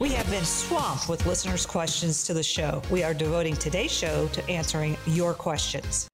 We 0.00 0.08
have 0.10 0.28
been 0.28 0.44
swamped 0.44 1.08
with 1.08 1.24
listeners' 1.24 1.64
questions 1.64 2.24
to 2.24 2.34
the 2.34 2.42
show. 2.42 2.82
We 2.90 3.04
are 3.04 3.14
devoting 3.14 3.54
today's 3.54 3.92
show 3.92 4.26
to 4.32 4.44
answering 4.50 4.96
your 5.06 5.34
questions. 5.34 6.08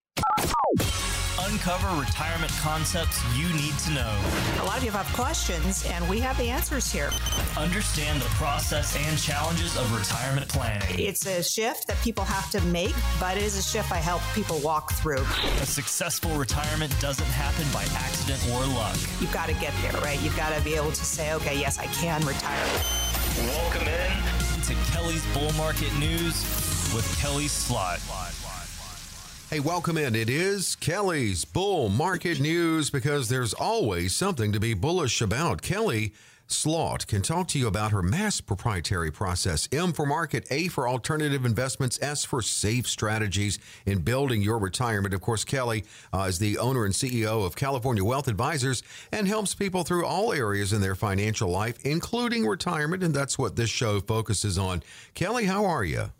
Uncover 1.40 1.98
retirement 1.98 2.52
concepts 2.60 3.22
you 3.34 3.48
need 3.54 3.72
to 3.78 3.90
know. 3.92 4.20
A 4.60 4.64
lot 4.64 4.76
of 4.76 4.84
you 4.84 4.90
have 4.90 5.06
questions, 5.14 5.86
and 5.86 6.06
we 6.10 6.20
have 6.20 6.36
the 6.36 6.50
answers 6.50 6.92
here. 6.92 7.10
Understand 7.56 8.20
the 8.20 8.26
process 8.26 8.94
and 8.96 9.18
challenges 9.18 9.74
of 9.78 9.90
retirement 9.96 10.48
planning. 10.50 11.00
It's 11.00 11.24
a 11.24 11.42
shift 11.42 11.86
that 11.86 11.96
people 12.02 12.24
have 12.24 12.50
to 12.50 12.60
make, 12.66 12.94
but 13.18 13.38
it 13.38 13.42
is 13.42 13.56
a 13.56 13.62
shift 13.62 13.90
I 13.90 13.96
help 13.96 14.20
people 14.34 14.58
walk 14.58 14.92
through. 14.92 15.24
A 15.62 15.66
successful 15.66 16.32
retirement 16.36 16.94
doesn't 17.00 17.24
happen 17.24 17.64
by 17.72 17.84
accident 17.98 18.46
or 18.52 18.60
luck. 18.74 18.98
You've 19.20 19.32
got 19.32 19.48
to 19.48 19.54
get 19.54 19.72
there, 19.80 19.98
right? 20.02 20.20
You've 20.20 20.36
got 20.36 20.54
to 20.54 20.62
be 20.62 20.74
able 20.74 20.92
to 20.92 21.04
say, 21.04 21.32
okay, 21.32 21.58
yes, 21.58 21.78
I 21.78 21.86
can 21.86 22.20
retire. 22.26 22.68
Welcome 23.38 23.86
in 23.86 24.62
to 24.64 24.74
Kelly's 24.90 25.24
Bull 25.32 25.52
Market 25.52 25.94
News 25.98 26.34
with 26.92 27.16
Kelly 27.20 27.46
Slaught. 27.46 28.00
Hey, 29.48 29.60
welcome 29.60 29.96
in. 29.96 30.16
It 30.16 30.28
is 30.28 30.74
Kelly's 30.76 31.44
Bull 31.44 31.88
Market 31.88 32.40
News 32.40 32.90
because 32.90 33.28
there's 33.28 33.54
always 33.54 34.14
something 34.16 34.52
to 34.52 34.58
be 34.58 34.74
bullish 34.74 35.20
about. 35.20 35.62
Kelly 35.62 36.12
Slaught 36.52 37.06
can 37.06 37.22
talk 37.22 37.48
to 37.48 37.58
you 37.58 37.66
about 37.68 37.92
her 37.92 38.02
mass 38.02 38.40
proprietary 38.40 39.12
process. 39.12 39.68
M 39.72 39.92
for 39.92 40.04
market, 40.04 40.46
A 40.50 40.68
for 40.68 40.88
alternative 40.88 41.44
investments, 41.44 41.98
S 42.02 42.24
for 42.24 42.42
safe 42.42 42.88
strategies 42.88 43.58
in 43.86 44.00
building 44.00 44.42
your 44.42 44.58
retirement. 44.58 45.14
Of 45.14 45.20
course, 45.20 45.44
Kelly 45.44 45.84
uh, 46.12 46.26
is 46.28 46.38
the 46.38 46.58
owner 46.58 46.84
and 46.84 46.92
CEO 46.92 47.46
of 47.46 47.56
California 47.56 48.04
Wealth 48.04 48.28
Advisors 48.28 48.82
and 49.12 49.28
helps 49.28 49.54
people 49.54 49.84
through 49.84 50.04
all 50.04 50.32
areas 50.32 50.72
in 50.72 50.80
their 50.80 50.94
financial 50.96 51.50
life, 51.50 51.78
including 51.84 52.46
retirement. 52.46 53.02
And 53.02 53.14
that's 53.14 53.38
what 53.38 53.56
this 53.56 53.70
show 53.70 54.00
focuses 54.00 54.58
on. 54.58 54.82
Kelly, 55.14 55.46
how 55.46 55.64
are 55.64 55.84
you? 55.84 56.10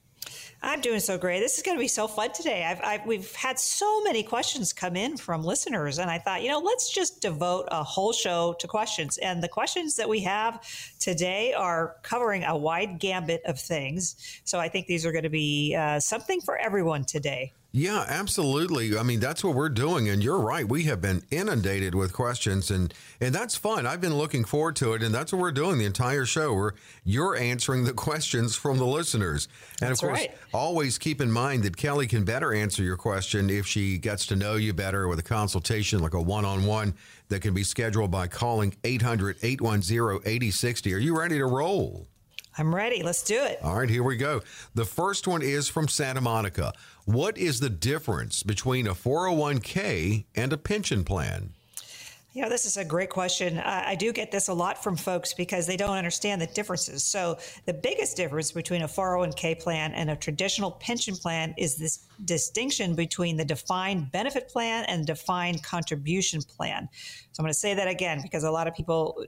I'm 0.62 0.82
doing 0.82 1.00
so 1.00 1.16
great. 1.16 1.40
This 1.40 1.56
is 1.56 1.62
going 1.62 1.78
to 1.78 1.80
be 1.80 1.88
so 1.88 2.06
fun 2.06 2.32
today. 2.32 2.64
I've, 2.64 2.80
I've, 2.84 3.06
we've 3.06 3.34
had 3.34 3.58
so 3.58 4.02
many 4.02 4.22
questions 4.22 4.74
come 4.74 4.94
in 4.94 5.16
from 5.16 5.42
listeners, 5.42 5.98
and 5.98 6.10
I 6.10 6.18
thought, 6.18 6.42
you 6.42 6.50
know, 6.50 6.58
let's 6.58 6.92
just 6.92 7.22
devote 7.22 7.66
a 7.70 7.82
whole 7.82 8.12
show 8.12 8.54
to 8.58 8.68
questions. 8.68 9.16
And 9.18 9.42
the 9.42 9.48
questions 9.48 9.96
that 9.96 10.08
we 10.08 10.20
have 10.20 10.60
today 10.98 11.54
are 11.54 11.96
covering 12.02 12.44
a 12.44 12.54
wide 12.54 12.98
gambit 12.98 13.40
of 13.46 13.58
things. 13.58 14.16
So 14.44 14.58
I 14.58 14.68
think 14.68 14.86
these 14.86 15.06
are 15.06 15.12
going 15.12 15.24
to 15.24 15.30
be 15.30 15.74
uh, 15.74 15.98
something 15.98 16.42
for 16.42 16.58
everyone 16.58 17.04
today. 17.04 17.54
Yeah, 17.72 18.04
absolutely. 18.08 18.98
I 18.98 19.04
mean, 19.04 19.20
that's 19.20 19.44
what 19.44 19.54
we're 19.54 19.68
doing. 19.68 20.08
And 20.08 20.24
you're 20.24 20.40
right. 20.40 20.68
We 20.68 20.82
have 20.84 21.00
been 21.00 21.22
inundated 21.30 21.94
with 21.94 22.12
questions 22.12 22.68
and, 22.68 22.92
and 23.20 23.32
that's 23.32 23.54
fun. 23.54 23.86
I've 23.86 24.00
been 24.00 24.16
looking 24.16 24.44
forward 24.44 24.74
to 24.76 24.94
it. 24.94 25.04
And 25.04 25.14
that's 25.14 25.32
what 25.32 25.40
we're 25.40 25.52
doing 25.52 25.78
the 25.78 25.84
entire 25.84 26.24
show 26.24 26.52
where 26.52 26.74
you're 27.04 27.36
answering 27.36 27.84
the 27.84 27.92
questions 27.92 28.56
from 28.56 28.78
the 28.78 28.86
listeners. 28.86 29.46
And 29.80 29.90
that's 29.90 30.02
of 30.02 30.08
course, 30.08 30.20
right. 30.20 30.36
always 30.52 30.98
keep 30.98 31.20
in 31.20 31.30
mind 31.30 31.62
that 31.62 31.76
Kelly 31.76 32.08
can 32.08 32.24
better 32.24 32.52
answer 32.52 32.82
your 32.82 32.96
question 32.96 33.48
if 33.48 33.68
she 33.68 33.98
gets 33.98 34.26
to 34.26 34.34
know 34.34 34.56
you 34.56 34.72
better 34.72 35.06
with 35.06 35.20
a 35.20 35.24
consultation, 35.24 36.00
like 36.00 36.14
a 36.14 36.20
one-on-one 36.20 36.94
that 37.28 37.40
can 37.40 37.54
be 37.54 37.62
scheduled 37.62 38.10
by 38.10 38.26
calling 38.26 38.72
800-810-8060. 38.82 40.92
Are 40.92 40.98
you 40.98 41.16
ready 41.16 41.38
to 41.38 41.46
roll? 41.46 42.08
I'm 42.60 42.74
ready. 42.74 43.02
Let's 43.02 43.22
do 43.22 43.42
it. 43.42 43.58
All 43.62 43.78
right, 43.78 43.88
here 43.88 44.02
we 44.02 44.18
go. 44.18 44.42
The 44.74 44.84
first 44.84 45.26
one 45.26 45.40
is 45.40 45.66
from 45.66 45.88
Santa 45.88 46.20
Monica. 46.20 46.74
What 47.06 47.38
is 47.38 47.58
the 47.58 47.70
difference 47.70 48.42
between 48.42 48.86
a 48.86 48.94
401k 48.94 50.26
and 50.36 50.52
a 50.52 50.58
pension 50.58 51.02
plan? 51.02 51.54
You 52.34 52.42
know, 52.42 52.50
this 52.50 52.66
is 52.66 52.76
a 52.76 52.84
great 52.84 53.08
question. 53.08 53.56
Uh, 53.56 53.84
I 53.86 53.94
do 53.94 54.12
get 54.12 54.30
this 54.30 54.48
a 54.48 54.52
lot 54.52 54.84
from 54.84 54.94
folks 54.94 55.32
because 55.32 55.66
they 55.66 55.78
don't 55.78 55.96
understand 55.96 56.42
the 56.42 56.48
differences. 56.48 57.02
So, 57.02 57.38
the 57.64 57.72
biggest 57.72 58.18
difference 58.18 58.52
between 58.52 58.82
a 58.82 58.88
401k 58.88 59.58
plan 59.58 59.92
and 59.94 60.10
a 60.10 60.16
traditional 60.16 60.72
pension 60.72 61.16
plan 61.16 61.54
is 61.56 61.76
this 61.76 62.00
distinction 62.24 62.94
between 62.94 63.36
the 63.36 63.44
defined 63.44 64.12
benefit 64.12 64.48
plan 64.48 64.84
and 64.86 65.06
defined 65.06 65.62
contribution 65.62 66.42
plan. 66.42 66.88
So, 67.32 67.40
I'm 67.40 67.44
going 67.44 67.52
to 67.52 67.58
say 67.58 67.74
that 67.74 67.88
again 67.88 68.20
because 68.22 68.44
a 68.44 68.50
lot 68.50 68.66
of 68.66 68.74
people 68.74 69.24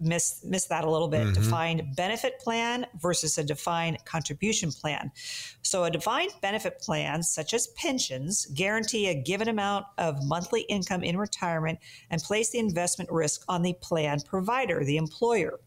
miss 0.00 0.44
miss 0.44 0.66
that 0.66 0.84
a 0.84 0.90
little 0.90 1.08
bit. 1.08 1.22
Mm-hmm. 1.22 1.42
Defined 1.42 1.96
benefit 1.96 2.38
plan 2.40 2.86
versus 3.00 3.38
a 3.38 3.44
defined 3.44 4.04
contribution 4.04 4.70
plan. 4.70 5.10
So, 5.62 5.84
a 5.84 5.90
defined 5.90 6.32
benefit 6.42 6.80
plan, 6.80 7.22
such 7.22 7.54
as 7.54 7.68
pensions, 7.68 8.46
guarantee 8.54 9.08
a 9.08 9.14
given 9.14 9.48
amount 9.48 9.86
of 9.98 10.24
monthly 10.24 10.62
income 10.62 11.02
in 11.02 11.16
retirement 11.16 11.78
and 12.10 12.20
place 12.20 12.50
the 12.50 12.58
investment 12.58 13.10
risk 13.10 13.44
on 13.48 13.62
the 13.62 13.74
plan 13.80 14.20
provider, 14.20 14.84
the 14.84 14.96
employer. 14.96 15.60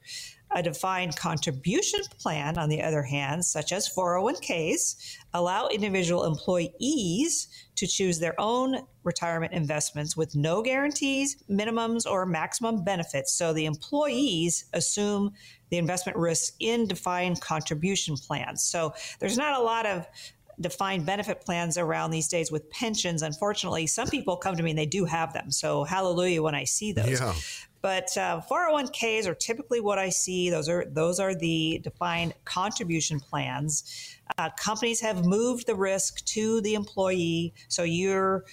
A 0.56 0.64
defined 0.64 1.16
contribution 1.18 2.00
plan, 2.20 2.58
on 2.58 2.70
the 2.70 2.82
other 2.82 3.04
hand, 3.04 3.44
such 3.44 3.74
as 3.74 3.90
401ks, 3.90 5.18
allow 5.34 5.68
individual 5.68 6.24
employees 6.24 7.50
to 7.76 7.86
choose 7.86 8.18
their 8.20 8.34
own 8.40 8.78
retirement 9.04 9.54
investments 9.54 10.16
with 10.16 10.36
no 10.36 10.62
guarantees, 10.62 11.36
minimums, 11.50 12.10
or 12.10 12.26
maximum 12.26 12.84
benefits. 12.84 13.34
So 13.38 13.52
the 13.52 13.66
employees 13.66 14.66
assume 14.74 15.34
the 15.70 15.78
investment 15.78 16.18
risks 16.18 16.54
in 16.60 16.88
defined 16.88 17.42
contribution 17.42 18.16
plans. 18.16 18.64
So 18.64 18.94
there's 19.20 19.38
not 19.38 19.60
a 19.60 19.64
lot 19.64 19.86
of 19.86 20.08
defined 20.60 21.06
benefit 21.06 21.42
plans 21.42 21.78
around 21.78 22.12
these 22.12 22.28
days 22.28 22.52
with 22.52 22.70
pensions. 22.72 23.22
Unfortunately, 23.22 23.86
some 23.86 24.08
people 24.08 24.38
come 24.38 24.56
to 24.56 24.64
me 24.64 24.72
and 24.72 24.80
they 24.80 24.86
do 24.86 25.06
have 25.06 25.34
them. 25.34 25.52
So 25.52 25.84
hallelujah 25.84 26.42
when 26.42 26.56
I 26.56 26.64
see 26.64 26.94
those. 26.94 27.20
Yeah. 27.20 27.34
But 27.88 28.18
uh, 28.18 28.42
401ks 28.52 29.28
are 29.28 29.34
typically 29.34 29.80
what 29.80 29.98
I 29.98 30.10
see. 30.10 30.50
Those 30.50 30.68
are 30.68 30.84
those 30.90 31.22
are 31.22 31.34
the 31.34 31.80
defined 31.86 32.34
contribution 32.44 33.18
plans. 33.18 34.20
Uh, 34.38 34.50
companies 34.60 35.00
have 35.00 35.26
moved 35.26 35.68
the 35.68 35.76
risk 35.76 36.26
to 36.26 36.60
the 36.60 36.74
employee, 36.74 37.54
so 37.70 37.84
you're 37.84 38.44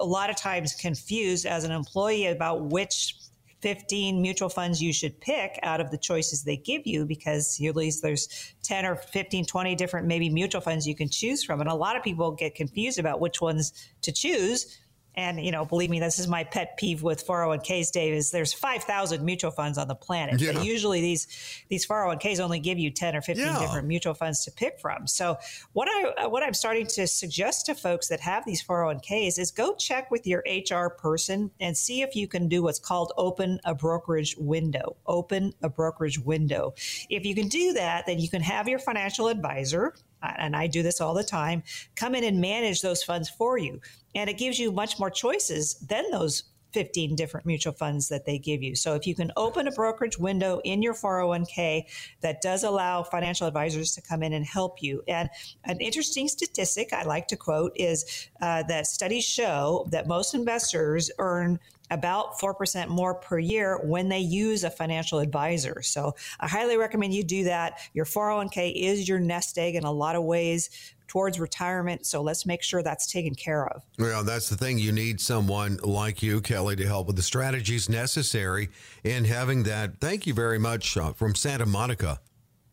a 0.00 0.04
lot 0.04 0.28
of 0.28 0.34
times 0.34 0.74
confused 0.74 1.46
as 1.46 1.62
an 1.62 1.70
employee 1.70 2.26
about 2.26 2.64
which 2.64 3.14
15 3.60 4.20
mutual 4.20 4.48
funds 4.48 4.82
you 4.82 4.92
should 4.92 5.20
pick 5.20 5.60
out 5.62 5.80
of 5.80 5.92
the 5.92 5.98
choices 5.98 6.42
they 6.42 6.56
give 6.56 6.84
you 6.84 7.06
because 7.06 7.60
at 7.64 7.76
least 7.76 8.02
there's 8.02 8.54
10 8.64 8.86
or 8.86 8.96
15, 8.96 9.44
20 9.44 9.74
different 9.76 10.08
maybe 10.08 10.28
mutual 10.28 10.60
funds 10.60 10.84
you 10.84 10.96
can 10.96 11.08
choose 11.08 11.44
from. 11.44 11.60
And 11.60 11.70
a 11.70 11.74
lot 11.76 11.94
of 11.94 12.02
people 12.02 12.32
get 12.32 12.56
confused 12.56 12.98
about 12.98 13.20
which 13.20 13.40
ones 13.40 13.72
to 14.02 14.10
choose 14.10 14.80
and 15.20 15.44
you 15.44 15.52
know, 15.52 15.64
believe 15.64 15.90
me, 15.90 16.00
this 16.00 16.18
is 16.18 16.26
my 16.26 16.44
pet 16.44 16.76
peeve 16.78 17.02
with 17.02 17.26
401ks, 17.26 17.92
Dave. 17.92 18.14
Is 18.14 18.30
there's 18.30 18.52
5,000 18.52 19.24
mutual 19.24 19.50
funds 19.50 19.76
on 19.76 19.86
the 19.86 19.94
planet. 19.94 20.40
Yeah. 20.40 20.52
But 20.52 20.64
usually 20.64 21.00
these 21.00 21.26
these 21.68 21.86
401ks 21.86 22.40
only 22.40 22.58
give 22.58 22.78
you 22.78 22.90
10 22.90 23.16
or 23.16 23.20
15 23.20 23.44
yeah. 23.44 23.58
different 23.60 23.86
mutual 23.86 24.14
funds 24.14 24.44
to 24.44 24.50
pick 24.50 24.80
from. 24.80 25.06
So 25.06 25.36
what 25.72 25.88
I 25.88 26.26
what 26.26 26.42
I'm 26.42 26.54
starting 26.54 26.86
to 26.86 27.06
suggest 27.06 27.66
to 27.66 27.74
folks 27.74 28.08
that 28.08 28.20
have 28.20 28.44
these 28.46 28.62
401ks 28.62 29.38
is 29.38 29.50
go 29.50 29.74
check 29.74 30.10
with 30.10 30.26
your 30.26 30.42
HR 30.46 30.88
person 30.88 31.50
and 31.60 31.76
see 31.76 32.02
if 32.02 32.16
you 32.16 32.26
can 32.26 32.48
do 32.48 32.62
what's 32.62 32.78
called 32.78 33.12
open 33.16 33.60
a 33.64 33.74
brokerage 33.74 34.36
window. 34.38 34.96
Open 35.06 35.52
a 35.62 35.68
brokerage 35.68 36.18
window. 36.18 36.74
If 37.10 37.26
you 37.26 37.34
can 37.34 37.48
do 37.48 37.74
that, 37.74 38.06
then 38.06 38.18
you 38.18 38.28
can 38.28 38.42
have 38.42 38.68
your 38.68 38.78
financial 38.78 39.28
advisor 39.28 39.94
and 40.22 40.56
I 40.56 40.66
do 40.66 40.82
this 40.82 41.00
all 41.00 41.14
the 41.14 41.24
time, 41.24 41.62
come 41.96 42.14
in 42.14 42.24
and 42.24 42.40
manage 42.40 42.82
those 42.82 43.02
funds 43.02 43.28
for 43.28 43.58
you. 43.58 43.80
And 44.14 44.28
it 44.28 44.38
gives 44.38 44.58
you 44.58 44.72
much 44.72 44.98
more 44.98 45.10
choices 45.10 45.74
than 45.74 46.10
those 46.10 46.44
15 46.72 47.16
different 47.16 47.46
mutual 47.46 47.72
funds 47.72 48.08
that 48.08 48.26
they 48.26 48.38
give 48.38 48.62
you. 48.62 48.74
So 48.74 48.94
if 48.94 49.06
you 49.06 49.14
can 49.14 49.32
open 49.36 49.66
a 49.66 49.72
brokerage 49.72 50.18
window 50.18 50.60
in 50.64 50.82
your 50.82 50.94
401k 50.94 51.84
that 52.20 52.40
does 52.40 52.64
allow 52.64 53.02
financial 53.02 53.46
advisors 53.46 53.94
to 53.94 54.02
come 54.02 54.22
in 54.22 54.32
and 54.32 54.44
help 54.44 54.82
you. 54.82 55.02
And 55.08 55.28
an 55.64 55.80
interesting 55.80 56.28
statistic 56.28 56.92
I 56.92 57.02
like 57.02 57.26
to 57.28 57.36
quote 57.36 57.72
is 57.76 58.28
uh, 58.40 58.62
that 58.64 58.86
studies 58.86 59.24
show 59.24 59.86
that 59.90 60.06
most 60.06 60.34
investors 60.34 61.10
earn 61.18 61.58
about 61.90 62.38
4% 62.38 62.88
more 62.88 63.14
per 63.14 63.38
year 63.38 63.78
when 63.82 64.08
they 64.08 64.18
use 64.18 64.64
a 64.64 64.70
financial 64.70 65.18
advisor. 65.18 65.82
So 65.82 66.14
I 66.38 66.48
highly 66.48 66.76
recommend 66.76 67.14
you 67.14 67.24
do 67.24 67.44
that. 67.44 67.80
Your 67.94 68.04
401k 68.04 68.74
is 68.74 69.08
your 69.08 69.18
nest 69.18 69.58
egg 69.58 69.74
in 69.74 69.84
a 69.84 69.92
lot 69.92 70.16
of 70.16 70.24
ways 70.24 70.70
towards 71.10 71.40
retirement. 71.40 72.06
So 72.06 72.22
let's 72.22 72.46
make 72.46 72.62
sure 72.62 72.84
that's 72.84 73.10
taken 73.10 73.34
care 73.34 73.66
of. 73.66 73.82
Well, 73.98 74.22
that's 74.22 74.48
the 74.48 74.56
thing. 74.56 74.78
You 74.78 74.92
need 74.92 75.20
someone 75.20 75.78
like 75.82 76.22
you, 76.22 76.40
Kelly, 76.40 76.76
to 76.76 76.86
help 76.86 77.08
with 77.08 77.16
the 77.16 77.22
strategies 77.22 77.88
necessary 77.88 78.68
in 79.02 79.24
having 79.24 79.64
that. 79.64 79.98
Thank 79.98 80.28
you 80.28 80.34
very 80.34 80.60
much 80.60 80.96
uh, 80.96 81.12
from 81.12 81.34
Santa 81.34 81.66
Monica. 81.66 82.20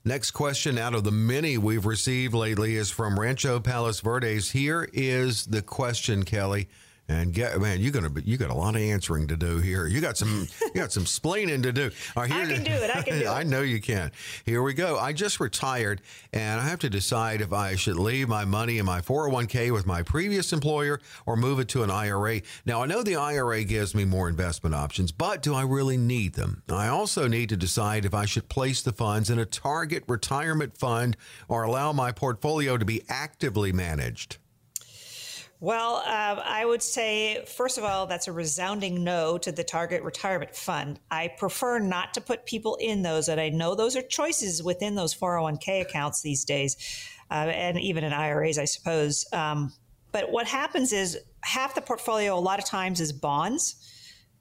Next 0.06 0.32
question 0.32 0.78
out 0.78 0.94
of 0.94 1.04
the 1.04 1.12
many 1.12 1.58
we've 1.58 1.86
received 1.86 2.36
lately 2.36 2.76
is 2.76 2.92
from 2.92 3.20
Rancho 3.20 3.60
Palos 3.60 4.02
Verdes. 4.02 4.52
Here 4.52 4.88
is 4.94 5.48
the 5.48 5.64
question, 5.64 6.24
Kelly. 6.24 6.70
And 7.10 7.34
get 7.34 7.60
man, 7.60 7.80
you're 7.80 7.92
gonna 7.92 8.10
be, 8.10 8.22
you 8.24 8.38
got 8.38 8.50
a 8.50 8.54
lot 8.54 8.76
of 8.76 8.82
answering 8.82 9.28
to 9.28 9.38
do 9.38 9.60
here. 9.60 9.88
You 9.88 10.02
got 10.02 10.18
some 10.18 10.48
you 10.62 10.82
got 10.82 10.92
some 10.92 11.06
splaining 11.06 11.64
to 11.64 11.72
do. 11.72 11.92
Right, 12.16 12.32
here, 12.32 12.44
I 12.44 12.46
can 12.46 12.64
do 12.64 12.72
it. 12.72 12.96
I 12.96 13.02
can 13.02 13.20
do 13.20 13.26
it. 13.26 13.28
I 13.28 13.44
know 13.44 13.62
you 13.62 13.80
can. 13.80 14.12
Here 14.46 14.62
we 14.62 14.74
go. 14.74 14.98
I 14.98 15.14
just 15.14 15.40
retired, 15.40 16.02
and 16.34 16.60
I 16.60 16.68
have 16.68 16.80
to 16.80 16.90
decide 16.90 17.42
if 17.42 17.54
I 17.54 17.76
should 17.76 17.98
leave 17.98 18.28
my 18.28 18.46
money 18.46 18.78
in 18.78 18.86
my 18.86 19.02
401k 19.02 19.72
with 19.72 19.86
my 19.86 20.04
previous 20.04 20.52
employer 20.52 21.00
or 21.26 21.36
move 21.36 21.60
it 21.60 21.68
to 21.70 21.84
an 21.84 21.92
IRA. 21.92 22.42
Now 22.66 22.84
I 22.84 22.86
know 22.86 23.04
the 23.04 23.16
IRA 23.16 23.64
gives 23.64 23.96
me 23.96 24.06
more 24.06 24.28
investment 24.28 24.76
options, 24.76 25.12
but 25.12 25.42
do 25.42 25.54
I 25.54 25.64
really 25.64 25.98
need 25.98 26.34
them? 26.34 26.64
I 26.70 26.88
also 26.88 27.28
need 27.28 27.50
to 27.50 27.58
decide 27.58 28.06
if 28.06 28.14
I 28.14 28.26
should 28.26 28.50
place 28.50 28.82
the 28.82 28.92
funds 28.92 29.30
in 29.30 29.40
a 29.40 29.46
target 29.46 30.04
retirement 30.08 30.78
fund 30.78 31.16
or 31.48 31.64
allow 31.64 31.94
my 31.94 32.12
portfolio 32.12 32.78
to 32.78 32.86
be 32.86 33.04
actively 33.08 33.72
managed. 33.72 34.38
Well, 35.60 36.04
uh, 36.06 36.40
I 36.44 36.66
would 36.66 36.84
say, 36.84 37.44
first 37.46 37.80
of 37.80 37.84
all, 37.84 38.06
that's 38.06 38.28
a 38.28 38.32
resounding 38.32 39.04
no 39.04 39.40
to 39.40 39.52
the 39.52 39.64
target 39.64 40.04
retirement 40.04 40.56
fund. 40.56 41.00
I 41.10 41.30
prefer 41.30 41.80
not 41.80 42.14
to 42.14 42.22
put 42.22 42.46
people 42.46 42.76
in 42.76 43.02
those, 43.02 43.28
and 43.28 43.42
I 43.42 43.50
know 43.50 43.74
those 43.74 43.96
are 43.96 44.04
choices 44.04 44.62
within 44.62 44.94
those 44.94 45.16
401k 45.16 45.82
accounts 45.82 46.22
these 46.22 46.46
days, 46.46 46.78
uh, 47.32 47.50
and 47.50 47.80
even 47.80 48.04
in 48.04 48.14
IRAs, 48.14 48.60
I 48.60 48.66
suppose. 48.66 49.26
Um, 49.34 49.74
but 50.12 50.32
what 50.32 50.46
happens 50.46 50.94
is 50.94 51.18
half 51.42 51.74
the 51.74 51.82
portfolio, 51.82 52.38
a 52.38 52.40
lot 52.40 52.60
of 52.60 52.66
times, 52.66 53.02
is 53.02 53.12
bonds 53.12 53.76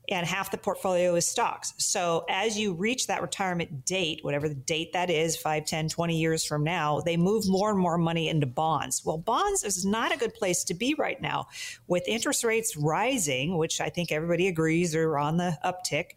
and 0.08 0.26
half 0.26 0.50
the 0.50 0.58
portfolio 0.58 1.14
is 1.14 1.26
stocks. 1.26 1.74
So 1.78 2.24
as 2.28 2.58
you 2.58 2.72
reach 2.72 3.06
that 3.06 3.22
retirement 3.22 3.84
date, 3.84 4.20
whatever 4.22 4.48
the 4.48 4.54
date 4.54 4.92
that 4.92 5.10
is, 5.10 5.36
5, 5.36 5.64
10, 5.64 5.88
20 5.88 6.18
years 6.18 6.44
from 6.44 6.64
now, 6.64 7.00
they 7.00 7.16
move 7.16 7.48
more 7.48 7.70
and 7.70 7.78
more 7.78 7.98
money 7.98 8.28
into 8.28 8.46
bonds. 8.46 9.04
Well, 9.04 9.18
bonds 9.18 9.64
is 9.64 9.84
not 9.84 10.14
a 10.14 10.16
good 10.16 10.34
place 10.34 10.64
to 10.64 10.74
be 10.74 10.94
right 10.94 11.20
now. 11.20 11.46
With 11.86 12.06
interest 12.06 12.44
rates 12.44 12.76
rising, 12.76 13.56
which 13.56 13.80
I 13.80 13.88
think 13.88 14.12
everybody 14.12 14.48
agrees 14.48 14.94
are 14.94 15.18
on 15.18 15.36
the 15.36 15.58
uptick, 15.64 16.12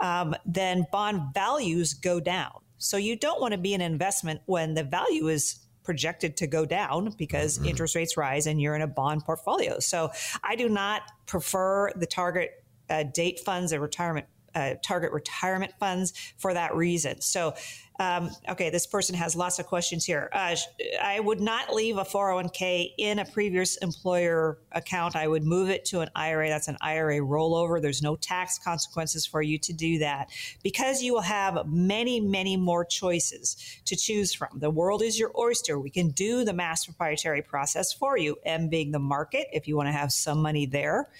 um, 0.00 0.34
then 0.44 0.86
bond 0.92 1.34
values 1.34 1.94
go 1.94 2.20
down. 2.20 2.52
So 2.78 2.96
you 2.96 3.16
don't 3.16 3.40
want 3.40 3.52
to 3.52 3.58
be 3.58 3.74
an 3.74 3.80
investment 3.82 4.40
when 4.46 4.74
the 4.74 4.82
value 4.82 5.28
is 5.28 5.60
projected 5.82 6.36
to 6.36 6.46
go 6.46 6.64
down 6.64 7.14
because 7.18 7.58
mm-hmm. 7.58 7.68
interest 7.68 7.94
rates 7.94 8.16
rise 8.16 8.46
and 8.46 8.60
you're 8.60 8.74
in 8.74 8.82
a 8.82 8.86
bond 8.86 9.24
portfolio. 9.24 9.78
So 9.80 10.10
I 10.42 10.56
do 10.56 10.68
not 10.68 11.02
prefer 11.26 11.90
the 11.96 12.06
target 12.06 12.59
uh, 12.90 13.04
date 13.04 13.40
funds 13.40 13.72
or 13.72 13.80
retirement 13.80 14.26
uh, 14.54 14.74
target 14.82 15.12
retirement 15.12 15.72
funds 15.78 16.12
for 16.38 16.54
that 16.54 16.74
reason. 16.74 17.20
So, 17.20 17.54
um, 17.98 18.30
okay, 18.48 18.70
this 18.70 18.86
person 18.86 19.14
has 19.14 19.36
lots 19.36 19.58
of 19.58 19.66
questions 19.66 20.06
here. 20.06 20.30
Uh, 20.32 20.56
I 21.02 21.20
would 21.20 21.40
not 21.40 21.74
leave 21.74 21.98
a 21.98 22.04
401k 22.04 22.92
in 22.96 23.18
a 23.18 23.26
previous 23.26 23.76
employer 23.76 24.58
account. 24.72 25.16
I 25.16 25.28
would 25.28 25.44
move 25.44 25.68
it 25.68 25.84
to 25.86 26.00
an 26.00 26.08
IRA. 26.16 26.48
That's 26.48 26.68
an 26.68 26.78
IRA 26.80 27.18
rollover. 27.18 27.80
There's 27.80 28.00
no 28.00 28.16
tax 28.16 28.58
consequences 28.58 29.26
for 29.26 29.42
you 29.42 29.58
to 29.58 29.72
do 29.74 29.98
that 29.98 30.30
because 30.62 31.02
you 31.02 31.12
will 31.12 31.20
have 31.20 31.66
many, 31.66 32.20
many 32.20 32.56
more 32.56 32.86
choices 32.86 33.56
to 33.84 33.94
choose 33.94 34.32
from. 34.32 34.48
The 34.54 34.70
world 34.70 35.02
is 35.02 35.18
your 35.18 35.30
oyster. 35.38 35.78
We 35.78 35.90
can 35.90 36.08
do 36.08 36.42
the 36.42 36.54
mass 36.54 36.86
proprietary 36.86 37.42
process 37.42 37.92
for 37.92 38.16
you, 38.16 38.36
M 38.46 38.68
being 38.68 38.92
the 38.92 38.98
market 38.98 39.46
if 39.52 39.68
you 39.68 39.76
want 39.76 39.88
to 39.88 39.92
have 39.92 40.10
some 40.10 40.40
money 40.40 40.64
there. 40.64 41.10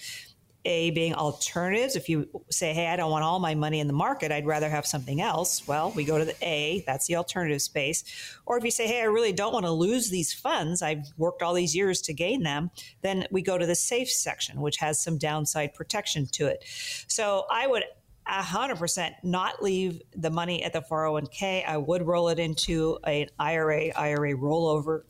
A 0.65 0.91
being 0.91 1.15
alternatives. 1.15 1.97
If 1.97 2.09
you 2.09 2.29
say, 2.51 2.75
hey, 2.75 2.89
I 2.89 2.97
don't 2.97 3.11
want 3.11 3.25
all 3.25 3.39
my 3.39 3.55
money 3.55 3.81
in 3.81 3.87
the 3.87 3.93
market, 3.93 4.31
I'd 4.31 4.47
rather 4.47 4.69
have 4.69 4.87
something 4.87 5.21
else. 5.21 5.67
Well, 5.67 5.93
we 5.97 6.05
go 6.05 6.19
to 6.19 6.25
the 6.25 6.37
A, 6.43 6.85
that's 6.87 7.07
the 7.07 7.17
alternative 7.17 7.63
space. 7.63 8.05
Or 8.47 8.59
if 8.59 8.65
you 8.65 8.71
say, 8.71 8.87
hey, 8.87 9.01
I 9.01 9.05
really 9.05 9.33
don't 9.33 9.53
want 9.53 9.67
to 9.67 9.73
lose 9.73 10.11
these 10.11 10.33
funds, 10.33 10.83
I've 10.83 11.07
worked 11.17 11.43
all 11.43 11.55
these 11.55 11.75
years 11.75 12.01
to 12.03 12.13
gain 12.13 12.43
them, 12.43 12.71
then 13.03 13.27
we 13.31 13.43
go 13.43 13.57
to 13.57 13.67
the 13.67 13.75
safe 13.75 14.11
section, 14.11 14.61
which 14.61 14.77
has 14.79 15.03
some 15.03 15.19
downside 15.19 15.75
protection 15.75 16.27
to 16.33 16.47
it. 16.47 16.65
So 17.09 17.47
I 17.51 17.67
would 17.67 17.85
100% 18.29 19.13
not 19.23 19.63
leave 19.63 20.03
the 20.15 20.31
money 20.31 20.63
at 20.63 20.73
the 20.73 20.83
401k. 20.83 21.67
I 21.67 21.77
would 21.79 22.07
roll 22.07 22.29
it 22.29 22.39
into 22.39 22.99
an 23.05 23.27
IRA, 23.39 23.91
IRA 23.97 24.35
rollover 24.35 25.03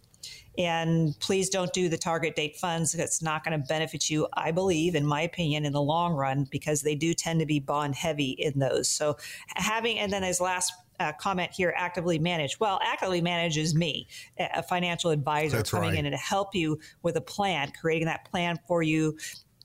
and 0.60 1.18
please 1.20 1.48
don't 1.48 1.72
do 1.72 1.88
the 1.88 1.96
target 1.96 2.36
date 2.36 2.54
funds. 2.54 2.94
It's 2.94 3.22
not 3.22 3.44
going 3.44 3.58
to 3.58 3.66
benefit 3.66 4.10
you, 4.10 4.28
I 4.34 4.50
believe, 4.50 4.94
in 4.94 5.06
my 5.06 5.22
opinion, 5.22 5.64
in 5.64 5.72
the 5.72 5.80
long 5.80 6.12
run, 6.12 6.46
because 6.50 6.82
they 6.82 6.94
do 6.94 7.14
tend 7.14 7.40
to 7.40 7.46
be 7.46 7.60
bond 7.60 7.94
heavy 7.94 8.32
in 8.32 8.58
those. 8.58 8.86
So 8.86 9.16
having, 9.56 9.98
and 9.98 10.12
then 10.12 10.22
as 10.22 10.38
last 10.38 10.74
uh, 10.98 11.12
comment 11.12 11.50
here 11.50 11.72
actively 11.78 12.18
manage 12.18 12.60
well 12.60 12.78
actively 12.84 13.22
manage 13.22 13.56
is 13.56 13.74
me 13.74 14.06
a 14.38 14.62
financial 14.62 15.10
advisor 15.10 15.56
That's 15.56 15.70
coming 15.70 15.92
right. 15.92 16.04
in 16.04 16.10
to 16.10 16.16
help 16.18 16.54
you 16.54 16.78
with 17.02 17.16
a 17.16 17.22
plan 17.22 17.72
creating 17.80 18.06
that 18.08 18.30
plan 18.30 18.58
for 18.68 18.82
you 18.82 19.16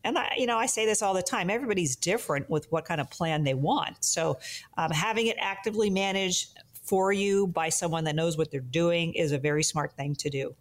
and 0.06 0.18
I, 0.18 0.32
you 0.38 0.46
know 0.46 0.58
i 0.58 0.66
say 0.66 0.86
this 0.86 1.02
all 1.02 1.14
the 1.14 1.22
time 1.22 1.50
everybody's 1.50 1.98
different 1.98 2.50
with 2.50 2.72
what 2.72 2.86
kind 2.86 3.02
of 3.02 3.12
plan 3.12 3.44
they 3.44 3.54
want 3.54 3.98
so 4.00 4.40
um, 4.78 4.92
having 4.92 5.28
it 5.28 5.36
actively 5.42 5.90
managed 5.90 6.58
for 6.86 7.12
you 7.12 7.48
by 7.48 7.68
someone 7.68 8.06
that 8.06 8.16
knows 8.16 8.38
what 8.38 8.50
they're 8.50 8.62
doing 8.62 9.14
is 9.14 9.34
a 9.34 9.38
very 9.38 9.62
smart 9.62 9.92
thing 9.98 10.16
to 10.16 10.30
do 10.30 10.56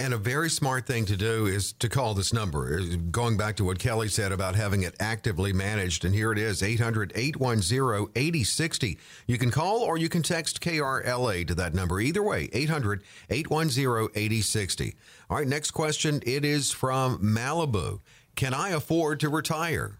and 0.00 0.14
a 0.14 0.18
very 0.18 0.48
smart 0.48 0.86
thing 0.86 1.04
to 1.06 1.16
do 1.16 1.46
is 1.46 1.72
to 1.74 1.88
call 1.88 2.14
this 2.14 2.32
number. 2.32 2.78
Uh, 2.78 2.96
going 3.10 3.36
back 3.36 3.56
to 3.56 3.64
what 3.64 3.78
Kelly 3.78 4.08
said 4.08 4.30
about 4.30 4.54
having 4.54 4.82
it 4.82 4.94
actively 5.00 5.52
managed. 5.52 6.04
And 6.04 6.14
here 6.14 6.30
it 6.30 6.38
is 6.38 6.62
800 6.62 7.12
810 7.16 8.12
8060. 8.14 8.98
You 9.26 9.38
can 9.38 9.50
call 9.50 9.80
or 9.80 9.98
you 9.98 10.08
can 10.08 10.22
text 10.22 10.60
KRLA 10.60 11.46
to 11.48 11.54
that 11.56 11.74
number. 11.74 12.00
Either 12.00 12.22
way, 12.22 12.48
800 12.52 13.02
810 13.28 14.08
8060. 14.14 14.94
All 15.28 15.36
right, 15.36 15.48
next 15.48 15.72
question. 15.72 16.22
It 16.24 16.44
is 16.44 16.70
from 16.70 17.18
Malibu. 17.18 18.00
Can 18.36 18.54
I 18.54 18.70
afford 18.70 19.18
to 19.20 19.28
retire? 19.28 19.98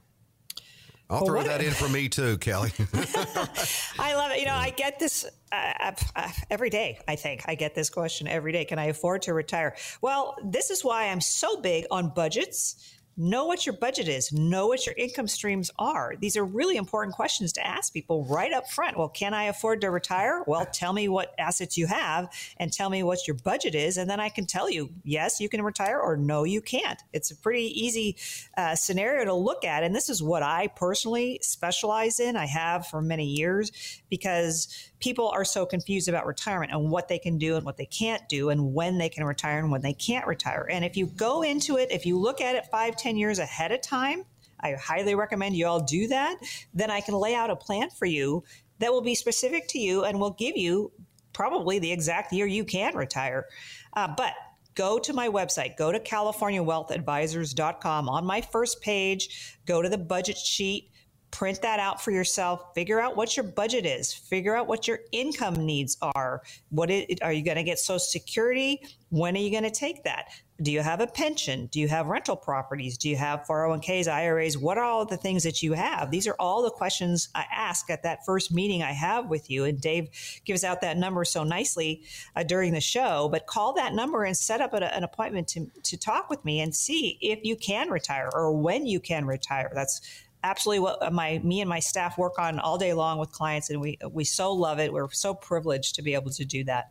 I'll 1.11 1.25
throw 1.25 1.43
that 1.43 1.63
in 1.63 1.73
for 1.73 1.89
me 1.89 2.09
too, 2.09 2.37
Kelly. 2.41 2.71
I 3.99 4.15
love 4.15 4.33
it. 4.33 4.41
You 4.41 4.47
know, 4.47 4.55
I 4.55 4.71
get 4.71 4.99
this 4.99 5.25
uh, 5.51 5.93
uh, 6.15 6.29
every 6.51 6.69
day. 6.69 6.99
I 7.09 7.17
think 7.17 7.45
I 7.47 7.55
get 7.55 7.75
this 7.75 7.89
question 7.89 8.29
every 8.29 8.53
day. 8.53 8.65
Can 8.65 8.79
I 8.79 8.87
afford 8.87 9.23
to 9.23 9.33
retire? 9.33 9.75
Well, 10.03 10.37
this 10.45 10.71
is 10.71 10.85
why 10.85 11.09
I'm 11.09 11.21
so 11.21 11.61
big 11.61 11.87
on 11.91 12.11
budgets 12.11 12.98
know 13.19 13.47
what 13.47 13.67
your 13.67 13.75
budget 13.75 14.07
is, 14.07 14.33
know 14.33 14.69
what 14.69 14.87
your 14.87 14.95
income 14.97 15.27
streams 15.27 15.71
are. 15.79 16.15
These 16.21 16.37
are 16.37 16.45
really 16.45 16.77
important 16.77 17.17
questions 17.17 17.53
to 17.55 17.67
ask 17.67 17.93
people 17.93 18.25
right 18.27 18.53
up 18.53 18.71
front. 18.71 18.97
Well, 18.97 19.09
can 19.09 19.35
I 19.35 19.45
afford 19.45 19.81
to 19.81 19.91
retire? 19.91 20.45
Well, 20.47 20.65
tell 20.65 20.93
me 20.93 21.09
what 21.09 21.35
assets 21.37 21.77
you 21.77 21.89
have 21.89 22.33
and 22.59 22.73
tell 22.73 22.89
me 22.89 23.03
what 23.03 23.27
your 23.27 23.35
budget 23.35 23.75
is. 23.75 23.97
And 23.97 24.09
then 24.09 24.21
I 24.21 24.29
can 24.29 24.47
tell 24.47 24.71
you, 24.71 24.91
yes, 25.03 25.41
you 25.41 25.49
can 25.49 25.63
retire 25.63 25.99
or 25.99 26.17
no, 26.17 26.45
you 26.45 26.61
can't. 26.61 27.03
It's 27.13 27.33
a 27.33 27.37
pretty 27.37 27.67
easy 27.85 28.17
uh, 28.57 28.77
scenario 28.77 29.25
to 29.25 29.35
look 29.35 29.65
at. 29.65 29.83
And 29.83 29.95
this 29.95 30.09
is 30.09 30.23
what 30.23 30.45
I 30.45 30.69
personally 30.69 31.41
specialize 31.43 32.21
in. 32.21 32.37
I 32.37 32.47
have 32.47 32.87
for 32.87 33.03
many 33.03 33.27
years 33.27 33.73
because 34.09 34.69
people 35.01 35.29
are 35.29 35.45
so 35.45 35.67
confused 35.67 36.09
about 36.09 36.27
retirement 36.27 36.73
and 36.73 36.91
what 36.91 37.09
they 37.09 37.19
can 37.19 37.39
do 37.39 37.57
and 37.57 37.65
what 37.65 37.77
they 37.77 37.87
can't 37.87 38.29
do 38.29 38.51
and 38.51 38.75
when 38.75 38.99
they 38.99 39.09
can 39.09 39.25
retire 39.25 39.59
and 39.59 39.71
when 39.71 39.83
they 39.83 39.93
can't 39.93 40.27
retire. 40.27 40.69
And 40.71 40.85
if 40.85 40.97
you 40.97 41.07
go 41.07 41.43
into 41.43 41.77
it, 41.77 41.91
if 41.91 42.07
you 42.07 42.19
look 42.19 42.41
at 42.41 42.55
it 42.55 42.67
five, 42.67 42.97
ten 42.97 43.08
years 43.17 43.39
ahead 43.39 43.73
of 43.73 43.81
time, 43.81 44.25
I 44.61 44.73
highly 44.73 45.15
recommend 45.15 45.57
you 45.57 45.67
all 45.67 45.81
do 45.81 46.09
that. 46.09 46.37
Then 46.75 46.91
I 46.91 47.01
can 47.01 47.15
lay 47.15 47.35
out 47.35 47.49
a 47.51 47.57
plan 47.57 47.89
for 47.91 48.05
you 48.07 48.45
that 48.81 48.93
will 48.93 49.03
be 49.03 49.15
specific 49.15 49.69
to 49.69 49.79
you 49.79 50.05
and 50.05 50.21
will 50.21 50.33
give 50.33 50.57
you 50.57 50.93
probably 51.33 51.79
the 51.79 51.93
exact 51.93 52.33
year 52.33 52.47
you 52.47 52.65
can 52.65 52.97
retire. 52.97 53.47
Uh, 53.95 54.09
but 54.17 54.33
go 54.75 54.99
to 54.99 55.13
my 55.13 55.29
website, 55.29 55.77
go 55.77 55.93
to 55.93 56.01
CaliforniaWealthAdvisors.com. 56.01 58.09
On 58.09 58.25
my 58.25 58.41
first 58.41 58.81
page, 58.81 59.59
go 59.67 59.83
to 59.83 59.89
the 59.89 59.99
budget 59.99 60.37
sheet 60.37 60.91
print 61.31 61.63
that 61.63 61.79
out 61.79 62.03
for 62.03 62.11
yourself. 62.11 62.75
Figure 62.75 63.01
out 63.01 63.17
what 63.17 63.37
your 63.37 63.45
budget 63.45 63.87
is. 63.87 64.13
Figure 64.13 64.57
out 64.57 64.67
what 64.67 64.89
your 64.89 65.01
income 65.13 65.55
needs 65.55 65.97
are. 66.01 66.43
What 66.71 66.91
it, 66.91 67.23
are 67.23 67.33
you 67.33 67.45
going 67.45 67.57
to 67.57 67.63
get 67.63 67.79
social 67.79 67.99
security? 67.99 68.83
When 69.11 69.37
are 69.37 69.41
you 69.41 69.51
going 69.51 69.65
to 69.65 69.71
take 69.71 70.05
that? 70.05 70.29
Do 70.61 70.73
you 70.73 70.81
have 70.81 71.01
a 71.01 71.07
pension? 71.07 71.67
Do 71.67 71.79
you 71.79 71.87
have 71.87 72.09
rental 72.09 72.35
properties? 72.35 72.99
Do 72.99 73.09
you 73.09 73.17
have 73.17 73.45
401ks 73.49 74.09
iras 74.09 74.59
what 74.59 74.77
are 74.77 74.83
all 74.83 75.07
the 75.07 75.17
things 75.17 75.45
that 75.45 75.63
you 75.63 75.73
have? 75.75 76.11
These 76.11 76.27
are 76.27 76.35
all 76.41 76.63
the 76.63 76.71
questions 76.71 77.29
i 77.35 77.45
ask 77.55 77.89
at 77.91 78.03
that 78.03 78.25
first 78.27 78.53
meeting 78.53 78.83
i 78.83 78.91
have 78.91 79.29
with 79.29 79.51
you. 79.51 79.65
And 79.65 79.81
dave 79.81 80.09
gives 80.45 80.65
out 80.65 80.81
that 80.81 80.97
number 80.97 81.25
so 81.25 81.45
nicely 81.45 82.03
uh, 82.35 82.43
during 82.43 82.73
the 82.73 82.81
show 82.81 83.29
but 83.31 83.47
call 83.47 83.73
that 83.75 83.95
number 83.95 84.25
and 84.25 84.37
set 84.37 84.61
up 84.61 84.75
an 84.75 85.05
appointment 85.05 85.47
to, 85.49 85.71
to 85.85 85.97
talk 85.97 86.29
with 86.29 86.45
me 86.45 86.61
and 86.61 86.75
see 86.75 87.19
if 87.21 87.45
you 87.45 87.55
can 87.55 87.89
retire 87.89 88.29
or 88.33 88.53
when 88.53 88.85
you 88.85 88.99
can 88.99 89.27
retire. 89.27 89.71
That's 89.73 90.01
absolutely 90.45 90.81
what 90.81 91.13
my 91.13 91.41
me 91.43 91.61
and 91.61 91.69
my 91.69 91.81
staff 91.81 92.17
work 92.19 92.39
on 92.39 92.59
all 92.59 92.79
day 92.79 92.93
long 92.93 93.19
with 93.19 93.31
clients 93.33 93.71
and 93.71 93.81
we 93.81 93.99
we 94.13 94.25
so 94.25 94.53
love 94.53 94.79
it 94.79 94.93
we're 94.93 95.11
so 95.11 95.35
privileged 95.35 95.95
to 95.95 96.03
be 96.03 96.15
able 96.15 96.31
to 96.31 96.45
do 96.45 96.65
that 96.65 96.91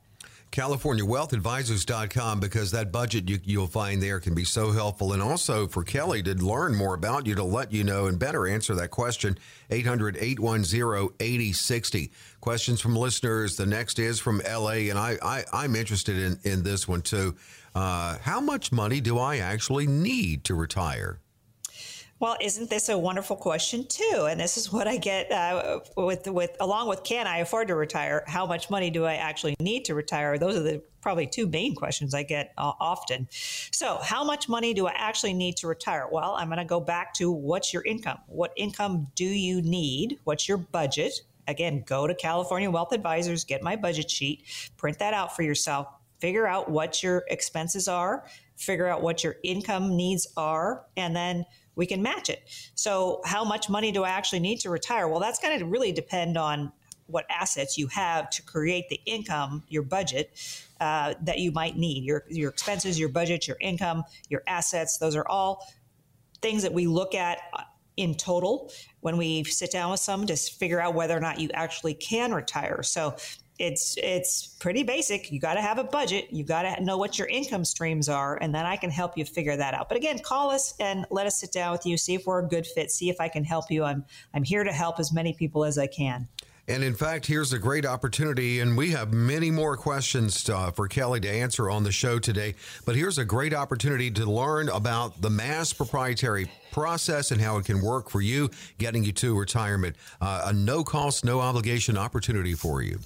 CaliforniaWealthAdvisors.com 0.52 2.40
because 2.40 2.72
that 2.72 2.92
budget 2.92 3.30
you, 3.30 3.40
you'll 3.44 3.68
find 3.68 4.02
there 4.02 4.20
can 4.20 4.34
be 4.34 4.46
so 4.46 4.72
helpful. 4.72 5.14
And 5.14 5.22
also 5.22 5.68
for 5.68 5.84
Kelly 5.84 6.24
to 6.24 6.34
learn 6.36 6.74
more 6.76 6.94
about 6.94 7.28
you, 7.28 7.36
to 7.36 7.44
let 7.44 7.72
you 7.72 7.84
know 7.84 8.08
and 8.08 8.18
better 8.18 8.48
answer 8.48 8.74
that 8.76 8.90
question, 8.90 9.38
800 9.70 10.18
810 10.18 11.10
8060. 11.20 12.12
Questions 12.40 12.82
from 12.82 12.96
listeners. 12.96 13.58
The 13.58 13.66
next 13.66 14.00
is 14.00 14.20
from 14.20 14.42
LA, 14.50 14.88
and 14.90 14.98
I, 14.98 15.18
I, 15.52 15.66
am 15.66 15.76
interested 15.76 16.18
in, 16.18 16.40
in 16.44 16.64
this 16.64 16.88
one 16.88 17.02
too. 17.02 17.36
Uh, 17.76 18.18
how 18.22 18.40
much 18.40 18.72
money 18.72 19.02
do 19.02 19.20
I 19.20 19.38
actually 19.38 19.86
need 19.86 20.46
to 20.46 20.56
retire? 20.56 21.20
Well, 22.20 22.36
isn't 22.42 22.72
this 22.72 22.90
a 22.90 22.98
wonderful 22.98 23.36
question 23.36 23.86
too? 23.88 24.28
And 24.28 24.40
this 24.40 24.58
is 24.58 24.72
what 24.74 24.88
I 24.88 24.98
get 24.98 25.32
uh, 25.32 25.82
with 25.96 26.28
with 26.28 26.58
along 26.60 26.88
with 26.88 27.04
can 27.04 27.28
I 27.28 27.38
afford 27.40 27.68
to 27.68 27.76
retire? 27.76 28.24
How 28.26 28.48
much 28.48 28.72
money 28.72 28.90
do 28.90 29.06
I 29.06 29.16
actually 29.16 29.56
need 29.60 29.86
to 29.86 29.94
retire? 29.94 30.40
Those 30.40 30.58
are 30.58 30.64
the 30.64 30.82
probably 31.02 31.28
two 31.28 31.48
main 31.48 31.76
questions 31.76 32.16
I 32.16 32.24
get 32.24 32.54
uh, 32.58 32.72
often. 32.80 33.28
So, 33.32 34.00
how 34.02 34.24
much 34.24 34.50
money 34.50 34.74
do 34.74 34.88
I 34.88 34.94
actually 34.96 35.34
need 35.34 35.58
to 35.58 35.68
retire? 35.68 36.08
Well, 36.12 36.34
I'm 36.36 36.48
going 36.48 36.58
to 36.58 36.66
go 36.66 36.80
back 36.80 37.14
to 37.16 37.32
what's 37.32 37.72
your 37.72 37.84
income? 37.84 38.18
What 38.26 38.52
income 38.56 39.08
do 39.14 39.26
you 39.26 39.62
need? 39.62 40.20
What's 40.24 40.48
your 40.48 40.58
budget? 40.58 41.22
Again, 41.48 41.84
go 41.86 42.08
to 42.08 42.16
California 42.16 42.70
Wealth 42.70 42.94
Advisors, 42.94 43.44
get 43.44 43.62
my 43.62 43.76
budget 43.76 44.10
sheet, 44.10 44.44
print 44.76 44.98
that 45.00 45.14
out 45.14 45.36
for 45.36 45.44
yourself, 45.44 45.88
figure 46.20 46.48
out 46.48 46.70
what 46.70 47.04
your 47.04 47.24
expenses 47.30 47.88
are, 47.88 48.26
figure 48.56 48.88
out 48.88 49.02
what 49.04 49.24
your 49.24 49.36
income 49.44 49.96
needs 49.96 50.28
are, 50.36 50.84
and 50.98 51.16
then 51.16 51.46
we 51.78 51.86
can 51.86 52.02
match 52.02 52.30
it. 52.30 52.44
So, 52.76 53.22
how 53.24 53.46
much 53.46 53.70
money 53.70 53.94
do 53.94 54.04
I 54.04 54.10
actually 54.10 54.42
need 54.42 54.60
to 54.62 54.70
retire? 54.70 55.08
Well, 55.08 55.22
that's 55.22 55.40
going 55.40 55.58
to 55.58 55.66
really 55.66 55.94
depend 55.94 56.38
on 56.38 56.74
what 57.06 57.26
assets 57.30 57.78
you 57.78 57.88
have 57.88 58.30
to 58.32 58.42
create 58.42 58.90
the 58.90 59.00
income, 59.06 59.64
your 59.70 59.84
budget 59.84 60.32
uh, 60.82 61.14
that 61.22 61.40
you 61.40 61.54
might 61.54 61.78
need. 61.78 62.04
Your 62.04 62.26
your 62.28 62.50
expenses, 62.50 63.00
your 63.00 63.10
budget, 63.10 63.48
your 63.48 63.58
income, 63.62 64.04
your 64.28 64.44
assets. 64.48 64.98
Those 64.98 65.16
are 65.16 65.26
all 65.28 65.66
things 66.42 66.64
that 66.64 66.74
we 66.74 66.88
look 66.88 67.16
at 67.16 67.40
uh, 67.54 67.62
in 67.96 68.16
total 68.16 68.72
when 69.02 69.16
we 69.18 69.44
sit 69.44 69.72
down 69.72 69.92
with 69.92 70.00
some 70.00 70.28
to 70.28 70.36
figure 70.36 70.82
out 70.82 70.94
whether 70.94 71.16
or 71.16 71.20
not 71.20 71.40
you 71.40 71.50
actually 71.54 71.94
can 71.94 72.34
retire. 72.34 72.84
So 72.84 73.16
it's 73.60 73.96
it's 73.98 74.48
pretty 74.48 74.84
basic. 74.84 75.32
You 75.32 75.40
got 75.40 75.56
to 75.56 75.62
have 75.62 75.80
a 75.80 75.84
budget. 75.84 76.28
You 76.32 76.44
got 76.44 76.62
to 76.64 76.84
know 76.84 76.98
what 76.98 77.18
your 77.18 77.28
income 77.28 77.66
streams 77.66 78.08
are, 78.08 78.38
and 78.42 78.54
then 78.54 78.66
I 78.66 78.76
can 78.76 78.90
help 78.90 79.18
you 79.18 79.26
figure 79.26 79.58
that 79.58 79.74
out. 79.74 79.90
But 79.90 79.98
again, 79.98 80.20
call 80.20 80.52
us 80.52 80.74
and 80.80 81.06
let 81.10 81.26
us 81.26 81.40
sit 81.40 81.52
down 81.52 81.72
with 81.72 81.86
you, 81.86 81.98
see 81.98 82.14
if 82.14 82.26
we're 82.26 82.40
a 82.40 82.48
good 82.48 82.68
fit, 82.68 82.92
see 82.92 83.10
if 83.10 83.20
I 83.20 83.28
can 83.28 83.44
help 83.44 83.72
you. 83.72 83.84
I'm 83.84 84.06
I'm 84.34 84.44
here 84.44 84.64
to 84.64 84.72
help 84.72 85.00
as 85.00 85.12
many 85.12 85.34
people 85.34 85.66
as 85.66 85.78
I 85.78 85.88
can. 85.88 86.28
And 86.70 86.84
in 86.84 86.96
fact, 86.96 87.26
here's 87.26 87.54
a 87.54 87.60
great 87.60 87.86
opportunity, 87.86 88.60
and 88.60 88.76
we 88.76 88.92
have 88.92 89.14
many 89.14 89.50
more 89.50 89.78
questions 89.78 90.50
uh, 90.50 90.70
for 90.72 90.90
Kelly 90.90 91.22
to 91.22 91.30
answer 91.30 91.70
on 91.70 91.84
the 91.84 91.94
show 91.94 92.20
today. 92.20 92.56
But 92.86 92.98
here's 92.98 93.18
a 93.18 93.24
great 93.24 93.54
opportunity 93.54 94.12
to 94.12 94.26
learn 94.26 94.68
about 94.68 95.22
the 95.22 95.30
mass 95.30 95.72
proprietary 95.72 96.52
process 96.74 97.32
and 97.32 97.40
how 97.40 97.58
it 97.58 97.66
can 97.66 97.82
work 97.82 98.10
for 98.10 98.20
you, 98.20 98.50
getting 98.80 99.06
you 99.06 99.14
to 99.14 99.40
retirement. 99.40 99.96
Uh, 100.20 100.48
a 100.48 100.54
no 100.54 100.84
cost, 100.84 101.24
no 101.24 101.40
obligation 101.40 101.98
opportunity 101.98 102.54
for 102.54 102.82
you. 102.82 103.00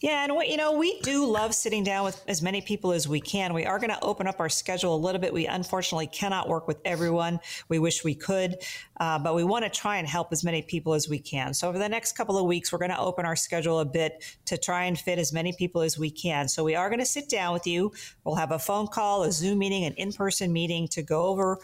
Yeah, 0.00 0.24
and 0.24 0.36
we, 0.36 0.46
you 0.46 0.56
know, 0.56 0.72
we 0.72 1.00
do 1.00 1.26
love 1.26 1.54
sitting 1.54 1.84
down 1.84 2.04
with 2.04 2.22
as 2.28 2.42
many 2.42 2.60
people 2.60 2.92
as 2.92 3.08
we 3.08 3.20
can. 3.20 3.52
We 3.54 3.66
are 3.66 3.78
going 3.78 3.90
to 3.90 4.00
open 4.02 4.26
up 4.26 4.40
our 4.40 4.48
schedule 4.48 4.94
a 4.94 4.96
little 4.96 5.20
bit. 5.20 5.32
We 5.32 5.46
unfortunately 5.46 6.06
cannot 6.06 6.48
work 6.48 6.68
with 6.68 6.78
everyone. 6.84 7.40
We 7.68 7.78
wish 7.78 8.04
we 8.04 8.14
could, 8.14 8.56
uh, 9.00 9.18
but 9.18 9.34
we 9.34 9.44
want 9.44 9.64
to 9.64 9.70
try 9.70 9.96
and 9.96 10.06
help 10.06 10.32
as 10.32 10.44
many 10.44 10.62
people 10.62 10.94
as 10.94 11.08
we 11.08 11.18
can. 11.18 11.54
So 11.54 11.68
over 11.68 11.78
the 11.78 11.88
next 11.88 12.12
couple 12.12 12.38
of 12.38 12.46
weeks, 12.46 12.72
we're 12.72 12.78
going 12.78 12.90
to 12.90 13.00
open 13.00 13.24
our 13.26 13.36
schedule 13.36 13.80
a 13.80 13.84
bit 13.84 14.24
to 14.46 14.56
try 14.58 14.84
and 14.84 14.98
fit 14.98 15.18
as 15.18 15.32
many 15.32 15.52
people 15.52 15.82
as 15.82 15.98
we 15.98 16.10
can. 16.10 16.48
So 16.48 16.64
we 16.64 16.74
are 16.74 16.88
going 16.88 17.00
to 17.00 17.06
sit 17.06 17.28
down 17.28 17.52
with 17.52 17.66
you. 17.66 17.92
We'll 18.24 18.36
have 18.36 18.52
a 18.52 18.58
phone 18.58 18.86
call, 18.86 19.22
a 19.24 19.32
Zoom 19.32 19.58
meeting, 19.58 19.84
an 19.84 19.94
in-person 19.94 20.52
meeting 20.52 20.88
to 20.88 21.02
go 21.02 21.22
over 21.26 21.58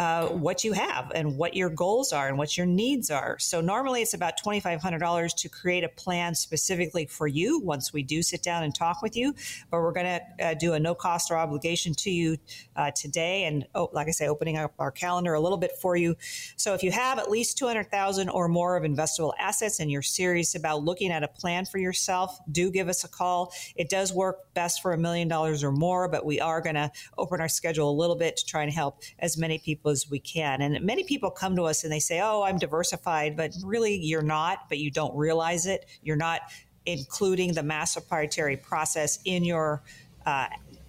uh, 0.00 0.28
what 0.28 0.64
you 0.64 0.72
have 0.72 1.12
and 1.14 1.36
what 1.36 1.54
your 1.54 1.68
goals 1.68 2.10
are 2.10 2.26
and 2.26 2.38
what 2.38 2.56
your 2.56 2.64
needs 2.64 3.10
are. 3.10 3.38
So 3.38 3.60
normally 3.60 4.00
it's 4.00 4.14
about 4.14 4.32
$2,500 4.42 5.36
to 5.36 5.48
create 5.50 5.84
a 5.84 5.90
plan 5.90 6.34
specifically 6.34 7.04
for 7.04 7.26
you 7.26 7.60
once 7.60 7.92
we 7.92 8.02
do 8.02 8.22
sit 8.22 8.42
down 8.42 8.62
and 8.62 8.74
talk 8.74 9.02
with 9.02 9.14
you. 9.14 9.34
But 9.70 9.82
we're 9.82 9.92
going 9.92 10.06
to 10.06 10.46
uh, 10.46 10.54
do 10.54 10.72
a 10.72 10.80
no 10.80 10.94
cost 10.94 11.30
or 11.30 11.36
obligation 11.36 11.92
to 11.96 12.10
you 12.10 12.38
uh, 12.76 12.92
today. 12.92 13.44
And 13.44 13.66
oh, 13.74 13.90
like 13.92 14.08
I 14.08 14.12
say, 14.12 14.26
opening 14.26 14.56
up 14.56 14.72
our 14.78 14.90
calendar 14.90 15.34
a 15.34 15.40
little 15.40 15.58
bit 15.58 15.72
for 15.82 15.96
you. 15.96 16.16
So 16.56 16.72
if 16.72 16.82
you 16.82 16.92
have 16.92 17.18
at 17.18 17.30
least 17.30 17.58
200,000 17.58 18.30
or 18.30 18.48
more 18.48 18.78
of 18.78 18.84
investable 18.84 19.34
assets 19.38 19.80
and 19.80 19.90
you're 19.90 20.00
serious 20.00 20.54
about 20.54 20.82
looking 20.82 21.12
at 21.12 21.22
a 21.22 21.28
plan 21.28 21.66
for 21.66 21.76
yourself, 21.76 22.38
do 22.50 22.70
give 22.70 22.88
us 22.88 23.04
a 23.04 23.08
call. 23.08 23.52
It 23.76 23.90
does 23.90 24.14
work 24.14 24.54
best 24.54 24.80
for 24.80 24.94
a 24.94 24.98
million 24.98 25.28
dollars 25.28 25.62
or 25.62 25.72
more, 25.72 26.08
but 26.08 26.24
we 26.24 26.40
are 26.40 26.62
going 26.62 26.76
to 26.76 26.90
open 27.18 27.38
our 27.42 27.50
schedule 27.50 27.90
a 27.90 27.92
little 27.92 28.16
bit 28.16 28.38
to 28.38 28.46
try 28.46 28.62
and 28.62 28.72
help 28.72 29.02
as 29.18 29.36
many 29.36 29.58
people 29.58 29.89
as 29.90 30.08
we 30.10 30.18
can. 30.18 30.62
And 30.62 30.84
many 30.84 31.04
people 31.04 31.30
come 31.30 31.56
to 31.56 31.64
us 31.64 31.84
and 31.84 31.92
they 31.92 31.98
say, 32.00 32.20
Oh, 32.20 32.42
I'm 32.42 32.58
diversified, 32.58 33.36
but 33.36 33.52
really 33.62 33.96
you're 33.96 34.22
not, 34.22 34.68
but 34.68 34.78
you 34.78 34.90
don't 34.90 35.14
realize 35.16 35.66
it. 35.66 35.86
You're 36.02 36.16
not 36.16 36.42
including 36.86 37.52
the 37.52 37.62
mass 37.62 37.94
proprietary 37.94 38.56
process 38.56 39.18
in 39.24 39.44
your 39.44 39.82
uh, 40.26 40.46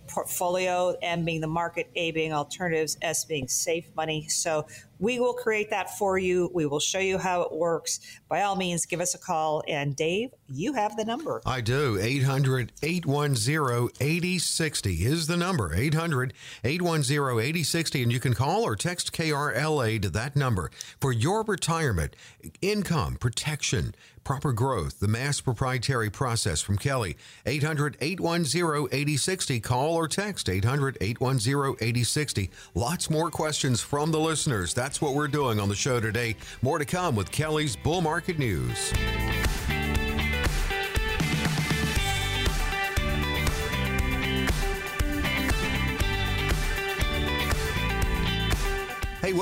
portfolio, 0.08 0.96
M 1.02 1.26
being 1.26 1.42
the 1.42 1.48
market, 1.48 1.90
A 1.96 2.12
being 2.12 2.34
alternatives, 2.34 2.98
S 3.02 3.26
being 3.26 3.48
safe 3.48 3.90
money. 3.96 4.28
So 4.28 4.68
we 5.02 5.20
will 5.20 5.34
create 5.34 5.72
that 5.72 5.98
for 5.98 6.18
you. 6.18 6.50
We 6.54 6.68
will 6.68 6.80
show 6.80 7.00
you 7.00 7.18
how 7.18 7.42
it 7.42 7.52
works. 7.52 8.00
By 8.30 8.44
all 8.44 8.56
means, 8.56 8.86
give 8.86 9.02
us 9.02 9.16
a 9.16 9.18
call. 9.18 9.64
And 9.68 9.96
Dave, 9.96 10.30
you 10.48 10.74
have 10.74 10.96
the 10.96 11.04
number. 11.04 11.42
I 11.46 11.60
do. 11.60 11.98
800 12.00 12.72
810 12.84 13.90
8060 14.00 14.94
is 15.06 15.28
the 15.28 15.38
number. 15.38 15.74
800 15.76 16.34
810 16.64 17.40
8060. 17.40 18.04
And 18.04 18.12
you 18.12 18.20
can 18.20 18.34
call 18.36 18.64
or 18.64 18.76
text 18.76 19.12
KRLA 19.12 20.02
to 20.04 20.10
that 20.12 20.36
number 20.36 20.70
for 21.00 21.12
your 21.12 21.44
retirement, 21.44 22.16
income, 22.62 23.16
protection, 23.16 23.96
proper 24.24 24.54
growth, 24.54 25.00
the 25.00 25.08
mass 25.08 25.42
proprietary 25.42 26.10
process 26.10 26.62
from 26.62 26.78
Kelly. 26.78 27.18
800 27.46 27.98
810 28.00 28.88
8060. 28.92 29.60
Call 29.60 29.96
or 29.96 30.08
text 30.08 30.50
800 30.50 30.98
810 31.02 31.76
8060. 31.82 32.52
Lots 32.76 33.10
more 33.10 33.32
questions 33.32 33.82
from 33.82 34.12
the 34.12 34.20
listeners. 34.20 34.74
That's 34.74 34.91
that's 34.92 35.02
what 35.02 35.14
we're 35.14 35.30
doing 35.30 35.58
on 35.58 35.70
the 35.70 35.76
show 35.76 36.02
today. 36.02 36.36
More 36.62 36.78
to 36.78 36.84
come 36.84 37.16
with 37.16 37.32
Kelly's 37.32 37.78
Bull 37.78 38.02
Market 38.02 38.38
News. 38.38 38.92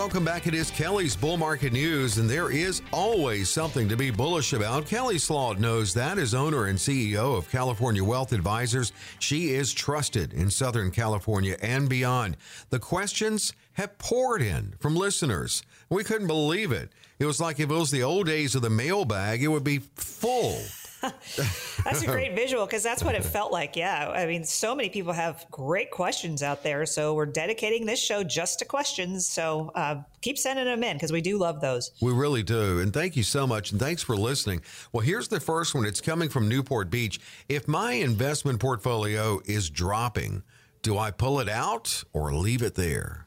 Welcome 0.09 0.25
back. 0.25 0.47
It 0.47 0.55
is 0.55 0.71
Kelly's 0.71 1.15
Bull 1.15 1.37
Market 1.37 1.71
News, 1.71 2.17
and 2.17 2.27
there 2.27 2.49
is 2.49 2.81
always 2.91 3.47
something 3.47 3.87
to 3.89 3.95
be 3.95 4.09
bullish 4.09 4.53
about. 4.53 4.87
Kelly 4.87 5.19
Slaught 5.19 5.59
knows 5.59 5.93
that 5.93 6.17
as 6.17 6.33
owner 6.33 6.65
and 6.65 6.79
CEO 6.79 7.37
of 7.37 7.51
California 7.51 8.03
Wealth 8.03 8.33
Advisors. 8.33 8.91
She 9.19 9.51
is 9.51 9.71
trusted 9.71 10.33
in 10.33 10.49
Southern 10.49 10.89
California 10.89 11.57
and 11.61 11.87
beyond. 11.87 12.37
The 12.71 12.79
questions 12.79 13.53
have 13.73 13.99
poured 13.99 14.41
in 14.41 14.73
from 14.79 14.95
listeners. 14.95 15.61
We 15.91 16.03
couldn't 16.03 16.25
believe 16.25 16.71
it. 16.71 16.89
It 17.19 17.25
was 17.25 17.39
like 17.39 17.59
if 17.59 17.69
it 17.69 17.73
was 17.75 17.91
the 17.91 18.01
old 18.01 18.25
days 18.25 18.55
of 18.55 18.63
the 18.63 18.69
mailbag, 18.71 19.43
it 19.43 19.49
would 19.49 19.63
be 19.63 19.77
full. 19.77 20.59
that's 21.83 22.01
a 22.01 22.05
great 22.05 22.35
visual 22.35 22.65
because 22.65 22.83
that's 22.83 23.03
what 23.03 23.15
it 23.15 23.23
felt 23.23 23.51
like. 23.51 23.75
Yeah. 23.75 24.09
I 24.09 24.25
mean, 24.25 24.43
so 24.43 24.75
many 24.75 24.89
people 24.89 25.13
have 25.13 25.45
great 25.49 25.91
questions 25.91 26.43
out 26.43 26.63
there. 26.63 26.85
So 26.85 27.13
we're 27.13 27.25
dedicating 27.25 27.85
this 27.85 27.99
show 27.99 28.23
just 28.23 28.59
to 28.59 28.65
questions. 28.65 29.25
So 29.27 29.71
uh, 29.75 30.01
keep 30.21 30.37
sending 30.37 30.65
them 30.65 30.83
in 30.83 30.97
because 30.97 31.11
we 31.11 31.21
do 31.21 31.37
love 31.37 31.61
those. 31.61 31.91
We 32.01 32.11
really 32.11 32.43
do. 32.43 32.79
And 32.79 32.93
thank 32.93 33.15
you 33.15 33.23
so 33.23 33.47
much. 33.47 33.71
And 33.71 33.79
thanks 33.79 34.03
for 34.03 34.17
listening. 34.17 34.61
Well, 34.91 35.01
here's 35.01 35.27
the 35.27 35.39
first 35.39 35.73
one. 35.73 35.85
It's 35.85 36.01
coming 36.01 36.29
from 36.29 36.49
Newport 36.49 36.89
Beach. 36.89 37.19
If 37.47 37.67
my 37.67 37.93
investment 37.93 38.59
portfolio 38.59 39.39
is 39.45 39.69
dropping, 39.69 40.43
do 40.81 40.97
I 40.97 41.11
pull 41.11 41.39
it 41.39 41.49
out 41.49 42.03
or 42.13 42.33
leave 42.33 42.61
it 42.61 42.75
there? 42.75 43.25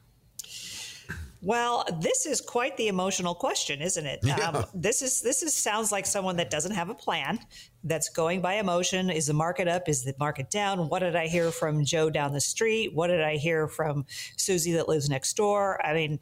Well, 1.44 1.84
this 2.00 2.24
is 2.24 2.40
quite 2.40 2.76
the 2.76 2.86
emotional 2.86 3.34
question, 3.34 3.82
isn't 3.82 4.06
it? 4.06 4.20
Yeah. 4.22 4.36
Um, 4.36 4.64
this 4.74 5.02
is 5.02 5.20
this 5.20 5.42
is 5.42 5.52
sounds 5.52 5.90
like 5.90 6.06
someone 6.06 6.36
that 6.36 6.50
doesn't 6.50 6.72
have 6.72 6.88
a 6.88 6.94
plan, 6.94 7.40
that's 7.82 8.08
going 8.08 8.40
by 8.40 8.54
emotion. 8.54 9.10
Is 9.10 9.26
the 9.26 9.34
market 9.34 9.66
up? 9.66 9.88
Is 9.88 10.04
the 10.04 10.14
market 10.20 10.50
down? 10.50 10.88
What 10.88 11.00
did 11.00 11.16
I 11.16 11.26
hear 11.26 11.50
from 11.50 11.84
Joe 11.84 12.10
down 12.10 12.32
the 12.32 12.40
street? 12.40 12.94
What 12.94 13.08
did 13.08 13.20
I 13.20 13.38
hear 13.38 13.66
from 13.66 14.06
Susie 14.36 14.72
that 14.74 14.88
lives 14.88 15.10
next 15.10 15.36
door? 15.36 15.84
I 15.84 15.94
mean, 15.94 16.20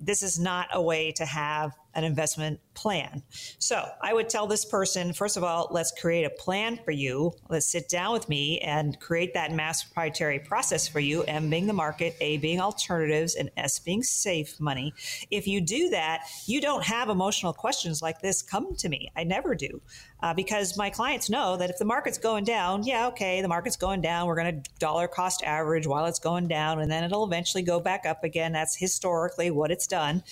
this 0.00 0.24
is 0.24 0.38
not 0.38 0.66
a 0.72 0.82
way 0.82 1.12
to 1.12 1.24
have 1.24 1.72
an 1.96 2.04
investment 2.04 2.60
plan. 2.74 3.22
So 3.58 3.84
I 4.02 4.12
would 4.12 4.28
tell 4.28 4.46
this 4.46 4.64
person, 4.64 5.12
first 5.12 5.36
of 5.36 5.42
all, 5.42 5.68
let's 5.70 5.92
create 5.98 6.24
a 6.24 6.30
plan 6.30 6.78
for 6.84 6.90
you. 6.92 7.32
Let's 7.48 7.66
sit 7.66 7.88
down 7.88 8.12
with 8.12 8.28
me 8.28 8.60
and 8.60 9.00
create 9.00 9.34
that 9.34 9.50
mass 9.50 9.82
proprietary 9.82 10.38
process 10.38 10.86
for 10.86 11.00
you. 11.00 11.24
M 11.24 11.50
being 11.50 11.66
the 11.66 11.72
market, 11.72 12.14
A 12.20 12.36
being 12.36 12.60
alternatives, 12.60 13.34
and 13.34 13.50
S 13.56 13.78
being 13.78 14.02
safe 14.02 14.60
money. 14.60 14.92
If 15.30 15.48
you 15.48 15.60
do 15.60 15.88
that, 15.88 16.28
you 16.46 16.60
don't 16.60 16.84
have 16.84 17.08
emotional 17.08 17.54
questions 17.54 18.02
like 18.02 18.20
this 18.20 18.42
come 18.42 18.76
to 18.76 18.88
me. 18.88 19.10
I 19.16 19.24
never 19.24 19.54
do. 19.54 19.80
Uh, 20.20 20.34
because 20.34 20.76
my 20.76 20.90
clients 20.90 21.28
know 21.28 21.56
that 21.56 21.70
if 21.70 21.78
the 21.78 21.84
market's 21.84 22.18
going 22.18 22.44
down, 22.44 22.82
yeah, 22.84 23.08
okay, 23.08 23.42
the 23.42 23.48
market's 23.48 23.76
going 23.76 24.00
down. 24.00 24.26
We're 24.26 24.36
going 24.36 24.62
to 24.62 24.70
dollar 24.78 25.08
cost 25.08 25.42
average 25.44 25.86
while 25.86 26.06
it's 26.06 26.18
going 26.18 26.48
down, 26.48 26.80
and 26.80 26.90
then 26.90 27.04
it'll 27.04 27.24
eventually 27.24 27.62
go 27.62 27.80
back 27.80 28.06
up 28.06 28.24
again. 28.24 28.52
That's 28.52 28.76
historically 28.76 29.50
what 29.50 29.70
it's 29.70 29.86
done. 29.86 30.22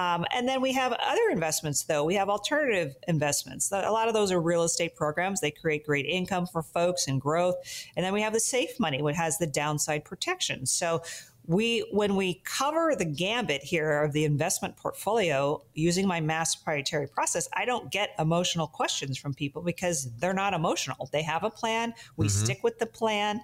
Um, 0.00 0.24
and 0.32 0.48
then 0.48 0.62
we 0.62 0.72
have 0.72 0.92
other 0.94 1.28
investments, 1.30 1.82
though. 1.82 2.04
We 2.04 2.14
have 2.14 2.30
alternative 2.30 2.96
investments. 3.06 3.70
A 3.70 3.90
lot 3.90 4.08
of 4.08 4.14
those 4.14 4.32
are 4.32 4.40
real 4.40 4.62
estate 4.62 4.96
programs. 4.96 5.42
They 5.42 5.50
create 5.50 5.84
great 5.84 6.06
income 6.06 6.46
for 6.46 6.62
folks 6.62 7.06
and 7.06 7.20
growth. 7.20 7.56
And 7.94 8.04
then 8.04 8.14
we 8.14 8.22
have 8.22 8.32
the 8.32 8.40
safe 8.40 8.80
money, 8.80 9.02
which 9.02 9.16
has 9.16 9.36
the 9.36 9.46
downside 9.46 10.06
protection. 10.06 10.64
So 10.64 11.02
we 11.46 11.80
when 11.90 12.16
we 12.16 12.40
cover 12.44 12.94
the 12.96 13.04
gambit 13.04 13.62
here 13.62 14.02
of 14.02 14.12
the 14.14 14.24
investment 14.24 14.78
portfolio 14.78 15.62
using 15.74 16.08
my 16.08 16.20
mass 16.20 16.54
proprietary 16.54 17.06
process, 17.06 17.46
I 17.52 17.66
don't 17.66 17.92
get 17.92 18.14
emotional 18.18 18.68
questions 18.68 19.18
from 19.18 19.34
people 19.34 19.60
because 19.60 20.10
they're 20.16 20.32
not 20.32 20.54
emotional. 20.54 21.10
They 21.12 21.22
have 21.22 21.44
a 21.44 21.50
plan. 21.50 21.92
We 22.16 22.28
mm-hmm. 22.28 22.44
stick 22.44 22.60
with 22.62 22.78
the 22.78 22.86
plan. 22.86 23.42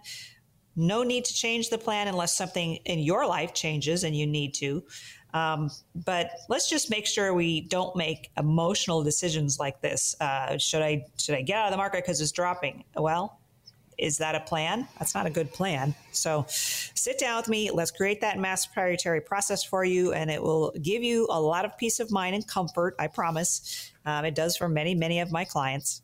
No 0.74 1.02
need 1.02 1.24
to 1.26 1.34
change 1.34 1.68
the 1.68 1.78
plan 1.78 2.06
unless 2.06 2.36
something 2.36 2.76
in 2.84 2.98
your 2.98 3.26
life 3.26 3.52
changes 3.52 4.04
and 4.04 4.16
you 4.16 4.26
need 4.26 4.54
to. 4.54 4.84
Um, 5.36 5.70
but 5.94 6.30
let's 6.48 6.68
just 6.68 6.90
make 6.90 7.06
sure 7.06 7.34
we 7.34 7.60
don't 7.60 7.94
make 7.94 8.30
emotional 8.38 9.02
decisions 9.02 9.58
like 9.58 9.82
this. 9.82 10.16
Uh, 10.18 10.56
should 10.56 10.80
I 10.80 11.04
should 11.18 11.34
I 11.34 11.42
get 11.42 11.58
out 11.58 11.66
of 11.66 11.72
the 11.72 11.76
market 11.76 12.04
because 12.04 12.22
it's 12.22 12.32
dropping? 12.32 12.84
Well, 12.96 13.38
is 13.98 14.16
that 14.18 14.34
a 14.34 14.40
plan? 14.40 14.88
That's 14.98 15.14
not 15.14 15.26
a 15.26 15.30
good 15.30 15.52
plan. 15.52 15.94
So 16.12 16.46
sit 16.48 17.18
down 17.18 17.36
with 17.36 17.48
me. 17.48 17.70
Let's 17.70 17.90
create 17.90 18.22
that 18.22 18.38
mass 18.38 18.64
proprietary 18.64 19.20
process 19.20 19.62
for 19.62 19.84
you, 19.84 20.14
and 20.14 20.30
it 20.30 20.42
will 20.42 20.72
give 20.82 21.02
you 21.02 21.26
a 21.30 21.40
lot 21.40 21.66
of 21.66 21.76
peace 21.76 22.00
of 22.00 22.10
mind 22.10 22.34
and 22.34 22.46
comfort. 22.46 22.94
I 22.98 23.06
promise. 23.06 23.92
Um, 24.06 24.24
it 24.24 24.34
does 24.34 24.56
for 24.56 24.68
many, 24.68 24.94
many 24.94 25.20
of 25.20 25.32
my 25.32 25.44
clients. 25.44 26.00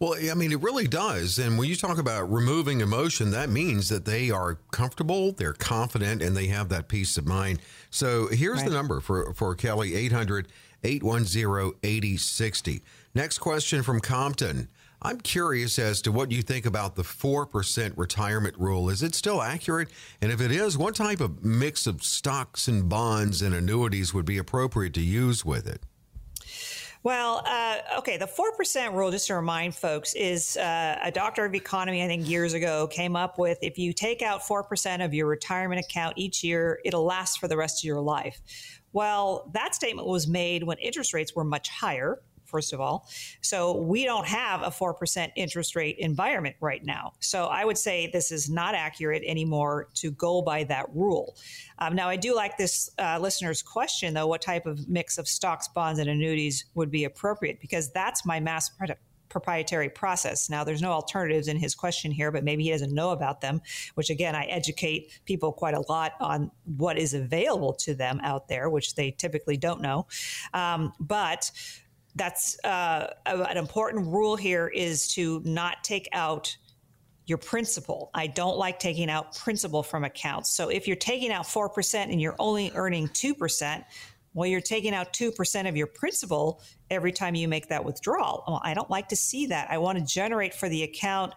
Well, 0.00 0.14
I 0.14 0.32
mean, 0.32 0.50
it 0.50 0.62
really 0.62 0.88
does. 0.88 1.38
And 1.38 1.58
when 1.58 1.68
you 1.68 1.76
talk 1.76 1.98
about 1.98 2.32
removing 2.32 2.80
emotion, 2.80 3.32
that 3.32 3.50
means 3.50 3.90
that 3.90 4.06
they 4.06 4.30
are 4.30 4.56
comfortable, 4.70 5.32
they're 5.32 5.52
confident, 5.52 6.22
and 6.22 6.34
they 6.34 6.46
have 6.46 6.70
that 6.70 6.88
peace 6.88 7.18
of 7.18 7.26
mind. 7.26 7.60
So 7.90 8.28
here's 8.28 8.60
right. 8.60 8.68
the 8.68 8.74
number 8.74 9.00
for, 9.00 9.34
for 9.34 9.54
Kelly 9.54 9.94
800 9.94 10.48
810 10.82 11.72
8060. 11.82 12.82
Next 13.14 13.38
question 13.38 13.82
from 13.82 14.00
Compton. 14.00 14.68
I'm 15.02 15.20
curious 15.20 15.78
as 15.78 16.00
to 16.02 16.12
what 16.12 16.30
you 16.30 16.40
think 16.40 16.64
about 16.64 16.96
the 16.96 17.02
4% 17.02 17.92
retirement 17.96 18.56
rule. 18.58 18.88
Is 18.88 19.02
it 19.02 19.14
still 19.14 19.42
accurate? 19.42 19.88
And 20.22 20.32
if 20.32 20.40
it 20.40 20.50
is, 20.50 20.78
what 20.78 20.94
type 20.94 21.20
of 21.20 21.44
mix 21.44 21.86
of 21.86 22.02
stocks 22.02 22.68
and 22.68 22.88
bonds 22.88 23.42
and 23.42 23.54
annuities 23.54 24.14
would 24.14 24.26
be 24.26 24.38
appropriate 24.38 24.94
to 24.94 25.02
use 25.02 25.44
with 25.44 25.66
it? 25.66 25.82
Well, 27.02 27.42
uh, 27.46 27.78
okay, 27.98 28.18
the 28.18 28.26
4% 28.26 28.92
rule, 28.92 29.10
just 29.10 29.26
to 29.28 29.34
remind 29.34 29.74
folks, 29.74 30.12
is 30.14 30.58
uh, 30.58 30.98
a 31.02 31.10
doctor 31.10 31.46
of 31.46 31.54
economy, 31.54 32.02
I 32.02 32.06
think 32.06 32.28
years 32.28 32.52
ago, 32.52 32.86
came 32.88 33.16
up 33.16 33.38
with 33.38 33.56
if 33.62 33.78
you 33.78 33.94
take 33.94 34.20
out 34.20 34.42
4% 34.42 35.02
of 35.02 35.14
your 35.14 35.26
retirement 35.26 35.82
account 35.82 36.18
each 36.18 36.44
year, 36.44 36.78
it'll 36.84 37.04
last 37.04 37.38
for 37.38 37.48
the 37.48 37.56
rest 37.56 37.82
of 37.82 37.84
your 37.84 38.02
life. 38.02 38.42
Well, 38.92 39.50
that 39.54 39.74
statement 39.74 40.08
was 40.08 40.28
made 40.28 40.62
when 40.62 40.76
interest 40.76 41.14
rates 41.14 41.34
were 41.34 41.44
much 41.44 41.70
higher 41.70 42.20
first 42.50 42.72
of 42.72 42.80
all. 42.80 43.08
So 43.40 43.76
we 43.76 44.04
don't 44.04 44.26
have 44.26 44.62
a 44.62 44.70
4% 44.70 45.30
interest 45.36 45.76
rate 45.76 45.96
environment 45.98 46.56
right 46.60 46.84
now. 46.84 47.12
So 47.20 47.46
I 47.46 47.64
would 47.64 47.78
say 47.78 48.10
this 48.12 48.32
is 48.32 48.50
not 48.50 48.74
accurate 48.74 49.22
anymore 49.24 49.88
to 49.94 50.10
go 50.10 50.42
by 50.42 50.64
that 50.64 50.86
rule. 50.94 51.36
Um, 51.78 51.94
now, 51.94 52.08
I 52.08 52.16
do 52.16 52.34
like 52.34 52.58
this 52.58 52.90
uh, 52.98 53.18
listener's 53.18 53.62
question, 53.62 54.12
though 54.12 54.26
what 54.26 54.42
type 54.42 54.66
of 54.66 54.88
mix 54.88 55.16
of 55.16 55.26
stocks, 55.26 55.68
bonds, 55.68 55.98
and 55.98 56.10
annuities 56.10 56.66
would 56.74 56.90
be 56.90 57.04
appropriate? 57.04 57.60
Because 57.60 57.90
that's 57.92 58.26
my 58.26 58.40
mass 58.40 58.68
product 58.68 59.00
proprietary 59.30 59.88
process. 59.88 60.50
Now, 60.50 60.62
there's 60.64 60.82
no 60.82 60.90
alternatives 60.90 61.48
in 61.48 61.56
his 61.56 61.74
question 61.74 62.10
here, 62.10 62.30
but 62.30 62.44
maybe 62.44 62.64
he 62.64 62.70
doesn't 62.70 62.92
know 62.92 63.10
about 63.10 63.40
them, 63.40 63.62
which 63.94 64.10
again, 64.10 64.34
I 64.34 64.44
educate 64.44 65.20
people 65.24 65.52
quite 65.52 65.74
a 65.74 65.84
lot 65.88 66.12
on 66.20 66.50
what 66.76 66.98
is 66.98 67.14
available 67.14 67.72
to 67.74 67.94
them 67.94 68.20
out 68.22 68.48
there, 68.48 68.68
which 68.68 68.94
they 68.96 69.12
typically 69.12 69.56
don't 69.56 69.80
know. 69.80 70.06
Um, 70.52 70.92
but 71.00 71.50
that's 72.14 72.58
uh, 72.64 73.12
an 73.26 73.56
important 73.56 74.06
rule 74.06 74.36
here 74.36 74.68
is 74.68 75.08
to 75.08 75.40
not 75.44 75.84
take 75.84 76.08
out 76.12 76.56
your 77.26 77.38
principal. 77.38 78.10
I 78.12 78.26
don't 78.26 78.56
like 78.56 78.78
taking 78.78 79.08
out 79.08 79.36
principal 79.36 79.82
from 79.82 80.04
accounts. 80.04 80.50
So 80.50 80.68
if 80.68 80.86
you're 80.86 80.96
taking 80.96 81.30
out 81.30 81.44
4% 81.44 81.94
and 81.94 82.20
you're 82.20 82.34
only 82.38 82.72
earning 82.74 83.08
2%, 83.08 83.84
well, 84.34 84.48
you're 84.48 84.60
taking 84.60 84.94
out 84.94 85.12
2% 85.12 85.68
of 85.68 85.76
your 85.76 85.86
principal 85.86 86.60
every 86.90 87.12
time 87.12 87.34
you 87.34 87.46
make 87.46 87.68
that 87.68 87.84
withdrawal. 87.84 88.44
Well, 88.46 88.60
I 88.64 88.74
don't 88.74 88.90
like 88.90 89.08
to 89.08 89.16
see 89.16 89.46
that. 89.46 89.70
I 89.70 89.78
want 89.78 89.98
to 89.98 90.04
generate 90.04 90.54
for 90.54 90.68
the 90.68 90.82
account 90.82 91.34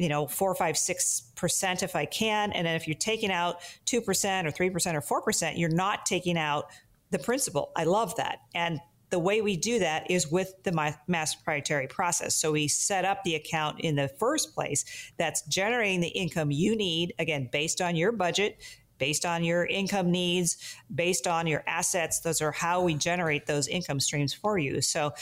you 0.00 0.08
know, 0.08 0.26
four, 0.26 0.54
five, 0.54 0.78
six 0.78 1.30
percent 1.36 1.82
if 1.82 1.94
I 1.94 2.06
can. 2.06 2.52
And 2.52 2.66
then 2.66 2.74
if 2.74 2.88
you're 2.88 2.94
taking 2.94 3.30
out 3.30 3.60
two 3.84 4.00
percent 4.00 4.48
or 4.48 4.50
three 4.50 4.70
percent 4.70 4.96
or 4.96 5.02
four 5.02 5.20
percent, 5.20 5.58
you're 5.58 5.68
not 5.68 6.06
taking 6.06 6.38
out 6.38 6.70
the 7.10 7.18
principal. 7.18 7.70
I 7.76 7.84
love 7.84 8.16
that. 8.16 8.38
And 8.54 8.80
the 9.10 9.18
way 9.18 9.40
we 9.40 9.56
do 9.56 9.78
that 9.80 10.10
is 10.10 10.30
with 10.30 10.54
the 10.62 10.94
mass 11.06 11.34
proprietary 11.34 11.88
process. 11.88 12.34
So 12.34 12.52
we 12.52 12.68
set 12.68 13.04
up 13.04 13.22
the 13.24 13.34
account 13.34 13.80
in 13.80 13.96
the 13.96 14.08
first 14.08 14.54
place 14.54 14.84
that's 15.18 15.42
generating 15.42 16.00
the 16.00 16.08
income 16.08 16.50
you 16.50 16.76
need, 16.76 17.14
again, 17.18 17.48
based 17.50 17.80
on 17.80 17.96
your 17.96 18.12
budget, 18.12 18.62
based 18.98 19.26
on 19.26 19.42
your 19.42 19.66
income 19.66 20.10
needs, 20.10 20.76
based 20.94 21.26
on 21.26 21.46
your 21.46 21.64
assets. 21.66 22.20
Those 22.20 22.40
are 22.40 22.52
how 22.52 22.82
we 22.82 22.94
generate 22.94 23.46
those 23.46 23.66
income 23.66 23.98
streams 23.98 24.32
for 24.32 24.58
you. 24.58 24.80
So 24.80 25.12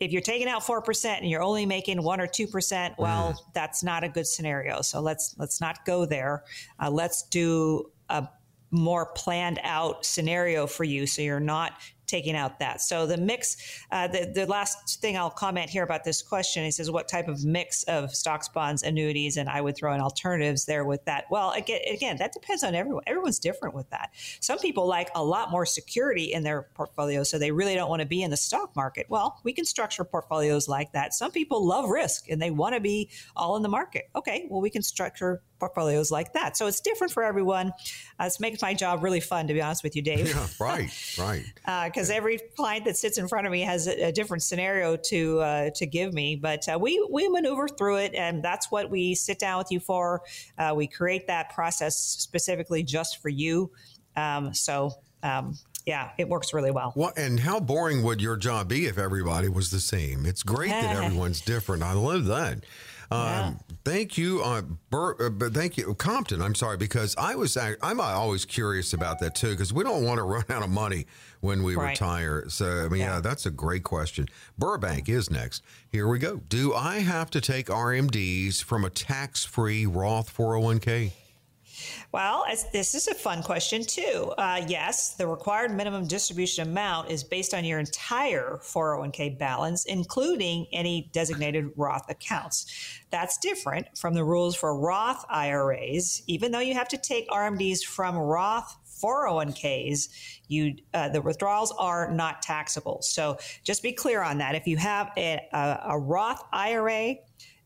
if 0.00 0.12
you're 0.12 0.22
taking 0.22 0.48
out 0.48 0.62
4% 0.62 1.06
and 1.06 1.28
you're 1.28 1.42
only 1.42 1.66
making 1.66 2.02
1 2.02 2.20
or 2.20 2.26
2%, 2.26 2.94
well, 2.98 3.32
mm. 3.32 3.52
that's 3.54 3.82
not 3.82 4.04
a 4.04 4.08
good 4.08 4.26
scenario. 4.26 4.82
So 4.82 5.00
let's 5.00 5.34
let's 5.38 5.60
not 5.60 5.84
go 5.84 6.04
there. 6.04 6.44
Uh, 6.80 6.90
let's 6.90 7.22
do 7.24 7.90
a 8.08 8.28
more 8.70 9.06
planned 9.06 9.58
out 9.62 10.04
scenario 10.04 10.66
for 10.66 10.84
you 10.84 11.06
so 11.06 11.22
you're 11.22 11.40
not 11.40 11.72
taking 12.08 12.34
out 12.34 12.58
that. 12.58 12.80
So 12.80 13.06
the 13.06 13.16
mix, 13.16 13.56
uh, 13.92 14.08
the, 14.08 14.32
the 14.34 14.46
last 14.46 15.00
thing 15.00 15.16
I'll 15.16 15.30
comment 15.30 15.70
here 15.70 15.84
about 15.84 16.02
this 16.02 16.22
question, 16.22 16.64
he 16.64 16.70
says, 16.70 16.90
what 16.90 17.06
type 17.06 17.28
of 17.28 17.44
mix 17.44 17.84
of 17.84 18.14
stocks, 18.14 18.48
bonds, 18.48 18.82
annuities, 18.82 19.36
and 19.36 19.48
I 19.48 19.60
would 19.60 19.76
throw 19.76 19.94
in 19.94 20.00
alternatives 20.00 20.64
there 20.64 20.84
with 20.84 21.04
that. 21.04 21.26
Well, 21.30 21.52
again, 21.52 21.80
again, 21.92 22.16
that 22.16 22.32
depends 22.32 22.64
on 22.64 22.74
everyone. 22.74 23.04
Everyone's 23.06 23.38
different 23.38 23.74
with 23.74 23.88
that. 23.90 24.10
Some 24.40 24.58
people 24.58 24.86
like 24.86 25.10
a 25.14 25.22
lot 25.22 25.50
more 25.50 25.66
security 25.66 26.32
in 26.32 26.42
their 26.42 26.62
portfolio, 26.74 27.22
so 27.22 27.38
they 27.38 27.52
really 27.52 27.74
don't 27.74 27.90
want 27.90 28.00
to 28.00 28.06
be 28.08 28.22
in 28.22 28.30
the 28.30 28.36
stock 28.36 28.74
market. 28.74 29.06
Well, 29.08 29.38
we 29.44 29.52
can 29.52 29.64
structure 29.64 30.04
portfolios 30.04 30.68
like 30.68 30.92
that. 30.92 31.14
Some 31.14 31.30
people 31.30 31.64
love 31.64 31.88
risk 31.90 32.28
and 32.30 32.40
they 32.40 32.50
want 32.50 32.74
to 32.74 32.80
be 32.80 33.10
all 33.36 33.56
in 33.56 33.62
the 33.62 33.68
market. 33.68 34.08
Okay, 34.16 34.46
well, 34.50 34.60
we 34.60 34.70
can 34.70 34.82
structure 34.82 35.42
portfolios 35.58 36.10
like 36.10 36.32
that. 36.32 36.56
So 36.56 36.66
it's 36.66 36.80
different 36.80 37.12
for 37.12 37.22
everyone. 37.22 37.72
Uh, 38.18 38.24
this 38.24 38.40
makes 38.40 38.62
my 38.62 38.74
job 38.74 39.02
really 39.02 39.20
fun, 39.20 39.46
to 39.48 39.54
be 39.54 39.60
honest 39.60 39.82
with 39.82 39.96
you, 39.96 40.02
Dave. 40.02 40.28
Yeah, 40.28 40.46
right, 40.60 40.90
right. 41.18 41.44
Because 41.98 42.10
every 42.10 42.38
client 42.56 42.84
that 42.84 42.96
sits 42.96 43.18
in 43.18 43.26
front 43.26 43.44
of 43.44 43.50
me 43.50 43.62
has 43.62 43.88
a, 43.88 44.04
a 44.04 44.12
different 44.12 44.44
scenario 44.44 44.96
to 44.96 45.40
uh, 45.40 45.70
to 45.74 45.84
give 45.84 46.14
me, 46.14 46.36
but 46.36 46.62
uh, 46.68 46.78
we 46.78 47.04
we 47.10 47.28
maneuver 47.28 47.66
through 47.66 47.96
it, 47.96 48.14
and 48.14 48.40
that's 48.40 48.70
what 48.70 48.88
we 48.88 49.16
sit 49.16 49.40
down 49.40 49.58
with 49.58 49.66
you 49.72 49.80
for. 49.80 50.22
Uh, 50.56 50.72
we 50.76 50.86
create 50.86 51.26
that 51.26 51.52
process 51.52 51.96
specifically 51.98 52.84
just 52.84 53.20
for 53.20 53.28
you. 53.28 53.72
Um, 54.14 54.54
so. 54.54 54.92
Um, 55.24 55.58
yeah, 55.84 56.10
it 56.18 56.28
works 56.28 56.52
really 56.52 56.70
well. 56.70 56.92
Well, 56.94 57.14
and 57.16 57.40
how 57.40 57.60
boring 57.60 58.02
would 58.02 58.20
your 58.20 58.36
job 58.36 58.68
be 58.68 58.84
if 58.84 58.98
everybody 58.98 59.48
was 59.48 59.70
the 59.70 59.80
same? 59.80 60.26
It's 60.26 60.42
great 60.42 60.68
that 60.68 60.96
everyone's 61.04 61.40
different. 61.40 61.82
I 61.82 61.94
love 61.94 62.26
that. 62.26 62.58
Um, 63.10 63.58
Thank 63.88 64.18
you, 64.18 64.42
uh, 64.42 64.62
Bur- 64.90 65.16
uh, 65.18 65.30
but 65.30 65.54
thank 65.54 65.78
you, 65.78 65.94
Compton. 65.94 66.42
I'm 66.42 66.54
sorry 66.54 66.76
because 66.76 67.14
I 67.16 67.36
was 67.36 67.56
I'm 67.56 68.00
always 68.00 68.44
curious 68.44 68.92
about 68.92 69.18
that 69.20 69.34
too 69.34 69.52
because 69.52 69.72
we 69.72 69.82
don't 69.82 70.04
want 70.04 70.18
to 70.18 70.22
run 70.24 70.44
out 70.50 70.62
of 70.62 70.68
money 70.68 71.06
when 71.40 71.62
we 71.62 71.74
right. 71.74 71.90
retire. 71.90 72.44
So 72.48 72.84
I 72.84 72.88
mean, 72.88 73.00
yeah. 73.00 73.14
yeah, 73.14 73.20
that's 73.20 73.46
a 73.46 73.50
great 73.50 73.84
question. 73.84 74.26
Burbank 74.58 75.08
is 75.08 75.30
next. 75.30 75.62
Here 75.90 76.06
we 76.06 76.18
go. 76.18 76.36
Do 76.36 76.74
I 76.74 76.98
have 76.98 77.30
to 77.30 77.40
take 77.40 77.68
RMDs 77.68 78.62
from 78.62 78.84
a 78.84 78.90
tax-free 78.90 79.86
Roth 79.86 80.36
401k? 80.36 81.12
Well, 82.12 82.44
this 82.72 82.94
is 82.94 83.08
a 83.08 83.14
fun 83.14 83.42
question 83.42 83.84
too. 83.84 84.32
Uh, 84.38 84.62
yes, 84.66 85.14
the 85.14 85.26
required 85.26 85.72
minimum 85.72 86.06
distribution 86.06 86.68
amount 86.68 87.10
is 87.10 87.22
based 87.22 87.54
on 87.54 87.64
your 87.64 87.78
entire 87.78 88.58
401k 88.62 89.38
balance, 89.38 89.84
including 89.84 90.66
any 90.72 91.10
designated 91.12 91.70
Roth 91.76 92.08
accounts. 92.10 92.66
That's 93.10 93.38
different 93.38 93.96
from 93.96 94.14
the 94.14 94.24
rules 94.24 94.56
for 94.56 94.78
Roth 94.78 95.24
IRAs. 95.28 96.22
Even 96.26 96.52
though 96.52 96.60
you 96.60 96.74
have 96.74 96.88
to 96.88 96.98
take 96.98 97.28
RMDs 97.28 97.82
from 97.82 98.16
Roth 98.16 98.76
401ks, 99.02 100.08
you 100.48 100.76
uh, 100.94 101.08
the 101.08 101.22
withdrawals 101.22 101.72
are 101.78 102.10
not 102.10 102.42
taxable. 102.42 103.00
So 103.02 103.38
just 103.62 103.82
be 103.82 103.92
clear 103.92 104.22
on 104.22 104.38
that. 104.38 104.54
If 104.54 104.66
you 104.66 104.76
have 104.76 105.12
a, 105.16 105.40
a, 105.52 105.80
a 105.90 105.98
Roth 105.98 106.42
IRA, 106.52 107.16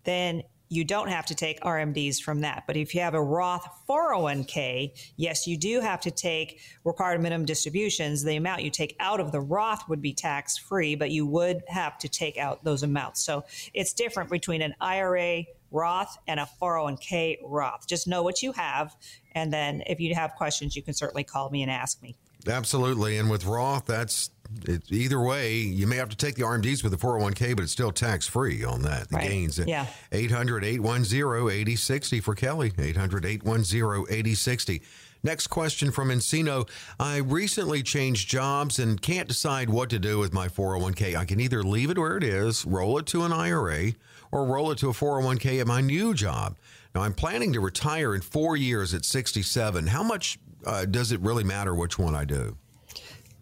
then 0.04 0.42
you 0.72 0.84
don't 0.84 1.08
have 1.08 1.26
to 1.26 1.34
take 1.34 1.60
RMDs 1.60 2.22
from 2.22 2.40
that. 2.40 2.64
But 2.66 2.78
if 2.78 2.94
you 2.94 3.02
have 3.02 3.12
a 3.12 3.22
Roth 3.22 3.68
401k, 3.86 5.12
yes, 5.16 5.46
you 5.46 5.58
do 5.58 5.80
have 5.80 6.00
to 6.00 6.10
take 6.10 6.60
required 6.84 7.20
minimum 7.20 7.44
distributions. 7.44 8.24
The 8.24 8.36
amount 8.36 8.62
you 8.62 8.70
take 8.70 8.96
out 8.98 9.20
of 9.20 9.32
the 9.32 9.40
Roth 9.40 9.86
would 9.90 10.00
be 10.00 10.14
tax 10.14 10.56
free, 10.56 10.94
but 10.94 11.10
you 11.10 11.26
would 11.26 11.62
have 11.68 11.98
to 11.98 12.08
take 12.08 12.38
out 12.38 12.64
those 12.64 12.82
amounts. 12.82 13.22
So 13.22 13.44
it's 13.74 13.92
different 13.92 14.30
between 14.30 14.62
an 14.62 14.74
IRA 14.80 15.44
Roth 15.70 16.16
and 16.26 16.40
a 16.40 16.48
401k 16.60 17.40
Roth. 17.44 17.86
Just 17.86 18.08
know 18.08 18.22
what 18.22 18.42
you 18.42 18.52
have. 18.52 18.96
And 19.32 19.52
then 19.52 19.82
if 19.86 20.00
you 20.00 20.14
have 20.14 20.32
questions, 20.36 20.74
you 20.74 20.82
can 20.82 20.94
certainly 20.94 21.24
call 21.24 21.50
me 21.50 21.62
and 21.62 21.70
ask 21.70 22.02
me. 22.02 22.16
Absolutely. 22.46 23.18
And 23.18 23.30
with 23.30 23.44
Roth, 23.44 23.86
that's 23.86 24.30
it, 24.64 24.82
either 24.90 25.20
way, 25.20 25.58
you 25.58 25.86
may 25.86 25.96
have 25.96 26.08
to 26.10 26.16
take 26.16 26.34
the 26.34 26.42
RMDs 26.42 26.82
with 26.82 26.92
the 26.92 26.98
401k, 26.98 27.56
but 27.56 27.62
it's 27.62 27.72
still 27.72 27.92
tax 27.92 28.26
free 28.26 28.64
on 28.64 28.82
that. 28.82 29.08
The 29.08 29.16
right. 29.16 29.28
gains. 29.28 29.58
Yeah. 29.58 29.86
800 30.10 30.64
810 30.64 31.50
8060 31.50 32.20
for 32.20 32.34
Kelly. 32.34 32.72
800 32.78 33.24
810 33.24 34.06
8060. 34.08 34.82
Next 35.24 35.46
question 35.46 35.92
from 35.92 36.08
Encino. 36.08 36.68
I 36.98 37.18
recently 37.18 37.82
changed 37.84 38.28
jobs 38.28 38.80
and 38.80 39.00
can't 39.00 39.28
decide 39.28 39.70
what 39.70 39.88
to 39.90 40.00
do 40.00 40.18
with 40.18 40.32
my 40.32 40.48
401k. 40.48 41.16
I 41.16 41.24
can 41.24 41.38
either 41.38 41.62
leave 41.62 41.90
it 41.90 41.98
where 41.98 42.16
it 42.16 42.24
is, 42.24 42.66
roll 42.66 42.98
it 42.98 43.06
to 43.06 43.22
an 43.22 43.32
IRA, 43.32 43.92
or 44.32 44.44
roll 44.44 44.72
it 44.72 44.78
to 44.78 44.88
a 44.88 44.92
401k 44.92 45.60
at 45.60 45.66
my 45.68 45.80
new 45.80 46.12
job. 46.12 46.56
Now, 46.94 47.02
I'm 47.02 47.14
planning 47.14 47.52
to 47.52 47.60
retire 47.60 48.14
in 48.14 48.20
four 48.20 48.56
years 48.56 48.92
at 48.94 49.04
67. 49.04 49.86
How 49.86 50.02
much 50.02 50.38
uh, 50.66 50.84
does 50.84 51.12
it 51.12 51.20
really 51.20 51.44
matter 51.44 51.74
which 51.74 51.98
one 51.98 52.14
I 52.14 52.24
do? 52.24 52.56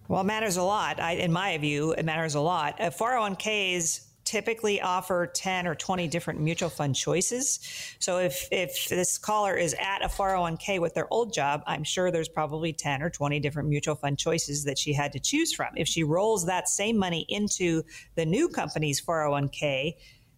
Well, 0.08 0.22
it 0.22 0.24
matters 0.24 0.56
a 0.56 0.62
lot. 0.62 1.00
I, 1.00 1.12
in 1.12 1.32
my 1.32 1.56
view, 1.58 1.92
it 1.92 2.04
matters 2.04 2.34
a 2.34 2.40
lot. 2.40 2.80
Uh, 2.80 2.90
401ks 2.90 4.06
typically 4.24 4.80
offer 4.80 5.26
10 5.26 5.66
or 5.66 5.74
20 5.74 6.06
different 6.06 6.40
mutual 6.40 6.68
fund 6.68 6.94
choices. 6.94 7.58
So 7.98 8.18
if, 8.18 8.46
if 8.52 8.88
this 8.88 9.18
caller 9.18 9.56
is 9.56 9.74
at 9.80 10.04
a 10.04 10.08
401k 10.08 10.80
with 10.80 10.94
their 10.94 11.12
old 11.12 11.32
job, 11.32 11.62
I'm 11.66 11.82
sure 11.82 12.10
there's 12.10 12.28
probably 12.28 12.72
10 12.72 13.02
or 13.02 13.10
20 13.10 13.40
different 13.40 13.68
mutual 13.68 13.96
fund 13.96 14.18
choices 14.18 14.64
that 14.64 14.78
she 14.78 14.92
had 14.92 15.12
to 15.12 15.18
choose 15.18 15.52
from. 15.52 15.68
If 15.76 15.88
she 15.88 16.04
rolls 16.04 16.46
that 16.46 16.68
same 16.68 16.96
money 16.96 17.26
into 17.28 17.82
the 18.14 18.24
new 18.24 18.48
company's 18.48 19.00
401k, 19.00 19.94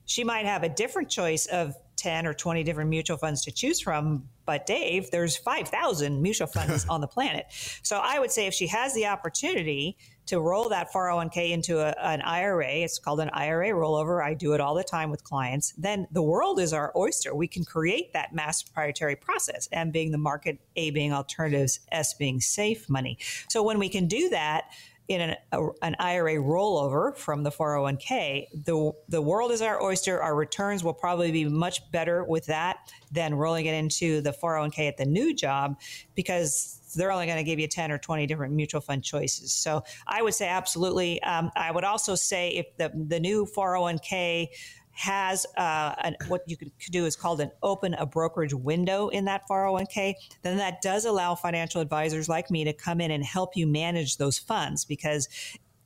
she 0.06 0.24
might 0.24 0.46
have 0.46 0.62
a 0.62 0.68
different 0.68 1.10
choice 1.10 1.46
of 1.46 1.74
10 2.02 2.26
or 2.26 2.34
20 2.34 2.64
different 2.64 2.90
mutual 2.90 3.16
funds 3.16 3.42
to 3.44 3.52
choose 3.52 3.80
from. 3.80 4.28
But 4.44 4.66
Dave, 4.66 5.12
there's 5.12 5.36
5,000 5.36 6.20
mutual 6.20 6.48
funds 6.48 6.84
on 6.90 7.00
the 7.00 7.06
planet. 7.06 7.46
So 7.82 8.00
I 8.02 8.18
would 8.18 8.32
say 8.32 8.46
if 8.46 8.54
she 8.54 8.66
has 8.66 8.92
the 8.92 9.06
opportunity 9.06 9.96
to 10.26 10.40
roll 10.40 10.68
that 10.68 10.92
401k 10.92 11.50
into 11.50 11.78
a, 11.78 11.94
an 12.02 12.20
IRA, 12.22 12.66
it's 12.66 12.98
called 12.98 13.20
an 13.20 13.30
IRA 13.32 13.68
rollover. 13.68 14.22
I 14.22 14.34
do 14.34 14.52
it 14.52 14.60
all 14.60 14.74
the 14.74 14.82
time 14.82 15.10
with 15.10 15.22
clients. 15.22 15.72
Then 15.78 16.08
the 16.10 16.22
world 16.22 16.58
is 16.58 16.72
our 16.72 16.92
oyster. 16.96 17.34
We 17.34 17.46
can 17.46 17.64
create 17.64 18.12
that 18.14 18.34
mass 18.34 18.62
proprietary 18.62 19.16
process, 19.16 19.68
M 19.70 19.92
being 19.92 20.10
the 20.10 20.18
market, 20.18 20.58
A 20.74 20.90
being 20.90 21.12
alternatives, 21.12 21.80
S 21.92 22.14
being 22.14 22.40
safe 22.40 22.88
money. 22.90 23.18
So 23.48 23.62
when 23.62 23.78
we 23.78 23.88
can 23.88 24.06
do 24.06 24.28
that, 24.30 24.64
in 25.08 25.20
an, 25.20 25.36
a, 25.52 25.68
an, 25.82 25.96
IRA 25.98 26.36
rollover 26.36 27.16
from 27.16 27.42
the 27.42 27.50
401k, 27.50 28.46
the 28.64 28.92
the 29.08 29.20
world 29.20 29.50
is 29.50 29.60
our 29.60 29.82
oyster. 29.82 30.22
Our 30.22 30.34
returns 30.34 30.84
will 30.84 30.94
probably 30.94 31.32
be 31.32 31.44
much 31.44 31.90
better 31.90 32.24
with 32.24 32.46
that 32.46 32.92
than 33.10 33.34
rolling 33.34 33.66
it 33.66 33.74
into 33.74 34.20
the 34.20 34.30
401k 34.30 34.88
at 34.88 34.96
the 34.96 35.04
new 35.04 35.34
job 35.34 35.78
because 36.14 36.78
they're 36.94 37.10
only 37.10 37.26
going 37.26 37.38
to 37.38 37.44
give 37.44 37.58
you 37.58 37.66
10 37.66 37.90
or 37.90 37.98
20 37.98 38.26
different 38.26 38.52
mutual 38.52 38.80
fund 38.80 39.02
choices. 39.02 39.52
So 39.52 39.82
I 40.06 40.22
would 40.22 40.34
say 40.34 40.48
absolutely. 40.48 41.22
Um, 41.22 41.50
I 41.56 41.70
would 41.70 41.84
also 41.84 42.14
say 42.14 42.50
if 42.50 42.76
the, 42.76 42.92
the 42.94 43.18
new 43.18 43.46
401k 43.46 44.48
has 44.92 45.46
uh, 45.56 45.94
an, 46.02 46.16
what 46.28 46.42
you 46.46 46.56
could 46.56 46.70
do 46.90 47.06
is 47.06 47.16
called 47.16 47.40
an 47.40 47.50
open 47.62 47.94
a 47.94 48.06
brokerage 48.06 48.54
window 48.54 49.08
in 49.08 49.24
that 49.24 49.42
401k, 49.50 50.14
then 50.42 50.58
that 50.58 50.82
does 50.82 51.04
allow 51.04 51.34
financial 51.34 51.80
advisors 51.80 52.28
like 52.28 52.50
me 52.50 52.64
to 52.64 52.72
come 52.72 53.00
in 53.00 53.10
and 53.10 53.24
help 53.24 53.56
you 53.56 53.66
manage 53.66 54.18
those 54.18 54.38
funds 54.38 54.84
because 54.84 55.28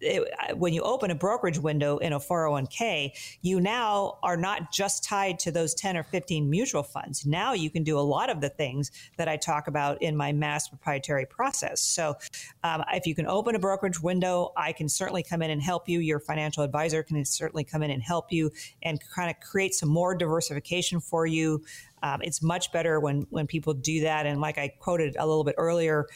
it, 0.07 0.57
when 0.59 0.73
you 0.73 0.83
open 0.83 1.11
a 1.11 1.15
brokerage 1.15 1.59
window 1.59 1.99
in 1.99 2.13
a 2.13 2.21
401k, 2.21 3.13
you 3.43 3.61
now 3.61 4.19
are 4.23 4.37
not 4.37 4.73
just 4.73 5.05
tied 5.05 5.39
to 5.41 5.51
those 5.51 5.75
10 5.75 5.97
or 5.97 6.03
15 6.03 6.49
mutual 6.49 6.83
funds. 6.83 7.27
Now 7.27 7.53
you 7.53 7.71
can 7.71 7.83
do 7.83 7.99
a 7.99 8.01
lot 8.01 8.31
of 8.31 8.41
the 8.41 8.49
things 8.49 8.91
that 9.17 9.29
I 9.29 9.37
talk 9.37 9.69
about 9.69 10.01
in 10.03 10.17
my 10.17 10.33
mass 10.33 10.69
proprietary 10.69 11.27
process. 11.27 11.81
So 11.81 12.17
um, 12.63 12.85
if 12.93 13.07
you 13.07 13.15
can 13.15 13.27
open 13.27 13.55
a 13.55 13.59
brokerage 13.59 14.01
window, 14.01 14.53
I 14.57 14.73
can 14.73 14.89
certainly 14.89 15.23
come 15.23 15.43
in 15.43 15.51
and 15.51 15.63
help 15.63 15.89
you. 15.89 16.01
Your 16.01 16.21
financial 16.21 16.63
advisor 16.63 17.03
can 17.03 17.25
certainly 17.25 17.65
come 17.65 17.83
in 17.83 17.91
and 17.91 18.03
help 18.03 18.33
you 18.33 18.51
and 18.83 19.01
kind 19.15 19.31
of 19.31 19.41
create 19.41 19.75
some 19.75 19.89
more 19.89 20.15
diversification 20.15 21.01
for 21.01 21.27
you. 21.27 21.63
Um, 22.03 22.21
it's 22.23 22.43
much 22.43 22.73
better 22.73 23.01
when 23.01 23.27
when 23.31 23.47
people 23.47 23.75
do 23.75 24.01
that. 24.03 24.27
And 24.27 24.41
like 24.41 24.59
I 24.59 24.69
quoted 24.69 25.17
a 25.19 25.27
little 25.27 25.45
bit 25.45 25.55
earlier, 25.59 26.07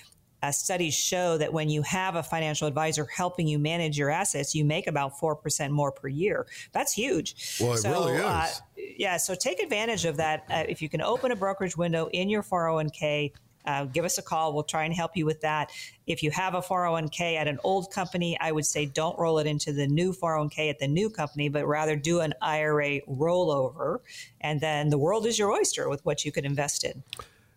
uh, 0.42 0.52
studies 0.52 0.94
show 0.94 1.36
that 1.38 1.52
when 1.52 1.68
you 1.68 1.82
have 1.82 2.16
a 2.16 2.22
financial 2.22 2.66
advisor 2.66 3.06
helping 3.06 3.46
you 3.46 3.58
manage 3.58 3.98
your 3.98 4.10
assets, 4.10 4.54
you 4.54 4.64
make 4.64 4.86
about 4.86 5.18
4% 5.18 5.70
more 5.70 5.92
per 5.92 6.08
year. 6.08 6.46
That's 6.72 6.92
huge. 6.92 7.58
Well, 7.60 7.74
it 7.74 7.78
so, 7.78 7.90
really 7.90 8.14
is. 8.14 8.22
Uh, 8.22 8.48
yeah, 8.76 9.16
so 9.16 9.34
take 9.34 9.60
advantage 9.60 10.04
of 10.04 10.16
that. 10.16 10.44
Uh, 10.50 10.64
if 10.68 10.82
you 10.82 10.88
can 10.88 11.02
open 11.02 11.32
a 11.32 11.36
brokerage 11.36 11.76
window 11.76 12.08
in 12.12 12.28
your 12.28 12.42
401k, 12.42 13.32
uh, 13.66 13.84
give 13.84 14.04
us 14.04 14.18
a 14.18 14.22
call. 14.22 14.54
We'll 14.54 14.62
try 14.62 14.84
and 14.84 14.94
help 14.94 15.16
you 15.16 15.26
with 15.26 15.40
that. 15.42 15.70
If 16.06 16.22
you 16.22 16.30
have 16.30 16.54
a 16.54 16.62
401k 16.62 17.36
at 17.36 17.46
an 17.46 17.58
old 17.62 17.90
company, 17.90 18.38
I 18.40 18.52
would 18.52 18.66
say 18.66 18.86
don't 18.86 19.18
roll 19.18 19.38
it 19.38 19.46
into 19.46 19.72
the 19.72 19.86
new 19.86 20.12
401k 20.12 20.70
at 20.70 20.78
the 20.78 20.88
new 20.88 21.10
company, 21.10 21.48
but 21.48 21.66
rather 21.66 21.96
do 21.96 22.20
an 22.20 22.34
IRA 22.40 23.00
rollover. 23.02 23.98
And 24.40 24.60
then 24.60 24.88
the 24.88 24.98
world 24.98 25.26
is 25.26 25.38
your 25.38 25.52
oyster 25.52 25.88
with 25.88 26.04
what 26.04 26.24
you 26.24 26.32
could 26.32 26.44
invest 26.44 26.84
in. 26.84 27.02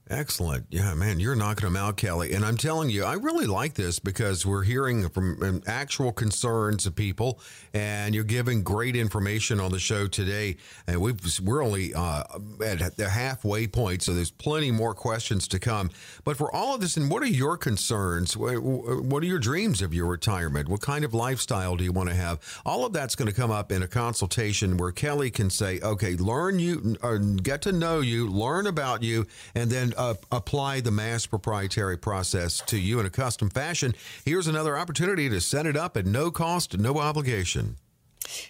Excellent. 0.10 0.66
Yeah, 0.70 0.94
man, 0.96 1.22
you're 1.22 1.36
knocking 1.36 1.64
them 1.64 1.78
out, 1.78 1.96
Kelly. 1.96 2.34
And 2.34 2.44
I'm 2.44 2.58
telling 2.58 2.90
you, 2.90 3.06
I 3.06 3.14
really 3.14 3.46
like 3.46 3.76
this 3.76 4.00
because 4.00 4.46
we're 4.46 4.64
hearing 4.64 5.08
from 5.08 5.42
um, 5.42 5.64
actual 5.66 6.12
concerns 6.12 6.86
of 6.86 6.94
people, 6.94 7.40
and 7.74 8.14
you're 8.14 8.26
giving 8.26 8.64
great 8.64 8.98
information 8.98 9.62
on 9.62 9.72
the 9.72 9.80
show 9.80 10.08
today. 10.08 10.58
And 10.88 11.00
we've, 11.00 11.18
we're 11.42 11.64
only 11.64 11.94
uh, 11.94 12.24
at 12.66 12.98
the 12.98 13.08
halfway 13.08 13.66
point, 13.66 14.02
so 14.02 14.14
there's 14.14 14.30
plenty 14.30 14.72
more 14.72 14.94
questions 14.94 15.48
to 15.48 15.60
come. 15.60 15.90
But 16.26 16.36
for 16.36 16.54
all 16.54 16.76
of 16.76 16.82
this, 16.82 16.98
and 16.98 17.10
what 17.10 17.24
are 17.24 17.28
your 17.28 17.56
concerns? 17.56 18.36
What 18.36 19.24
are 19.24 19.26
your 19.26 19.40
dreams 19.40 19.82
of 19.82 19.94
your 19.94 20.08
retirement? 20.08 20.68
What 20.68 20.82
kind 20.82 21.06
of 21.06 21.14
lifestyle 21.14 21.78
do 21.78 21.86
you 21.86 21.94
want 21.94 22.10
to 22.10 22.16
have? 22.16 22.40
All 22.66 22.86
of 22.86 22.92
that's 22.92 23.16
going 23.16 23.30
to 23.30 23.34
come 23.34 23.52
up 23.52 23.72
in 23.72 23.82
a 23.82 23.88
consultation 23.88 24.76
where 24.76 24.92
Kelly 24.92 25.32
can 25.32 25.50
say, 25.50 25.80
okay, 25.80 26.18
learn 26.18 26.60
you, 26.60 26.98
uh, 27.02 27.18
get 27.18 27.62
to 27.62 27.72
know 27.72 28.02
you, 28.02 28.30
learn 28.30 28.68
about 28.68 29.02
you, 29.02 29.26
and 29.56 29.72
then 29.72 29.93
uh, 29.98 30.16
apply 30.32 30.82
the 30.82 30.92
mass 30.92 31.26
proprietary 31.26 31.98
process 31.98 32.62
to 32.68 32.78
you 32.78 33.00
in 33.00 33.06
a 33.06 33.10
custom 33.10 33.50
fashion, 33.50 33.96
here's 34.26 34.48
another 34.48 34.78
opportunity 34.78 35.30
to 35.30 35.42
set 35.42 35.66
it 35.66 35.76
up 35.76 35.98
at 35.98 36.06
no 36.06 36.32
cost, 36.32 36.78
no 36.78 37.00
obligation. 37.00 37.78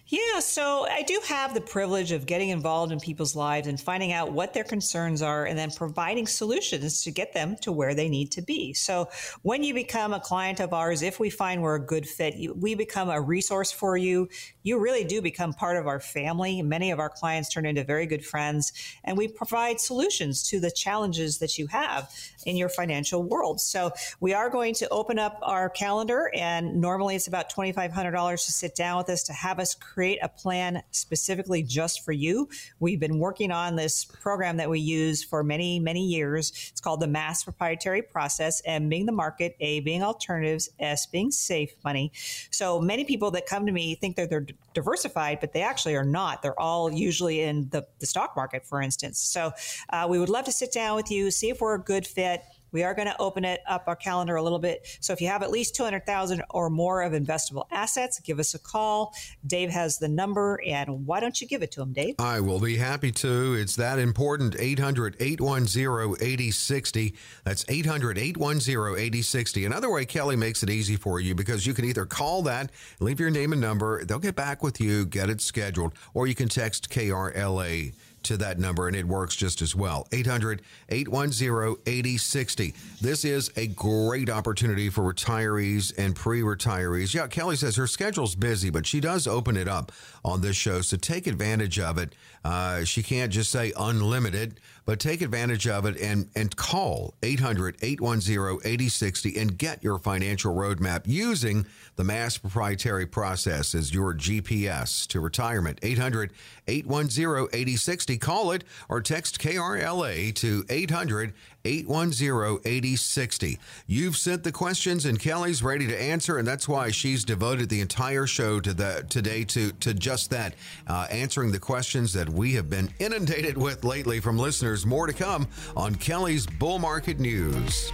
Yeah, 0.07 0.39
so 0.39 0.85
I 0.87 1.01
do 1.01 1.19
have 1.27 1.53
the 1.53 1.61
privilege 1.61 2.11
of 2.11 2.25
getting 2.25 2.49
involved 2.49 2.91
in 2.91 2.99
people's 2.99 3.35
lives 3.35 3.67
and 3.67 3.79
finding 3.79 4.11
out 4.11 4.31
what 4.31 4.53
their 4.53 4.63
concerns 4.63 5.21
are 5.21 5.45
and 5.45 5.57
then 5.57 5.71
providing 5.71 6.27
solutions 6.27 7.03
to 7.03 7.11
get 7.11 7.33
them 7.33 7.55
to 7.61 7.71
where 7.71 7.95
they 7.95 8.09
need 8.09 8.31
to 8.33 8.41
be. 8.41 8.73
So 8.73 9.09
when 9.41 9.63
you 9.63 9.73
become 9.73 10.13
a 10.13 10.19
client 10.19 10.59
of 10.59 10.73
ours, 10.73 11.01
if 11.01 11.19
we 11.19 11.29
find 11.29 11.61
we're 11.61 11.75
a 11.75 11.85
good 11.85 12.07
fit, 12.07 12.35
we 12.55 12.75
become 12.75 13.09
a 13.09 13.19
resource 13.19 13.71
for 13.71 13.97
you. 13.97 14.29
You 14.61 14.79
really 14.79 15.03
do 15.03 15.21
become 15.21 15.53
part 15.53 15.77
of 15.77 15.87
our 15.87 15.99
family. 15.99 16.61
Many 16.61 16.91
of 16.91 16.99
our 16.99 17.09
clients 17.09 17.49
turn 17.49 17.65
into 17.65 17.83
very 17.83 18.05
good 18.05 18.25
friends, 18.25 18.71
and 19.03 19.17
we 19.17 19.27
provide 19.27 19.79
solutions 19.79 20.47
to 20.49 20.59
the 20.59 20.71
challenges 20.71 21.39
that 21.39 21.57
you 21.57 21.67
have 21.67 22.11
in 22.45 22.57
your 22.57 22.69
financial 22.69 23.23
world. 23.23 23.61
So 23.61 23.91
we 24.19 24.33
are 24.33 24.49
going 24.49 24.73
to 24.75 24.89
open 24.89 25.19
up 25.19 25.39
our 25.41 25.69
calendar, 25.69 26.31
and 26.33 26.79
normally 26.79 27.15
it's 27.15 27.27
about 27.27 27.51
$2,500 27.51 28.45
to 28.45 28.51
sit 28.51 28.75
down 28.75 28.97
with 28.97 29.09
us 29.09 29.23
to 29.23 29.33
have 29.33 29.59
us 29.59 29.75
create 29.75 30.19
a 30.21 30.29
plan 30.29 30.81
specifically 30.91 31.63
just 31.63 32.03
for 32.03 32.11
you. 32.11 32.49
We've 32.79 32.99
been 32.99 33.19
working 33.19 33.51
on 33.51 33.75
this 33.75 34.05
program 34.05 34.57
that 34.57 34.69
we 34.69 34.79
use 34.79 35.23
for 35.23 35.43
many, 35.43 35.79
many 35.79 36.05
years. 36.05 36.51
It's 36.71 36.81
called 36.81 36.99
the 36.99 37.07
Mass 37.07 37.43
Proprietary 37.43 38.01
Process, 38.01 38.61
M 38.65 38.89
being 38.89 39.05
the 39.05 39.11
market, 39.11 39.55
A 39.59 39.79
being 39.81 40.03
alternatives, 40.03 40.69
S 40.79 41.05
being 41.05 41.31
safe 41.31 41.73
money. 41.83 42.11
So 42.51 42.79
many 42.79 43.05
people 43.05 43.31
that 43.31 43.45
come 43.45 43.65
to 43.65 43.71
me 43.71 43.95
think 43.95 44.15
that 44.15 44.29
they're 44.29 44.45
diversified, 44.73 45.39
but 45.39 45.53
they 45.53 45.61
actually 45.61 45.95
are 45.95 46.05
not. 46.05 46.41
They're 46.41 46.59
all 46.59 46.91
usually 46.91 47.41
in 47.41 47.69
the, 47.69 47.85
the 47.99 48.05
stock 48.05 48.35
market, 48.35 48.65
for 48.65 48.81
instance. 48.81 49.19
So 49.19 49.51
uh, 49.89 50.07
we 50.09 50.19
would 50.19 50.29
love 50.29 50.45
to 50.45 50.51
sit 50.51 50.71
down 50.71 50.95
with 50.95 51.11
you, 51.11 51.31
see 51.31 51.49
if 51.49 51.61
we're 51.61 51.75
a 51.75 51.79
good 51.81 52.05
fit 52.05 52.32
we 52.73 52.83
are 52.83 52.93
going 52.93 53.07
to 53.07 53.15
open 53.21 53.45
it 53.45 53.61
up 53.67 53.85
our 53.87 53.95
calendar 53.95 54.35
a 54.35 54.43
little 54.43 54.59
bit. 54.59 54.85
So 54.99 55.13
if 55.13 55.21
you 55.21 55.27
have 55.27 55.43
at 55.43 55.51
least 55.51 55.75
200,000 55.75 56.43
or 56.49 56.69
more 56.69 57.03
of 57.03 57.13
investable 57.13 57.67
assets, 57.71 58.19
give 58.19 58.39
us 58.39 58.53
a 58.53 58.59
call. 58.59 59.13
Dave 59.47 59.69
has 59.69 59.99
the 59.99 60.09
number 60.09 60.59
and 60.65 61.05
why 61.05 61.21
don't 61.21 61.39
you 61.39 61.47
give 61.47 61.63
it 61.63 61.71
to 61.71 61.81
him, 61.81 61.93
Dave? 61.93 62.15
I 62.19 62.41
will 62.41 62.59
be 62.59 62.75
happy 62.77 63.13
to. 63.13 63.53
It's 63.53 63.77
that 63.77 63.99
important 63.99 64.57
800-810-8060. 64.57 67.13
That's 67.43 67.63
800-810-8060. 67.65 69.65
Another 69.65 69.89
way 69.89 70.05
Kelly 70.05 70.35
makes 70.35 70.61
it 70.63 70.69
easy 70.69 70.95
for 70.95 71.19
you 71.19 71.35
because 71.35 71.67
you 71.67 71.73
can 71.73 71.85
either 71.85 72.05
call 72.05 72.41
that, 72.43 72.71
leave 72.99 73.19
your 73.19 73.29
name 73.29 73.53
and 73.53 73.61
number, 73.61 74.03
they'll 74.03 74.19
get 74.19 74.35
back 74.35 74.61
with 74.63 74.81
you, 74.81 75.05
get 75.05 75.29
it 75.29 75.41
scheduled, 75.41 75.93
or 76.13 76.27
you 76.27 76.35
can 76.35 76.49
text 76.49 76.89
KRLA 76.89 77.93
to 78.23 78.37
that 78.37 78.59
number 78.59 78.87
and 78.87 78.95
it 78.95 79.05
works 79.05 79.35
just 79.35 79.61
as 79.61 79.75
well. 79.75 80.07
800 80.11 80.61
810 80.89 81.77
8060. 81.85 82.73
This 83.01 83.25
is 83.25 83.51
a 83.55 83.67
great 83.67 84.29
opportunity 84.29 84.89
for 84.89 85.13
retirees 85.13 85.93
and 85.97 86.15
pre 86.15 86.41
retirees. 86.41 87.13
Yeah, 87.13 87.27
Kelly 87.27 87.55
says 87.55 87.75
her 87.75 87.87
schedule's 87.87 88.35
busy, 88.35 88.69
but 88.69 88.85
she 88.85 88.99
does 88.99 89.27
open 89.27 89.57
it 89.57 89.67
up 89.67 89.91
on 90.23 90.41
this 90.41 90.55
show, 90.55 90.81
so 90.81 90.97
take 90.97 91.27
advantage 91.27 91.79
of 91.79 91.97
it. 91.97 92.15
Uh, 92.45 92.83
she 92.83 93.01
can't 93.01 93.31
just 93.31 93.51
say 93.51 93.71
unlimited, 93.77 94.59
but 94.85 94.99
take 94.99 95.21
advantage 95.21 95.67
of 95.67 95.85
it 95.85 95.97
and, 95.97 96.29
and 96.35 96.55
call 96.55 97.13
800 97.23 97.77
810 97.81 98.59
8060 98.69 99.39
and 99.39 99.57
get 99.57 99.83
your 99.83 99.97
financial 99.97 100.53
roadmap 100.53 101.03
using 101.05 101.65
the 101.95 102.03
mass 102.03 102.37
proprietary 102.37 103.05
process 103.05 103.73
as 103.73 103.93
your 103.93 104.13
GPS 104.13 105.07
to 105.07 105.21
retirement. 105.21 105.79
800 105.81 106.33
810 106.67 107.47
8060. 107.53 108.17
Call 108.17 108.51
it 108.51 108.63
or 108.89 109.01
text 109.01 109.39
KRLA 109.39 110.33
to 110.35 110.65
800 110.69 111.33
810 111.65 112.59
8060. 112.65 113.59
You've 113.87 114.17
sent 114.17 114.43
the 114.43 114.51
questions 114.51 115.05
and 115.05 115.19
Kelly's 115.19 115.63
ready 115.63 115.87
to 115.87 116.01
answer, 116.01 116.37
and 116.37 116.47
that's 116.47 116.67
why 116.67 116.91
she's 116.91 117.23
devoted 117.23 117.69
the 117.69 117.81
entire 117.81 118.27
show 118.27 118.59
to 118.59 118.73
the 118.73 119.05
today 119.09 119.43
to, 119.45 119.71
to 119.73 119.93
just 119.93 120.29
that, 120.31 120.55
uh, 120.87 121.07
answering 121.09 121.51
the 121.51 121.59
questions 121.59 122.13
that 122.13 122.29
we 122.29 122.53
have 122.53 122.69
been 122.69 122.89
inundated 122.99 123.57
with 123.57 123.83
lately 123.83 124.19
from 124.19 124.37
listeners. 124.37 124.85
More 124.85 125.07
to 125.07 125.13
come 125.13 125.47
on 125.75 125.95
Kelly's 125.95 126.45
Bull 126.45 126.79
Market 126.79 127.19
News. 127.19 127.91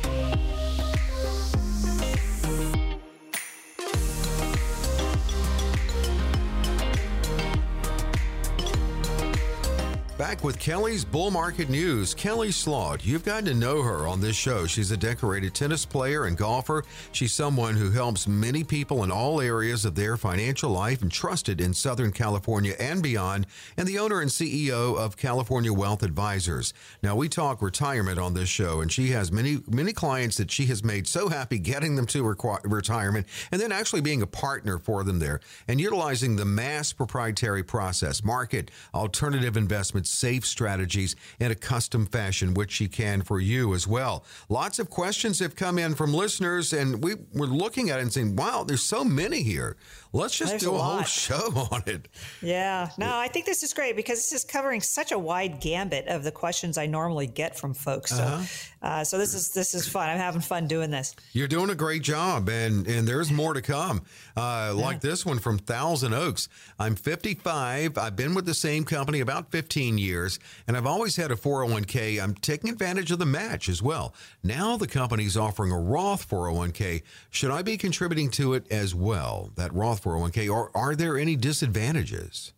Back 10.20 10.44
with 10.44 10.60
Kelly's 10.60 11.06
Bull 11.06 11.32
Market 11.32 11.70
News. 11.70 12.14
Kelly 12.14 12.52
Slaught, 12.52 13.06
you've 13.06 13.24
gotten 13.24 13.46
to 13.46 13.54
know 13.54 13.82
her 13.82 14.06
on 14.06 14.20
this 14.20 14.36
show. 14.36 14.68
She's 14.68 14.92
a 14.92 14.98
decorated 14.98 15.56
tennis 15.56 15.86
player 15.86 16.26
and 16.26 16.36
golfer. 16.36 16.84
She's 17.14 17.34
someone 17.34 17.78
who 17.78 17.90
helps 17.90 18.28
many 18.28 18.66
people 18.66 19.06
in 19.06 19.12
all 19.12 19.40
areas 19.40 19.86
of 19.86 19.96
their 19.96 20.18
financial 20.18 20.72
life 20.72 21.02
and 21.02 21.10
trusted 21.10 21.62
in 21.62 21.74
Southern 21.74 22.12
California 22.12 22.74
and 22.82 23.02
beyond, 23.02 23.48
and 23.78 23.88
the 23.88 23.98
owner 23.98 24.20
and 24.20 24.30
CEO 24.30 24.98
of 24.98 25.16
California 25.16 25.72
Wealth 25.72 26.04
Advisors. 26.04 26.74
Now, 27.02 27.16
we 27.16 27.30
talk 27.30 27.62
retirement 27.62 28.20
on 28.20 28.34
this 28.34 28.50
show, 28.50 28.82
and 28.82 28.92
she 28.92 29.12
has 29.12 29.32
many, 29.32 29.60
many 29.70 29.94
clients 29.94 30.36
that 30.36 30.52
she 30.52 30.66
has 30.66 30.84
made 30.84 31.08
so 31.08 31.30
happy 31.30 31.60
getting 31.60 31.96
them 31.96 32.06
to 32.08 32.24
requ- 32.24 32.60
retirement 32.66 33.26
and 33.54 33.62
then 33.62 33.72
actually 33.72 34.02
being 34.02 34.22
a 34.22 34.28
partner 34.28 34.80
for 34.80 35.06
them 35.06 35.20
there 35.20 35.40
and 35.70 35.80
utilizing 35.80 36.36
the 36.36 36.44
mass 36.44 36.92
proprietary 36.92 37.64
process, 37.64 38.22
market, 38.22 38.70
alternative 38.94 39.56
investments 39.56 40.09
safe 40.10 40.45
strategies 40.45 41.15
in 41.39 41.52
a 41.52 41.56
custom 41.56 42.06
fashion, 42.06 42.54
which 42.54 42.72
she 42.72 42.88
can 42.88 43.22
for 43.22 43.39
you 43.39 43.74
as 43.74 43.88
well. 43.88 44.24
Lots 44.50 44.80
of 44.80 44.89
questions 44.89 45.39
have 45.39 45.56
come 45.56 45.78
in 45.78 45.95
from 45.95 46.13
listeners, 46.13 46.74
and 46.74 47.04
we 47.04 47.15
were 47.34 47.48
looking 47.48 47.89
at 47.89 48.00
it 48.00 48.04
and 48.04 48.13
saying, 48.13 48.36
wow, 48.36 48.63
there's 48.63 48.84
so 48.84 49.04
many 49.04 49.43
here. 49.43 49.78
Let's 50.12 50.36
just 50.36 50.54
There's 50.54 50.63
do 50.63 50.72
a, 50.72 50.76
a 50.76 50.80
whole 50.80 51.04
show 51.04 51.67
on 51.72 51.84
it. 51.86 52.08
Yeah. 52.41 52.89
No, 52.98 53.15
I 53.15 53.28
think 53.28 53.45
this 53.45 53.62
is 53.62 53.74
great 53.74 53.95
because 53.95 54.17
this 54.17 54.32
is 54.32 54.43
covering 54.43 54.82
such 54.82 55.12
a 55.12 55.19
wide 55.19 55.60
gambit 55.60 56.08
of 56.08 56.24
the 56.24 56.32
questions 56.32 56.80
I 56.80 56.88
normally 56.88 57.28
get 57.28 57.58
from 57.58 57.76
folks. 57.76 58.10
So, 58.10 58.24
uh-huh. 58.24 58.45
uh, 58.82 59.04
so 59.04 59.19
this 59.19 59.36
is 59.36 59.52
this 59.52 59.76
is 59.76 59.88
fun. 59.88 60.10
I'm 60.10 60.17
having 60.17 60.41
fun 60.41 60.67
doing 60.67 60.89
this. 60.89 61.15
You're 61.34 61.48
doing 61.48 61.69
a 61.69 61.76
great 61.76 62.02
job, 62.02 62.50
and 62.50 62.88
and 62.88 63.08
there's 63.08 63.32
more 63.32 63.54
to 63.54 63.62
come. 63.62 64.02
Uh, 64.36 64.74
yeah. 64.76 64.84
Like 64.84 65.02
this 65.02 65.26
one 65.26 65.38
from 65.38 65.60
Thousand 65.60 66.13
Oaks. 66.13 66.50
I'm 66.80 66.95
55. 66.95 67.98
I've 67.98 68.15
been 68.15 68.34
with 68.34 68.48
the 68.48 68.54
same 68.56 68.86
company 68.86 69.19
about 69.19 69.52
15 69.52 70.00
years, 70.00 70.39
and 70.67 70.76
I've 70.76 70.88
always 70.88 71.17
had 71.17 71.30
a 71.30 71.36
401k. 71.36 72.22
I'm 72.22 72.34
taking 72.34 72.72
advantage 72.72 73.12
of 73.12 73.19
the 73.19 73.26
match 73.28 73.69
as 73.69 73.84
well. 73.84 74.15
Now 74.43 74.76
the 74.76 74.88
company's 74.88 75.38
offering 75.38 75.72
a 75.72 75.80
Roth 75.80 76.28
401k. 76.28 77.04
Should 77.30 77.52
I 77.52 77.62
be 77.62 77.78
contributing 77.78 78.32
to 78.32 78.56
it 78.56 78.65
as 78.72 78.95
well? 78.95 79.52
That 79.56 79.72
Roth 79.74 79.99
401k, 80.00 80.52
or 80.52 80.72
are 80.76 80.96
there 80.96 81.18
any 81.18 81.36
disadvantages? 81.36 82.54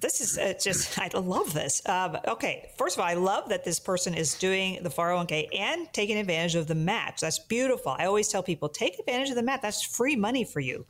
This 0.00 0.20
is 0.20 0.38
uh, 0.38 0.54
just, 0.60 0.98
I 1.14 1.18
love 1.18 1.52
this. 1.52 1.82
Um, 1.88 2.18
okay, 2.26 2.70
first 2.76 2.96
of 2.96 3.00
all, 3.00 3.06
I 3.06 3.14
love 3.14 3.48
that 3.48 3.64
this 3.64 3.80
person 3.80 4.14
is 4.14 4.34
doing 4.34 4.82
the 4.82 4.90
401k 4.90 5.48
and 5.56 5.92
taking 5.92 6.16
advantage 6.18 6.54
of 6.54 6.66
the 6.66 6.74
match. 6.74 7.20
That's 7.20 7.38
beautiful. 7.38 7.96
I 7.98 8.06
always 8.06 8.28
tell 8.28 8.42
people 8.42 8.68
take 8.68 8.98
advantage 8.98 9.30
of 9.30 9.36
the 9.36 9.42
match. 9.42 9.60
That's 9.62 9.82
free 9.82 10.16
money 10.16 10.44
for 10.44 10.60
you. 10.60 10.86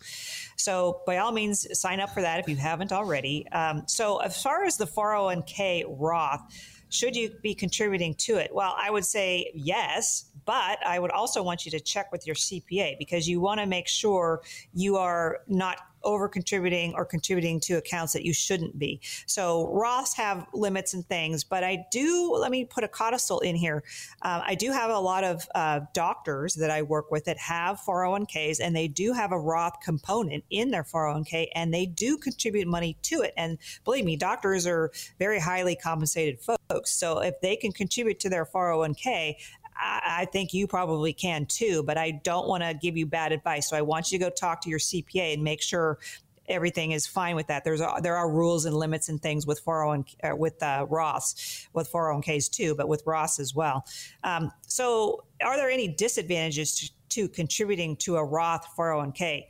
So, 0.57 1.03
by 1.07 1.19
all 1.19 1.33
means, 1.33 1.67
sign 1.79 2.01
up 2.01 2.11
for 2.11 2.21
that 2.21 2.41
if 2.41 2.49
you 2.49 2.57
haven't 2.57 2.93
already. 2.93 3.49
Um, 3.49 3.85
so, 3.87 4.19
as 4.19 4.43
far 4.43 4.65
as 4.65 4.77
the 4.77 4.87
401k 4.87 5.85
Roth, 5.89 6.43
should 6.91 7.15
you 7.17 7.31
be 7.43 7.55
contributing 7.55 8.15
to 8.15 8.37
it? 8.37 8.51
Well, 8.53 8.75
I 8.79 8.91
would 8.91 9.05
say 9.05 9.51
yes, 9.55 10.31
but 10.45 10.79
I 10.87 10.99
would 10.99 11.11
also 11.11 11.43
want 11.43 11.65
you 11.65 11.71
to 11.73 11.81
check 11.81 12.11
with 12.11 12.27
your 12.27 12.37
CPA 12.37 12.99
because 12.99 13.29
you 13.29 13.41
want 13.41 13.61
to 13.61 13.67
make 13.67 13.87
sure 13.87 14.43
you 14.73 14.97
are 14.97 15.41
not 15.47 15.79
over 16.03 16.29
contributing 16.29 16.95
or 16.95 17.05
contributing 17.05 17.61
to 17.61 17.75
accounts 17.75 18.13
that 18.13 18.25
you 18.25 18.33
shouldn't 18.33 18.79
be. 18.79 19.01
So 19.27 19.67
Roths 19.75 20.17
have 20.17 20.47
limits 20.53 20.95
and 20.95 21.07
things, 21.07 21.45
but 21.45 21.65
I 21.65 21.85
do, 21.91 22.35
let 22.39 22.51
me 22.51 22.65
put 22.65 22.85
a 22.85 22.89
codicil 22.89 23.41
in 23.41 23.57
here. 23.57 23.83
Um, 24.23 24.43
I 24.45 24.55
do 24.55 24.73
have 24.73 24.91
a 24.91 24.99
lot 24.99 25.25
of 25.25 25.49
uh, 25.55 25.81
doctors 25.93 26.55
that 26.55 26.71
I 26.71 26.83
work 26.83 27.11
with 27.11 27.25
that 27.25 27.39
have 27.39 27.81
401ks 27.81 28.61
and 28.63 28.75
they 28.75 28.89
do 28.89 29.13
have 29.13 29.33
a 29.33 29.39
Roth 29.39 29.81
component 29.83 30.45
in 30.51 30.71
their 30.71 30.85
401k 30.85 31.49
and 31.55 31.73
they 31.73 31.87
do 31.87 32.17
contribute 32.17 32.67
money 32.67 32.97
to 33.03 33.23
it. 33.23 33.35
And 33.37 33.59
believe 33.85 34.05
me, 34.05 34.17
doctors 34.17 34.67
are 34.67 34.91
very 35.19 35.39
highly 35.39 35.77
compensated 35.77 36.41
folks. 36.41 36.91
So 36.93 37.19
if 37.21 37.41
they 37.41 37.57
can 37.57 37.73
contribute 37.73 38.21
to 38.21 38.29
their 38.29 38.45
401k, 38.45 39.37
I, 39.81 40.27
think 40.33 40.53
you 40.53 40.67
probably 40.67 41.13
can 41.13 41.47
too, 41.47 41.83
but 41.85 41.97
I 41.97 42.11
don't 42.11 42.49
want 42.49 42.63
to 42.63 42.75
give 42.75 42.97
you 42.97 43.07
bad 43.07 43.33
advice. 43.33 43.69
So 43.69 43.77
I 43.77 43.83
want 43.83 44.11
you 44.11 44.19
to 44.19 44.25
go 44.25 44.31
talk 44.31 44.61
to 44.63 44.71
your 44.71 44.79
CPA 44.79 45.35
and 45.35 45.43
make 45.43 45.63
sure 45.63 45.99
everything 46.49 46.93
is 46.93 47.07
fine 47.07 47.37
with 47.37 47.47
that. 47.49 47.65
There's 47.65 47.81
there 48.03 48.17
are 48.17 48.31
rules 48.31 48.65
and 48.65 48.75
limits 48.77 49.09
and 49.09 49.21
things 49.21 49.47
with 49.47 49.61
401 49.61 50.05
uh, 50.25 50.37
with 50.37 50.63
uh, 50.63 50.87
Roths, 50.89 51.67
with 51.73 51.91
401ks 51.93 52.51
too, 52.51 52.75
but 52.75 52.89
with 52.89 53.05
Roths 53.05 53.39
as 53.39 53.55
well. 53.55 53.85
Um, 54.25 54.53
so, 54.63 55.25
are 55.43 55.57
there 55.57 55.71
any 55.71 55.89
disadvantages 55.89 56.75
to, 56.77 56.91
to 57.11 57.29
contributing 57.29 57.97
to 57.97 58.17
a 58.17 58.25
Roth 58.25 58.67
401k? 58.77 59.45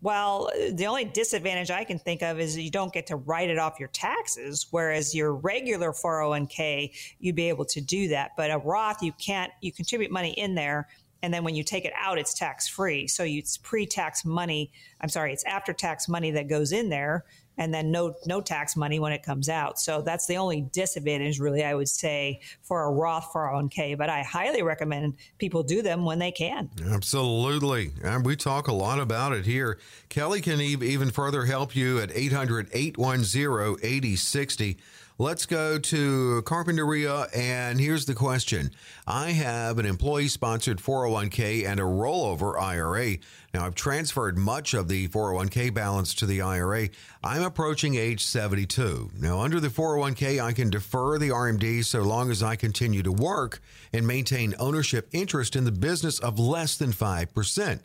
Well, 0.00 0.50
the 0.72 0.86
only 0.86 1.04
disadvantage 1.04 1.70
I 1.70 1.82
can 1.82 1.98
think 1.98 2.22
of 2.22 2.38
is 2.38 2.56
you 2.56 2.70
don't 2.70 2.92
get 2.92 3.08
to 3.08 3.16
write 3.16 3.50
it 3.50 3.58
off 3.58 3.80
your 3.80 3.88
taxes, 3.88 4.66
whereas 4.70 5.14
your 5.14 5.34
regular 5.34 5.92
401k, 5.92 6.92
you'd 7.18 7.34
be 7.34 7.48
able 7.48 7.64
to 7.64 7.80
do 7.80 8.08
that. 8.08 8.32
But 8.36 8.52
a 8.52 8.58
Roth, 8.58 9.02
you 9.02 9.12
can't, 9.12 9.52
you 9.60 9.72
contribute 9.72 10.12
money 10.12 10.30
in 10.30 10.54
there. 10.54 10.88
And 11.22 11.34
then 11.34 11.42
when 11.42 11.56
you 11.56 11.64
take 11.64 11.84
it 11.84 11.92
out, 11.96 12.16
it's 12.16 12.32
tax 12.32 12.68
free. 12.68 13.08
So 13.08 13.24
it's 13.24 13.56
pre 13.56 13.86
tax 13.86 14.24
money. 14.24 14.70
I'm 15.00 15.08
sorry, 15.08 15.32
it's 15.32 15.44
after 15.44 15.72
tax 15.72 16.08
money 16.08 16.30
that 16.30 16.48
goes 16.48 16.70
in 16.70 16.90
there 16.90 17.24
and 17.58 17.74
then 17.74 17.90
no 17.90 18.14
no 18.24 18.40
tax 18.40 18.76
money 18.76 18.98
when 18.98 19.12
it 19.12 19.22
comes 19.22 19.48
out. 19.48 19.78
So 19.78 20.00
that's 20.00 20.26
the 20.26 20.36
only 20.36 20.62
disadvantage, 20.72 21.38
really, 21.38 21.64
I 21.64 21.74
would 21.74 21.88
say, 21.88 22.40
for 22.62 22.84
a 22.84 22.90
Roth 22.90 23.32
401k. 23.32 23.98
But 23.98 24.08
I 24.08 24.22
highly 24.22 24.62
recommend 24.62 25.14
people 25.38 25.62
do 25.62 25.82
them 25.82 26.04
when 26.04 26.18
they 26.18 26.30
can. 26.30 26.70
Absolutely. 26.90 27.92
And 28.02 28.24
we 28.24 28.36
talk 28.36 28.68
a 28.68 28.72
lot 28.72 29.00
about 29.00 29.32
it 29.32 29.44
here. 29.44 29.78
Kelly 30.08 30.40
can 30.40 30.60
even 30.60 31.10
further 31.10 31.44
help 31.44 31.76
you 31.76 31.98
at 32.00 32.10
800 32.14 32.68
810 32.72 33.76
8060. 33.82 34.78
Let's 35.20 35.46
go 35.46 35.80
to 35.80 36.42
Carpinteria. 36.42 37.28
And 37.36 37.80
here's 37.80 38.06
the 38.06 38.14
question 38.14 38.70
I 39.04 39.32
have 39.32 39.80
an 39.80 39.84
employee 39.84 40.28
sponsored 40.28 40.78
401k 40.78 41.66
and 41.66 41.80
a 41.80 41.82
rollover 41.82 42.56
IRA. 42.56 43.16
Now, 43.52 43.66
I've 43.66 43.74
transferred 43.74 44.38
much 44.38 44.74
of 44.74 44.86
the 44.86 45.08
401k 45.08 45.74
balance 45.74 46.14
to 46.14 46.26
the 46.26 46.40
IRA. 46.40 46.90
I'm 47.24 47.42
approaching 47.42 47.96
age 47.96 48.24
72. 48.24 49.10
Now, 49.18 49.40
under 49.40 49.58
the 49.58 49.70
401k, 49.70 50.40
I 50.40 50.52
can 50.52 50.70
defer 50.70 51.18
the 51.18 51.30
RMD 51.30 51.84
so 51.84 52.02
long 52.02 52.30
as 52.30 52.40
I 52.40 52.54
continue 52.54 53.02
to 53.02 53.10
work 53.10 53.60
and 53.92 54.06
maintain 54.06 54.54
ownership 54.60 55.08
interest 55.10 55.56
in 55.56 55.64
the 55.64 55.72
business 55.72 56.20
of 56.20 56.38
less 56.38 56.76
than 56.76 56.92
5%. 56.92 57.80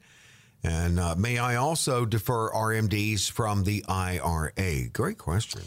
And 0.64 1.00
uh, 1.00 1.16
may 1.16 1.40
I 1.40 1.56
also 1.56 2.06
defer 2.06 2.52
RMDs 2.52 3.32
from 3.32 3.64
the 3.64 3.84
IRA? 3.88 4.90
Great 4.94 5.18
question. 5.18 5.64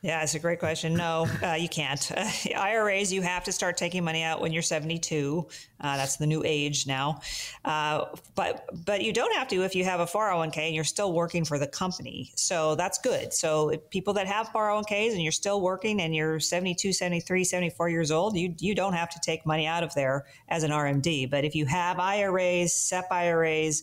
Yeah, 0.00 0.22
it's 0.22 0.34
a 0.34 0.38
great 0.38 0.60
question. 0.60 0.94
No, 0.94 1.26
uh, 1.42 1.54
you 1.54 1.68
can't. 1.68 2.10
Uh, 2.18 2.30
IRAs, 2.56 3.12
you 3.12 3.22
have 3.22 3.44
to 3.44 3.52
start 3.52 3.76
taking 3.76 4.02
money 4.02 4.22
out 4.22 4.40
when 4.40 4.52
you're 4.52 4.62
72. 4.62 5.46
Uh, 5.80 5.96
that's 5.96 6.16
the 6.16 6.26
new 6.26 6.42
age 6.44 6.86
now. 6.86 7.20
Uh, 7.64 8.06
but 8.34 8.68
but 8.84 9.02
you 9.02 9.12
don't 9.12 9.34
have 9.36 9.46
to 9.48 9.62
if 9.62 9.74
you 9.74 9.84
have 9.84 10.00
a 10.00 10.06
401k 10.06 10.58
and 10.58 10.74
you're 10.74 10.84
still 10.84 11.12
working 11.12 11.44
for 11.44 11.58
the 11.58 11.66
company. 11.66 12.32
So 12.34 12.74
that's 12.74 12.98
good. 12.98 13.32
So 13.32 13.76
people 13.90 14.14
that 14.14 14.26
have 14.26 14.48
401ks 14.48 15.12
and 15.12 15.22
you're 15.22 15.30
still 15.30 15.60
working 15.60 16.00
and 16.00 16.14
you're 16.14 16.40
72, 16.40 16.92
73, 16.92 17.44
74 17.44 17.88
years 17.88 18.10
old, 18.10 18.36
you 18.36 18.54
you 18.58 18.74
don't 18.74 18.94
have 18.94 19.10
to 19.10 19.20
take 19.20 19.46
money 19.46 19.66
out 19.66 19.84
of 19.84 19.94
there 19.94 20.26
as 20.48 20.64
an 20.64 20.70
RMD. 20.70 21.30
But 21.30 21.44
if 21.44 21.54
you 21.54 21.66
have 21.66 21.98
IRAs, 21.98 22.74
SEP 22.74 23.06
IRAs, 23.10 23.82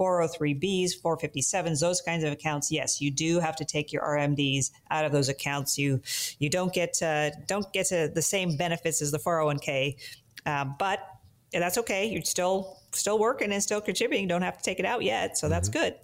403bs, 0.00 0.92
457s, 1.04 1.80
those 1.80 2.00
kinds 2.00 2.24
of 2.24 2.32
accounts, 2.32 2.72
yes, 2.72 3.00
you 3.00 3.10
do 3.10 3.38
have 3.38 3.54
to 3.56 3.64
take 3.66 3.92
your 3.92 4.02
RMDs 4.02 4.70
out 4.90 5.04
of 5.04 5.12
those 5.12 5.28
accounts. 5.28 5.76
You 5.76 6.00
you 6.38 6.48
don't 6.48 6.72
get 6.72 7.00
uh, 7.02 7.30
don't 7.46 7.70
get 7.72 7.86
to 7.86 8.10
the 8.12 8.22
same 8.22 8.56
benefits 8.56 9.02
as 9.02 9.10
the 9.10 9.18
401k, 9.18 9.96
uh, 10.46 10.64
but 10.78 11.00
that's 11.52 11.76
okay. 11.78 12.06
You're 12.06 12.22
still 12.22 12.78
still 12.92 13.18
working 13.18 13.52
and 13.52 13.62
still 13.62 13.80
contributing. 13.80 14.22
You 14.22 14.28
don't 14.28 14.42
have 14.42 14.56
to 14.56 14.62
take 14.62 14.78
it 14.78 14.86
out 14.86 15.02
yet, 15.02 15.36
so 15.36 15.48
that's 15.48 15.68
mm-hmm. 15.68 15.80
good. 15.80 15.94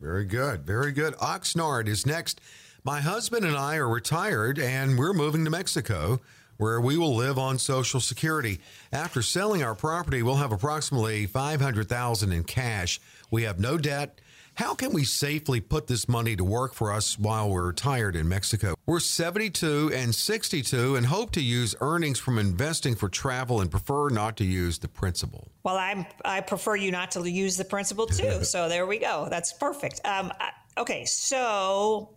Very 0.00 0.24
good, 0.24 0.66
very 0.66 0.90
good. 0.90 1.14
Oxnard 1.14 1.86
is 1.86 2.04
next. 2.04 2.40
My 2.82 3.00
husband 3.00 3.46
and 3.46 3.56
I 3.56 3.76
are 3.76 3.88
retired, 3.88 4.58
and 4.58 4.98
we're 4.98 5.14
moving 5.14 5.44
to 5.44 5.50
Mexico. 5.50 6.20
Where 6.56 6.80
we 6.80 6.96
will 6.96 7.14
live 7.14 7.38
on 7.38 7.58
Social 7.58 8.00
Security. 8.00 8.60
After 8.92 9.22
selling 9.22 9.62
our 9.62 9.74
property, 9.74 10.22
we'll 10.22 10.36
have 10.36 10.52
approximately 10.52 11.26
500,000 11.26 12.32
in 12.32 12.44
cash. 12.44 13.00
We 13.30 13.42
have 13.44 13.58
no 13.58 13.78
debt. 13.78 14.20
How 14.56 14.74
can 14.74 14.92
we 14.92 15.02
safely 15.02 15.60
put 15.60 15.88
this 15.88 16.08
money 16.08 16.36
to 16.36 16.44
work 16.44 16.74
for 16.74 16.92
us 16.92 17.18
while 17.18 17.50
we're 17.50 17.66
retired 17.66 18.14
in 18.14 18.28
Mexico? 18.28 18.74
We're 18.86 19.00
72 19.00 19.90
and 19.92 20.14
62 20.14 20.94
and 20.94 21.04
hope 21.04 21.32
to 21.32 21.42
use 21.42 21.74
earnings 21.80 22.20
from 22.20 22.38
investing 22.38 22.94
for 22.94 23.08
travel 23.08 23.60
and 23.60 23.68
prefer 23.68 24.10
not 24.10 24.36
to 24.36 24.44
use 24.44 24.78
the 24.78 24.86
principal. 24.86 25.48
Well, 25.64 25.76
I'm 25.76 26.06
I 26.24 26.40
prefer 26.40 26.76
you 26.76 26.92
not 26.92 27.10
to 27.12 27.28
use 27.28 27.56
the 27.56 27.64
principal 27.64 28.06
too. 28.06 28.44
so 28.44 28.68
there 28.68 28.86
we 28.86 28.98
go. 28.98 29.26
That's 29.28 29.52
perfect. 29.52 30.00
Um, 30.04 30.30
okay, 30.78 31.04
so 31.04 32.10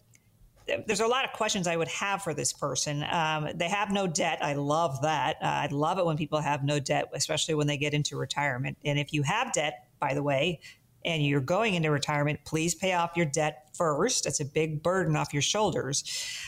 there's 0.86 1.00
a 1.00 1.08
lot 1.08 1.26
of 1.26 1.32
questions 1.34 1.68
I 1.68 1.76
would 1.76 1.88
have 1.88 2.22
for 2.24 2.34
this 2.34 2.54
person. 2.54 3.04
Um, 3.10 3.50
they 3.56 3.70
have 3.70 3.92
no 3.92 4.08
debt. 4.08 4.40
I 4.42 4.54
love 4.54 5.02
that. 5.02 5.38
Uh, 5.42 5.46
I 5.46 5.68
love 5.72 5.98
it 5.98 6.06
when 6.06 6.18
people 6.18 6.40
have 6.40 6.64
no 6.64 6.80
debt, 6.80 7.06
especially 7.14 7.56
when 7.56 7.68
they 7.68 7.78
get 7.78 7.94
into 7.94 8.18
retirement. 8.18 8.78
And 8.84 9.00
if 9.00 9.14
you 9.14 9.24
have 9.24 9.54
debt, 9.54 9.88
by 10.00 10.14
the 10.14 10.24
way, 10.24 10.60
and 11.06 11.26
you're 11.26 11.40
going 11.40 11.76
into 11.76 11.90
retirement, 11.90 12.40
please 12.44 12.76
pay 12.76 12.94
off 12.94 13.12
your 13.16 13.26
debt 13.26 13.70
first. 13.74 14.26
That's 14.26 14.42
a 14.42 14.46
big 14.46 14.84
burden 14.84 15.16
off 15.16 15.32
your 15.32 15.42
shoulders. 15.42 16.04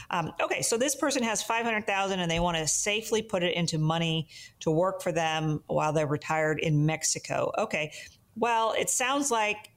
Um, 0.10 0.34
okay, 0.42 0.62
so 0.62 0.78
this 0.78 0.96
person 0.96 1.24
has 1.24 1.42
500,000 1.42 2.20
and 2.20 2.30
they 2.30 2.42
want 2.42 2.58
to 2.58 2.68
safely 2.68 3.22
put 3.22 3.42
it 3.42 3.56
into 3.56 3.78
money 3.78 4.28
to 4.60 4.70
work 4.70 5.02
for 5.02 5.14
them 5.14 5.64
while 5.68 5.94
they're 5.94 6.08
retired 6.08 6.60
in 6.60 6.86
Mexico. 6.86 7.52
Okay. 7.58 7.94
Well, 8.36 8.74
it 8.78 8.90
sounds 8.90 9.32
like 9.32 9.72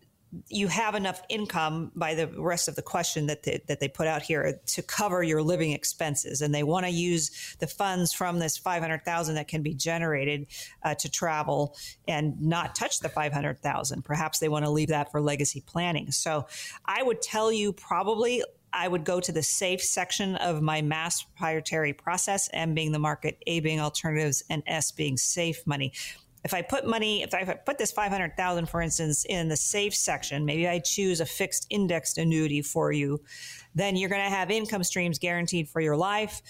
you 0.49 0.69
have 0.69 0.95
enough 0.95 1.23
income 1.29 1.93
by 1.95 2.15
the 2.15 2.27
rest 2.39 2.69
of 2.69 2.75
the 2.75 2.83
question 2.83 3.27
that 3.27 3.43
they, 3.43 3.63
that 3.67 3.81
they 3.81 3.89
put 3.89 4.07
out 4.07 4.23
here 4.23 4.61
to 4.67 4.83
cover 4.83 5.23
your 5.23 5.43
living 5.43 5.73
expenses. 5.73 6.41
And 6.41 6.55
they 6.55 6.63
want 6.63 6.87
to 6.87 6.93
use 6.93 7.57
the 7.59 7.67
funds 7.67 8.13
from 8.13 8.39
this 8.39 8.57
500,000 8.57 9.35
that 9.35 9.49
can 9.49 9.63
be 9.63 9.75
generated 9.75 10.47
uh, 10.83 10.95
to 10.95 11.11
travel 11.11 11.77
and 12.09 12.41
not 12.41 12.75
touch 12.75 13.01
the 13.01 13.09
500,000 13.09 14.03
perhaps 14.03 14.39
they 14.39 14.49
want 14.49 14.65
to 14.65 14.71
leave 14.71 14.89
that 14.89 15.11
for 15.11 15.21
legacy 15.21 15.63
planning. 15.67 16.11
So 16.11 16.47
i 16.85 17.03
would 17.03 17.23
tell 17.23 17.53
you 17.53 17.73
probably 17.73 18.43
I 18.73 18.89
would 18.89 19.05
go 19.05 19.21
to 19.21 19.33
the 19.33 19.43
safe 19.43 19.83
section 19.83 20.37
of 20.37 20.63
my 20.63 20.81
mass 20.81 21.23
proprietary 21.23 21.93
process, 21.93 22.49
M 22.55 22.73
being 22.73 22.93
the 22.93 22.99
market, 22.99 23.37
A 23.47 23.61
being 23.61 23.81
alternatives, 23.81 24.43
and 24.49 24.63
S 24.67 24.93
being 24.93 25.19
safe 25.19 25.67
money 25.67 25.93
if 26.45 26.55
I 26.55 26.63
put 26.63 26.87
money, 26.87 27.23
if 27.23 27.35
I 27.35 27.45
put 27.45 27.79
this 27.79 27.93
500,000, 27.93 28.69
for 28.69 28.81
instance, 28.81 29.25
in 29.25 29.49
the 29.49 29.57
safe 29.57 29.95
section, 29.95 30.45
maybe 30.45 30.69
I 30.69 30.81
choose 30.81 31.21
a 31.21 31.27
fixed 31.27 31.67
indexed 31.71 32.19
annuity 32.19 32.63
for 32.63 32.91
you, 32.91 33.21
then 33.75 33.97
you're 33.97 34.09
going 34.09 34.25
to 34.25 34.31
have 34.31 34.51
income 34.51 34.83
streams 34.83 35.19
guaranteed 35.19 35.69
for 35.69 35.81
your 35.81 35.97
life. 35.97 36.43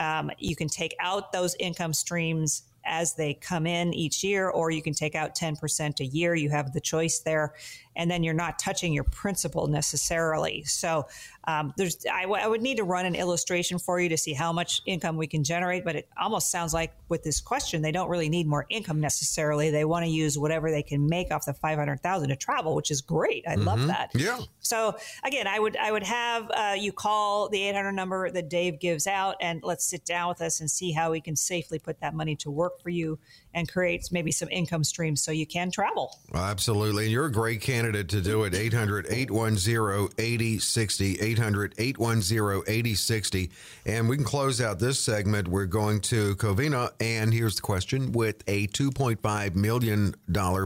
Um, 0.00 0.30
you 0.38 0.56
can 0.56 0.68
take 0.68 0.94
out 1.00 1.32
those 1.32 1.54
income 1.60 1.92
streams 1.92 2.64
as 2.84 3.14
they 3.14 3.34
come 3.34 3.66
in 3.66 3.92
each 3.94 4.22
year, 4.22 4.48
or 4.48 4.70
you 4.70 4.82
can 4.82 4.94
take 4.94 5.14
out 5.14 5.34
10% 5.34 6.00
a 6.00 6.04
year. 6.04 6.34
You 6.34 6.50
have 6.50 6.72
the 6.72 6.80
choice 6.80 7.20
there. 7.20 7.54
And 7.96 8.10
then 8.10 8.22
you're 8.22 8.34
not 8.34 8.58
touching 8.58 8.92
your 8.92 9.04
principal 9.04 9.66
necessarily. 9.66 10.64
So 10.64 11.06
um, 11.48 11.72
there's, 11.76 12.04
I, 12.12 12.22
w- 12.22 12.42
I 12.42 12.46
would 12.46 12.60
need 12.60 12.76
to 12.78 12.84
run 12.84 13.06
an 13.06 13.14
illustration 13.14 13.78
for 13.78 14.00
you 14.00 14.08
to 14.08 14.16
see 14.16 14.32
how 14.32 14.52
much 14.52 14.82
income 14.84 15.16
we 15.16 15.26
can 15.26 15.44
generate, 15.44 15.84
but 15.84 15.96
it 15.96 16.08
almost 16.20 16.50
sounds 16.50 16.74
like 16.74 16.92
with 17.08 17.22
this 17.22 17.40
question, 17.40 17.82
they 17.82 17.92
don't 17.92 18.08
really 18.08 18.28
need 18.28 18.46
more 18.46 18.66
income 18.68 19.00
necessarily. 19.00 19.70
They 19.70 19.84
want 19.84 20.04
to 20.04 20.10
use 20.10 20.36
whatever 20.36 20.70
they 20.70 20.82
can 20.82 21.06
make 21.06 21.32
off 21.32 21.46
the 21.46 21.54
500,000 21.54 22.28
to 22.28 22.36
travel, 22.36 22.74
which 22.74 22.90
is 22.90 23.00
great. 23.00 23.44
I 23.46 23.54
mm-hmm. 23.54 23.64
love 23.64 23.86
that. 23.86 24.10
Yeah. 24.14 24.40
So 24.58 24.96
again, 25.24 25.46
I 25.46 25.60
would, 25.60 25.76
I 25.76 25.92
would 25.92 26.02
have 26.02 26.50
uh, 26.50 26.74
you 26.76 26.92
call 26.92 27.48
the 27.48 27.62
800 27.62 27.92
number 27.92 28.30
that 28.30 28.48
Dave 28.48 28.80
gives 28.80 29.06
out 29.06 29.36
and 29.40 29.60
let's 29.62 29.86
sit 29.86 30.04
down 30.04 30.28
with 30.28 30.42
us 30.42 30.60
and 30.60 30.68
see 30.70 30.90
how 30.90 31.12
we 31.12 31.20
can 31.20 31.36
safely 31.36 31.78
put 31.78 32.00
that 32.00 32.14
money 32.14 32.34
to 32.36 32.50
work 32.50 32.80
for 32.82 32.90
you 32.90 33.18
and 33.56 33.72
creates 33.72 34.12
maybe 34.12 34.30
some 34.30 34.50
income 34.50 34.84
streams 34.84 35.22
so 35.22 35.32
you 35.32 35.46
can 35.46 35.70
travel. 35.70 36.20
Absolutely. 36.34 37.04
And 37.04 37.12
you're 37.12 37.24
a 37.24 37.32
great 37.32 37.62
candidate 37.62 38.10
to 38.10 38.20
do 38.20 38.44
it. 38.44 38.54
800 38.54 39.06
810 39.08 40.10
8060. 40.18 41.18
800 41.18 41.74
810 41.78 42.62
8060. 42.66 43.50
And 43.86 44.08
we 44.10 44.16
can 44.16 44.26
close 44.26 44.60
out 44.60 44.78
this 44.78 45.00
segment. 45.00 45.48
We're 45.48 45.64
going 45.64 46.00
to 46.02 46.36
Covina. 46.36 46.90
And 47.00 47.32
here's 47.32 47.56
the 47.56 47.62
question 47.62 48.12
with 48.12 48.44
a 48.46 48.66
$2.5 48.68 49.56
million 49.56 50.14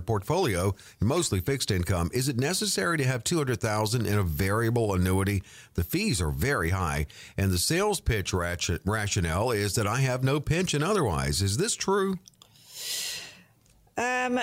portfolio, 0.01 0.75
mostly 1.01 1.39
fixed 1.39 1.71
income, 1.71 2.11
is 2.13 2.29
it 2.29 2.39
necessary 2.39 2.99
to 2.99 3.05
have 3.05 3.23
200000 3.23 4.05
in 4.05 4.19
a 4.19 4.25
variable 4.25 4.95
annuity? 4.95 5.45
The 5.75 5.85
fees 5.85 6.21
are 6.21 6.33
very 6.33 6.71
high. 6.71 7.07
And 7.37 7.53
the 7.53 7.59
sales 7.59 8.01
pitch 8.01 8.33
rationale 8.33 9.53
is 9.53 9.77
that 9.77 9.87
I 9.87 10.01
have 10.01 10.25
no 10.25 10.41
pension 10.41 10.83
otherwise. 10.83 11.41
Is 11.41 11.57
this 11.57 11.77
true? 11.77 12.19
Um, 14.01 14.41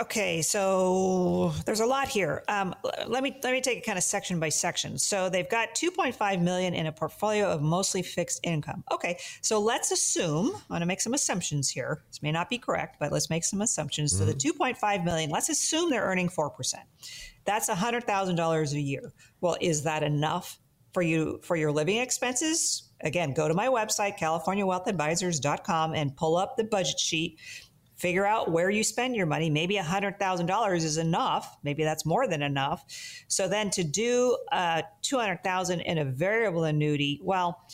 okay, 0.00 0.42
so 0.42 1.54
there's 1.64 1.80
a 1.80 1.86
lot 1.86 2.08
here. 2.08 2.44
Um, 2.48 2.74
let 3.06 3.22
me 3.22 3.34
let 3.42 3.54
me 3.54 3.62
take 3.62 3.78
it 3.78 3.86
kind 3.86 3.96
of 3.96 4.04
section 4.04 4.38
by 4.38 4.50
section. 4.50 4.98
So 4.98 5.30
they've 5.30 5.48
got 5.48 5.74
2.5 5.74 6.42
million 6.42 6.74
in 6.74 6.86
a 6.86 6.92
portfolio 6.92 7.46
of 7.50 7.62
mostly 7.62 8.02
fixed 8.02 8.40
income. 8.42 8.84
Okay, 8.92 9.18
so 9.40 9.58
let's 9.58 9.92
assume 9.92 10.50
I'm 10.54 10.62
going 10.68 10.80
to 10.80 10.86
make 10.86 11.00
some 11.00 11.14
assumptions 11.14 11.70
here. 11.70 12.02
This 12.08 12.22
may 12.22 12.32
not 12.32 12.50
be 12.50 12.58
correct, 12.58 12.96
but 13.00 13.12
let's 13.12 13.30
make 13.30 13.44
some 13.44 13.62
assumptions. 13.62 14.12
Mm-hmm. 14.12 14.26
So 14.26 14.26
the 14.26 14.34
mm-hmm. 14.34 14.62
2.5 14.62 15.04
million, 15.04 15.30
let's 15.30 15.48
assume 15.48 15.88
they're 15.88 16.04
earning 16.04 16.28
four 16.28 16.50
percent. 16.50 16.84
That's 17.46 17.70
$100,000 17.70 18.72
a 18.72 18.80
year. 18.80 19.12
Well, 19.40 19.56
is 19.60 19.84
that 19.84 20.02
enough 20.02 20.58
for 20.92 21.02
you 21.02 21.40
for 21.42 21.56
your 21.56 21.72
living 21.72 21.96
expenses? 21.96 22.90
Again, 23.00 23.32
go 23.32 23.48
to 23.48 23.54
my 23.54 23.68
website, 23.68 24.18
CaliforniaWealthAdvisors.com, 24.18 25.94
and 25.94 26.14
pull 26.14 26.36
up 26.36 26.56
the 26.56 26.64
budget 26.64 27.00
sheet 27.00 27.38
figure 28.02 28.26
out 28.26 28.50
where 28.50 28.68
you 28.68 28.82
spend 28.82 29.14
your 29.14 29.26
money. 29.26 29.48
Maybe 29.48 29.76
$100,000 29.76 30.74
is 30.74 30.98
enough. 30.98 31.56
Maybe 31.62 31.84
that's 31.84 32.04
more 32.04 32.26
than 32.26 32.42
enough. 32.42 32.84
So 33.28 33.46
then 33.46 33.70
to 33.70 33.84
do 33.84 34.36
uh, 34.50 34.82
200,000 35.02 35.80
in 35.80 35.98
a 35.98 36.04
variable 36.04 36.64
annuity, 36.64 37.20
well, 37.22 37.64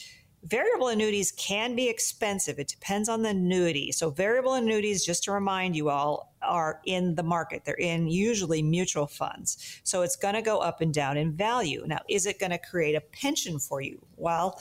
variable 0.44 0.88
annuities 0.88 1.32
can 1.32 1.74
be 1.74 1.88
expensive. 1.88 2.58
It 2.58 2.68
depends 2.68 3.08
on 3.08 3.22
the 3.22 3.30
annuity. 3.30 3.90
So 3.90 4.10
variable 4.10 4.52
annuities, 4.52 5.02
just 5.02 5.24
to 5.24 5.32
remind 5.32 5.74
you 5.74 5.88
all, 5.88 6.34
are 6.42 6.80
in 6.84 7.14
the 7.14 7.22
market. 7.22 7.64
They're 7.64 7.74
in 7.74 8.06
usually 8.06 8.60
mutual 8.60 9.06
funds. 9.06 9.80
So 9.82 10.02
it's 10.02 10.16
going 10.16 10.34
to 10.34 10.42
go 10.42 10.58
up 10.58 10.82
and 10.82 10.92
down 10.92 11.16
in 11.16 11.32
value. 11.32 11.84
Now, 11.86 12.00
is 12.06 12.26
it 12.26 12.38
going 12.38 12.52
to 12.52 12.58
create 12.58 12.94
a 12.94 13.00
pension 13.00 13.58
for 13.58 13.80
you? 13.80 13.98
Well, 14.18 14.60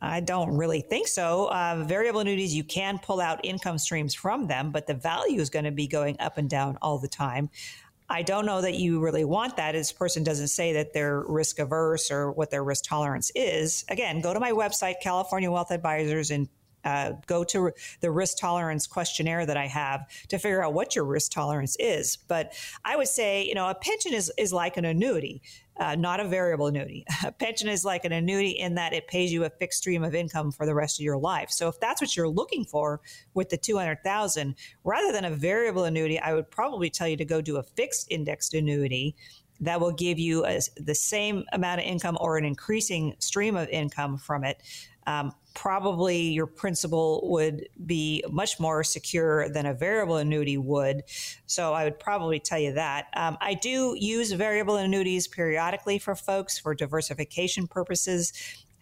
I 0.00 0.20
don't 0.20 0.56
really 0.56 0.80
think 0.80 1.08
so. 1.08 1.46
Uh, 1.46 1.84
variable 1.86 2.20
annuities, 2.20 2.54
you 2.54 2.64
can 2.64 2.98
pull 2.98 3.20
out 3.20 3.40
income 3.44 3.78
streams 3.78 4.14
from 4.14 4.46
them, 4.46 4.70
but 4.70 4.86
the 4.86 4.94
value 4.94 5.40
is 5.40 5.50
going 5.50 5.64
to 5.64 5.70
be 5.70 5.86
going 5.86 6.16
up 6.20 6.36
and 6.36 6.48
down 6.48 6.76
all 6.82 6.98
the 6.98 7.08
time. 7.08 7.48
I 8.08 8.22
don't 8.22 8.44
know 8.44 8.60
that 8.60 8.74
you 8.74 9.00
really 9.00 9.24
want 9.24 9.56
that. 9.56 9.72
This 9.72 9.92
person 9.92 10.22
doesn't 10.22 10.48
say 10.48 10.74
that 10.74 10.92
they're 10.92 11.22
risk 11.26 11.58
averse 11.58 12.10
or 12.10 12.32
what 12.32 12.50
their 12.50 12.62
risk 12.62 12.84
tolerance 12.84 13.32
is. 13.34 13.84
Again, 13.88 14.20
go 14.20 14.34
to 14.34 14.40
my 14.40 14.52
website, 14.52 14.96
California 15.02 15.50
Wealth 15.50 15.70
Advisors, 15.70 16.30
and 16.30 16.48
uh, 16.84 17.12
go 17.26 17.44
to 17.44 17.72
the 18.00 18.10
risk 18.10 18.38
tolerance 18.38 18.86
questionnaire 18.86 19.46
that 19.46 19.56
I 19.56 19.66
have 19.66 20.06
to 20.28 20.38
figure 20.38 20.62
out 20.62 20.74
what 20.74 20.94
your 20.94 21.04
risk 21.04 21.32
tolerance 21.32 21.76
is. 21.78 22.16
But 22.16 22.54
I 22.84 22.96
would 22.96 23.08
say, 23.08 23.44
you 23.44 23.54
know, 23.54 23.68
a 23.68 23.74
pension 23.74 24.12
is, 24.12 24.32
is 24.38 24.52
like 24.52 24.76
an 24.76 24.84
annuity. 24.84 25.42
Uh, 25.76 25.96
not 25.96 26.20
a 26.20 26.24
variable 26.24 26.68
annuity. 26.68 27.04
A 27.24 27.32
pension 27.32 27.68
is 27.68 27.84
like 27.84 28.04
an 28.04 28.12
annuity 28.12 28.50
in 28.50 28.76
that 28.76 28.92
it 28.92 29.08
pays 29.08 29.32
you 29.32 29.42
a 29.42 29.50
fixed 29.50 29.80
stream 29.80 30.04
of 30.04 30.14
income 30.14 30.52
for 30.52 30.66
the 30.66 30.74
rest 30.74 31.00
of 31.00 31.04
your 31.04 31.16
life. 31.16 31.50
So 31.50 31.66
if 31.66 31.80
that's 31.80 32.00
what 32.00 32.16
you're 32.16 32.28
looking 32.28 32.64
for 32.64 33.00
with 33.34 33.48
the 33.48 33.56
200,000, 33.56 34.54
rather 34.84 35.10
than 35.10 35.24
a 35.24 35.30
variable 35.30 35.82
annuity, 35.82 36.20
I 36.20 36.32
would 36.32 36.48
probably 36.48 36.90
tell 36.90 37.08
you 37.08 37.16
to 37.16 37.24
go 37.24 37.40
do 37.40 37.56
a 37.56 37.62
fixed 37.64 38.06
indexed 38.08 38.54
annuity 38.54 39.16
that 39.60 39.80
will 39.80 39.92
give 39.92 40.18
you 40.18 40.44
a, 40.46 40.60
the 40.76 40.94
same 40.94 41.44
amount 41.52 41.80
of 41.80 41.86
income 41.86 42.18
or 42.20 42.36
an 42.36 42.44
increasing 42.44 43.14
stream 43.18 43.56
of 43.56 43.68
income 43.68 44.16
from 44.16 44.44
it 44.44 44.62
um, 45.06 45.32
probably 45.54 46.18
your 46.18 46.46
principal 46.46 47.20
would 47.30 47.68
be 47.86 48.24
much 48.30 48.58
more 48.58 48.82
secure 48.82 49.48
than 49.48 49.66
a 49.66 49.74
variable 49.74 50.16
annuity 50.16 50.58
would. 50.58 51.02
So 51.46 51.72
I 51.72 51.84
would 51.84 51.98
probably 52.00 52.40
tell 52.40 52.58
you 52.58 52.72
that. 52.72 53.06
Um, 53.14 53.38
I 53.40 53.54
do 53.54 53.96
use 53.98 54.32
variable 54.32 54.76
annuities 54.76 55.28
periodically 55.28 55.98
for 55.98 56.14
folks 56.14 56.58
for 56.58 56.74
diversification 56.74 57.66
purposes. 57.68 58.32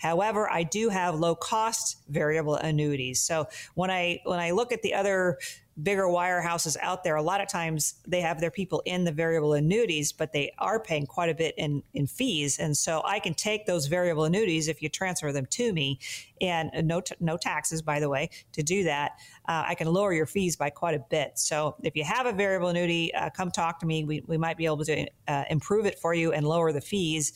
However, 0.02 0.50
I 0.50 0.64
do 0.64 0.88
have 0.88 1.14
low 1.14 1.36
cost 1.36 1.98
variable 2.08 2.56
annuities. 2.56 3.20
So 3.20 3.46
when 3.74 3.88
I 3.88 4.20
when 4.24 4.40
I 4.40 4.50
look 4.50 4.72
at 4.72 4.82
the 4.82 4.94
other 4.94 5.38
bigger 5.82 6.04
wirehouses 6.04 6.76
out 6.82 7.02
there, 7.02 7.16
a 7.16 7.22
lot 7.22 7.40
of 7.40 7.48
times 7.48 7.94
they 8.06 8.20
have 8.20 8.40
their 8.40 8.50
people 8.50 8.82
in 8.84 9.04
the 9.04 9.12
variable 9.12 9.54
annuities, 9.54 10.12
but 10.12 10.32
they 10.32 10.52
are 10.58 10.78
paying 10.78 11.06
quite 11.06 11.30
a 11.30 11.34
bit 11.34 11.54
in, 11.56 11.82
in 11.94 12.06
fees. 12.06 12.58
And 12.58 12.76
so 12.76 13.00
I 13.06 13.20
can 13.20 13.32
take 13.32 13.64
those 13.64 13.86
variable 13.86 14.24
annuities 14.24 14.68
if 14.68 14.82
you 14.82 14.88
transfer 14.88 15.32
them 15.32 15.46
to 15.46 15.72
me 15.72 15.98
and 16.40 16.70
no, 16.82 17.00
t- 17.00 17.14
no 17.20 17.36
taxes, 17.36 17.80
by 17.80 18.00
the 18.00 18.08
way, 18.08 18.28
to 18.52 18.62
do 18.62 18.84
that. 18.84 19.12
Uh, 19.48 19.64
I 19.68 19.74
can 19.74 19.86
lower 19.86 20.12
your 20.12 20.26
fees 20.26 20.56
by 20.56 20.68
quite 20.68 20.94
a 20.94 21.04
bit. 21.10 21.38
So 21.38 21.76
if 21.82 21.96
you 21.96 22.04
have 22.04 22.26
a 22.26 22.32
variable 22.32 22.68
annuity, 22.68 23.14
uh, 23.14 23.30
come 23.30 23.50
talk 23.50 23.78
to 23.80 23.86
me. 23.86 24.04
We, 24.04 24.22
we 24.26 24.36
might 24.36 24.58
be 24.58 24.66
able 24.66 24.84
to 24.84 25.06
uh, 25.28 25.44
improve 25.48 25.86
it 25.86 25.98
for 25.98 26.12
you 26.12 26.32
and 26.32 26.46
lower 26.46 26.72
the 26.72 26.80
fees. 26.82 27.32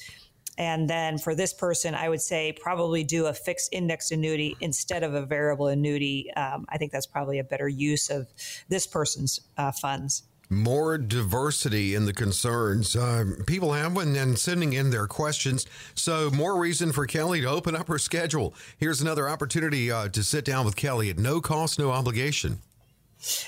And 0.59 0.89
then 0.89 1.19
for 1.19 1.35
this 1.35 1.53
person, 1.53 1.95
I 1.95 2.09
would 2.09 2.23
say 2.23 2.53
probably 2.53 3.05
do 3.05 3.27
a 3.27 3.35
fixed 3.35 3.73
index 3.73 4.11
annuity 4.11 4.57
instead 4.61 5.03
of 5.03 5.15
a 5.15 5.27
variable 5.27 5.69
annuity. 5.69 6.33
Um, 6.35 6.65
I 6.69 6.79
think 6.79 6.93
that's 6.93 7.07
probably 7.07 7.39
a 7.39 7.45
better 7.45 7.69
use 7.69 8.11
of 8.11 8.27
this 8.69 8.87
person's 8.87 9.41
uh, 9.57 9.73
funds 9.73 10.23
more 10.49 10.97
diversity 10.97 11.95
in 11.95 12.07
the 12.07 12.13
concerns 12.13 12.95
uh, 12.95 13.25
people 13.47 13.73
have 13.73 13.97
and 13.97 14.15
then 14.15 14.37
sending 14.37 14.73
in 14.73 14.91
their 14.91 15.07
questions. 15.07 15.67
So, 15.95 16.31
more 16.31 16.59
reason 16.59 16.93
for 16.93 17.07
Kelly 17.07 17.41
to 17.41 17.49
open 17.49 17.75
up 17.75 17.89
her 17.89 17.99
schedule. 17.99 18.55
Here's 18.79 19.01
another 19.01 19.29
opportunity 19.29 19.91
uh, 19.91 20.09
to 20.09 20.23
sit 20.23 20.45
down 20.45 20.65
with 20.65 20.77
Kelly 20.77 21.11
at 21.11 21.19
no 21.19 21.41
cost, 21.41 21.79
no 21.79 21.91
obligation. 21.91 22.61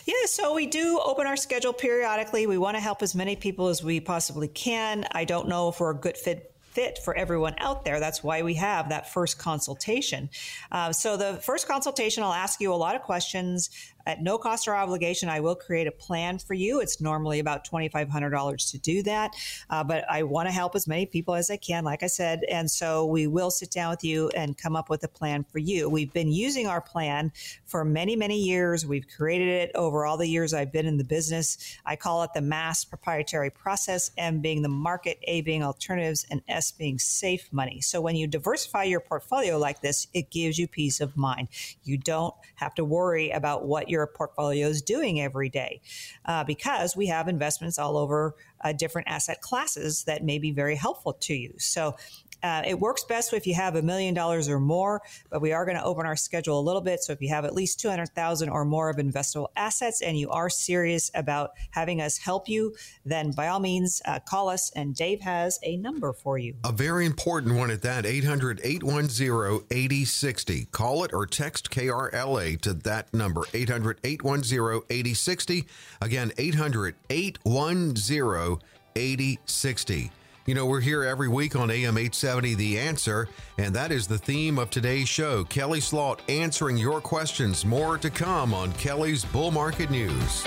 Yeah, 0.07 0.15
so 0.27 0.55
we 0.55 0.67
do 0.67 1.01
open 1.05 1.27
our 1.27 1.37
schedule 1.37 1.73
periodically. 1.73 2.47
We 2.47 2.59
want 2.59 2.77
to 2.77 2.81
help 2.81 3.03
as 3.03 3.15
many 3.15 3.37
people 3.37 3.69
as 3.69 3.83
we 3.83 4.01
possibly 4.01 4.49
can. 4.49 5.07
I 5.13 5.25
don't 5.25 5.47
know 5.47 5.69
if 5.69 5.79
we're 5.79 5.91
a 5.91 5.95
good 5.95 6.17
fit 6.17 6.55
fit 6.79 6.97
for 7.03 7.13
everyone 7.17 7.57
out 7.59 7.85
there. 7.85 7.99
That's 7.99 8.23
why 8.23 8.43
we 8.43 8.55
have 8.55 8.91
that 8.91 9.13
first 9.13 9.37
consultation. 9.37 10.31
Uh, 10.71 10.93
so 10.93 11.17
the 11.17 11.35
first 11.43 11.67
consultation, 11.67 12.23
I'll 12.23 12.33
ask 12.33 12.61
you 12.61 12.73
a 12.73 12.77
lot 12.77 12.95
of 12.95 13.03
questions 13.03 13.71
at 14.09 14.23
no 14.23 14.39
cost 14.39 14.67
or 14.67 14.75
obligation, 14.75 15.29
I 15.29 15.41
will 15.41 15.55
create 15.55 15.87
a 15.87 15.93
plan 15.93 16.39
for 16.39 16.55
you. 16.55 16.81
It's 16.81 16.99
normally 16.99 17.41
about 17.41 17.69
$2,500 17.69 18.71
to 18.71 18.79
do 18.79 19.03
that, 19.03 19.37
uh, 19.69 19.85
but 19.85 20.05
I 20.11 20.23
want 20.23 20.49
to 20.49 20.53
help 20.53 20.75
as 20.75 20.89
many 20.89 21.05
people 21.05 21.35
as 21.35 21.51
I 21.51 21.59
can, 21.59 21.85
like 21.85 22.03
I 22.03 22.07
said. 22.07 22.43
And 22.51 22.71
so 22.71 23.05
we 23.05 23.27
will 23.27 23.51
sit 23.51 23.71
down 23.71 23.91
with 23.91 24.03
you 24.03 24.31
and 24.31 24.57
come 24.57 24.77
up 24.77 24.89
with 24.89 25.05
a 25.05 25.09
plan 25.09 25.45
for 25.45 25.59
you. 25.59 25.91
We've 25.91 26.13
been 26.13 26.33
using 26.33 26.67
our 26.67 26.81
plan 26.81 27.33
for 27.67 27.85
many, 27.85 28.17
many 28.17 28.39
years. 28.39 28.87
We've 28.87 29.07
created 29.07 29.49
it 29.49 29.73
over 29.75 30.07
all 30.07 30.17
the 30.17 30.27
years 30.27 30.55
I've 30.55 30.73
been 30.73 30.87
in 30.87 30.97
the 30.97 31.05
business. 31.05 31.59
I 31.85 31.95
call 31.95 32.23
it 32.23 32.31
the 32.33 32.41
mass 32.41 32.87
proprietary 32.87 33.51
process, 33.51 34.11
M 34.17 34.41
being 34.41 34.63
the 34.63 34.71
market, 34.71 35.19
A 35.25 35.43
being 35.43 35.63
alternatives, 35.63 36.25
and 36.31 36.41
S 36.49 36.73
being 36.73 36.99
safe 36.99 37.47
money. 37.53 37.83
So 37.83 38.01
when 38.01 38.17
you 38.17 38.27
diversify 38.27 38.85
your 38.85 39.01
portfolio 39.01 39.59
like 39.59 39.83
this, 39.83 40.07
it 40.15 40.31
gives 40.31 40.59
you 40.59 40.67
peace 40.67 41.03
of 41.03 41.15
mind. 41.15 41.49
You 41.85 41.99
don't 41.99 42.35
have 42.55 42.75
to 42.77 42.85
worry 42.87 43.31
about 43.31 43.67
what 43.67 43.91
your 43.91 43.98
your 43.99 44.07
portfolio 44.07 44.69
is 44.69 44.81
doing 44.83 45.21
every 45.21 45.49
day 45.49 45.81
uh, 46.25 46.45
because 46.45 46.97
we 46.97 47.07
have 47.07 47.29
investments 47.29 47.79
all 47.79 47.97
over 47.97 48.37
uh, 48.63 48.73
different 48.73 49.09
asset 49.09 49.41
classes 49.41 50.05
that 50.05 50.25
may 50.25 50.39
be 50.39 50.53
very 50.53 50.77
helpful 50.77 51.13
to 51.13 51.35
you. 51.35 51.53
So 51.59 51.97
uh, 52.43 52.63
it 52.67 52.79
works 52.79 53.05
best 53.05 53.33
if 53.33 53.47
you 53.47 53.55
have 53.55 53.77
a 53.77 53.83
million 53.83 54.15
dollars 54.15 54.49
or 54.49 54.61
more, 54.61 55.01
but 55.31 55.41
we 55.41 55.53
are 55.53 55.65
going 55.65 55.77
to 55.77 55.85
open 55.85 56.07
our 56.07 56.17
schedule 56.17 56.59
a 56.59 56.63
little 56.63 56.81
bit. 56.81 57.01
So 57.01 57.13
if 57.13 57.21
you 57.21 57.29
have 57.31 57.45
at 57.45 57.55
least 57.55 57.81
200,000 57.81 58.49
or 58.49 58.65
more 58.65 58.91
of 58.91 58.97
investable 58.97 59.49
assets 59.57 60.03
and 60.03 60.19
you 60.19 60.31
are 60.31 60.51
serious 60.51 61.11
about 61.15 61.51
having 61.71 62.01
us 62.01 62.19
help 62.19 62.49
you, 62.49 62.75
then 63.05 63.33
by 63.33 63.49
all 63.49 63.61
means, 63.61 64.01
uh, 64.05 64.21
call 64.21 64.49
us 64.49 64.71
and 64.75 64.95
Dave 64.95 65.21
has 65.21 65.59
a 65.63 65.77
number 65.77 66.13
for 66.13 66.39
you. 66.39 66.55
A 66.65 66.73
very 66.73 67.07
important 67.07 67.57
one 67.57 67.71
at 67.71 67.83
that 67.83 68.07
800 68.07 68.61
810 68.63 69.67
8060. 69.71 70.67
Call 70.67 71.05
it 71.05 71.13
or 71.13 71.27
text 71.27 71.71
KRLA 71.71 72.61
to 72.61 72.75
that 72.75 73.13
number 73.13 73.45
800 73.53 74.01
810 74.05 74.83
8060. 74.91 75.67
Again, 76.01 76.33
800 76.39 76.95
810 77.11 78.59
8060. 78.97 80.11
You 80.49 80.55
know, 80.55 80.65
we're 80.65 80.81
here 80.81 81.05
every 81.05 81.29
week 81.29 81.57
on 81.57 81.71
AM 81.71 81.99
870 81.99 82.55
The 82.55 82.79
Answer, 82.79 83.29
and 83.59 83.75
that 83.75 83.93
is 83.93 84.07
the 84.07 84.17
theme 84.17 84.59
of 84.59 84.71
today's 84.71 85.07
show. 85.07 85.45
Kelly 85.45 85.79
Slaught 85.79 86.23
answering 86.31 86.79
your 86.79 87.03
questions. 87.03 87.67
More 87.67 87.99
to 87.99 88.09
come 88.09 88.55
on 88.55 88.73
Kelly's 88.73 89.27
Bull 89.27 89.51
Market 89.51 89.91
News. 89.91 90.45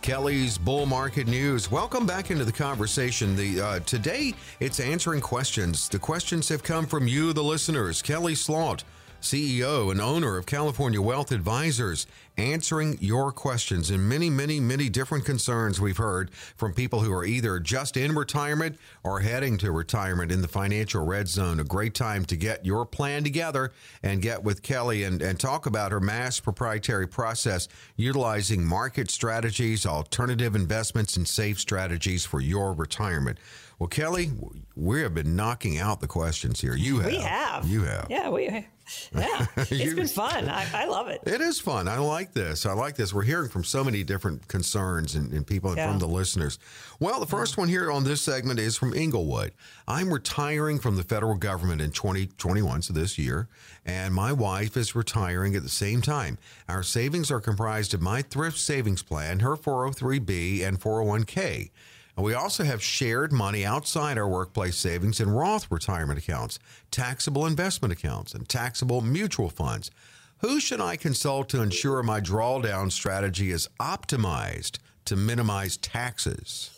Kelly's 0.00 0.56
Bull 0.56 0.86
Market 0.86 1.26
News. 1.26 1.70
Welcome 1.70 2.06
back 2.06 2.30
into 2.30 2.46
the 2.46 2.52
conversation. 2.52 3.36
The 3.36 3.60
uh, 3.60 3.80
today 3.80 4.32
it's 4.60 4.80
answering 4.80 5.20
questions. 5.20 5.90
The 5.90 5.98
questions 5.98 6.48
have 6.48 6.62
come 6.62 6.86
from 6.86 7.06
you, 7.06 7.34
the 7.34 7.44
listeners. 7.44 8.00
Kelly 8.00 8.34
Slaught 8.34 8.84
CEO 9.22 9.90
and 9.90 10.00
owner 10.00 10.36
of 10.36 10.46
California 10.46 11.00
Wealth 11.00 11.32
Advisors, 11.32 12.06
answering 12.36 12.96
your 13.00 13.30
questions 13.30 13.90
and 13.90 14.08
many, 14.08 14.30
many, 14.30 14.58
many 14.58 14.88
different 14.88 15.24
concerns 15.24 15.80
we've 15.80 15.96
heard 15.96 16.32
from 16.56 16.72
people 16.72 17.00
who 17.00 17.12
are 17.12 17.24
either 17.24 17.58
just 17.58 17.96
in 17.96 18.14
retirement 18.14 18.78
or 19.04 19.20
heading 19.20 19.58
to 19.58 19.70
retirement 19.70 20.32
in 20.32 20.42
the 20.42 20.48
financial 20.48 21.04
red 21.04 21.28
zone. 21.28 21.60
A 21.60 21.64
great 21.64 21.94
time 21.94 22.24
to 22.26 22.36
get 22.36 22.64
your 22.64 22.86
plan 22.86 23.22
together 23.22 23.72
and 24.02 24.22
get 24.22 24.42
with 24.42 24.62
Kelly 24.62 25.04
and, 25.04 25.20
and 25.22 25.38
talk 25.38 25.66
about 25.66 25.92
her 25.92 26.00
mass 26.00 26.40
proprietary 26.40 27.06
process 27.06 27.68
utilizing 27.96 28.64
market 28.64 29.10
strategies, 29.10 29.86
alternative 29.86 30.54
investments, 30.56 31.16
and 31.16 31.28
safe 31.28 31.60
strategies 31.60 32.24
for 32.24 32.40
your 32.40 32.72
retirement. 32.72 33.38
Well, 33.78 33.88
Kelly, 33.88 34.30
we 34.76 35.02
have 35.02 35.12
been 35.12 35.34
knocking 35.34 35.78
out 35.78 36.00
the 36.00 36.06
questions 36.06 36.60
here. 36.60 36.76
You 36.76 37.00
have. 37.00 37.10
We 37.10 37.18
have. 37.18 37.68
You 37.68 37.82
have. 37.82 38.06
Yeah, 38.08 38.30
we 38.30 38.66
yeah, 39.14 39.46
it's 39.56 39.94
been 39.94 40.08
fun. 40.08 40.48
I, 40.48 40.66
I, 40.74 40.86
love 40.86 41.08
it. 41.08 41.20
It 41.26 41.40
is 41.40 41.60
fun. 41.60 41.88
I 41.88 41.98
like 41.98 42.32
this. 42.32 42.66
I 42.66 42.72
like 42.72 42.96
this. 42.96 43.12
We're 43.12 43.22
hearing 43.22 43.48
from 43.48 43.64
so 43.64 43.84
many 43.84 44.04
different 44.04 44.48
concerns 44.48 45.14
and, 45.14 45.32
and 45.32 45.46
people 45.46 45.74
yeah. 45.76 45.88
from 45.88 45.98
the 45.98 46.06
listeners. 46.06 46.58
Well, 46.98 47.20
the 47.20 47.26
first 47.26 47.56
one 47.56 47.68
here 47.68 47.90
on 47.90 48.04
this 48.04 48.22
segment 48.22 48.58
is 48.58 48.76
from 48.76 48.94
Inglewood. 48.94 49.52
I'm 49.86 50.12
retiring 50.12 50.78
from 50.78 50.96
the 50.96 51.02
federal 51.02 51.34
government 51.34 51.80
in 51.80 51.90
2021, 51.90 52.82
so 52.82 52.92
this 52.92 53.18
year, 53.18 53.48
and 53.84 54.14
my 54.14 54.32
wife 54.32 54.76
is 54.76 54.94
retiring 54.94 55.54
at 55.56 55.62
the 55.62 55.68
same 55.68 56.00
time. 56.00 56.38
Our 56.68 56.82
savings 56.82 57.30
are 57.30 57.40
comprised 57.40 57.94
of 57.94 58.00
my 58.00 58.22
thrift 58.22 58.58
savings 58.58 59.02
plan, 59.02 59.40
her 59.40 59.56
403b, 59.56 60.62
and 60.62 60.80
401k. 60.80 61.70
And 62.16 62.24
we 62.24 62.34
also 62.34 62.64
have 62.64 62.82
shared 62.82 63.32
money 63.32 63.64
outside 63.64 64.18
our 64.18 64.28
workplace 64.28 64.76
savings 64.76 65.20
in 65.20 65.30
Roth 65.30 65.70
retirement 65.70 66.18
accounts, 66.18 66.58
taxable 66.90 67.46
investment 67.46 67.92
accounts, 67.92 68.34
and 68.34 68.48
taxable 68.48 69.00
mutual 69.00 69.48
funds. 69.48 69.90
Who 70.38 70.60
should 70.60 70.80
I 70.80 70.96
consult 70.96 71.48
to 71.50 71.62
ensure 71.62 72.02
my 72.02 72.20
drawdown 72.20 72.90
strategy 72.90 73.50
is 73.50 73.68
optimized 73.80 74.78
to 75.06 75.16
minimize 75.16 75.76
taxes? 75.76 76.70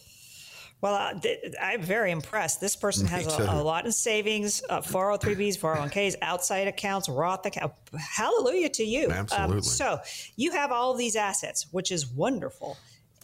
Well, 0.85 0.95
uh, 0.95 1.19
I'm 1.63 1.81
very 1.81 2.11
impressed. 2.11 2.61
This 2.61 2.77
person 2.77 3.07
has 3.07 3.27
a, 3.39 3.45
a, 3.45 3.63
lot 3.63 3.87
in 3.87 3.93
savings, 3.93 4.63
uh, 4.69 4.83
403bs, 4.83 5.59
401ks, 5.59 6.17
outside 6.21 6.69
accounts, 6.69 7.09
Roth 7.09 7.47
account. 7.47 7.73
Hallelujah 7.99 8.69
to 8.69 8.85
you. 8.85 9.11
Absolutely. 9.11 9.57
Um, 9.57 9.63
so 9.63 9.99
you 10.37 10.53
have 10.53 10.73
all 10.73 10.93
these 10.93 11.17
assets, 11.17 11.69
which 11.71 11.91
is 11.91 12.07
wonderful. 12.07 12.77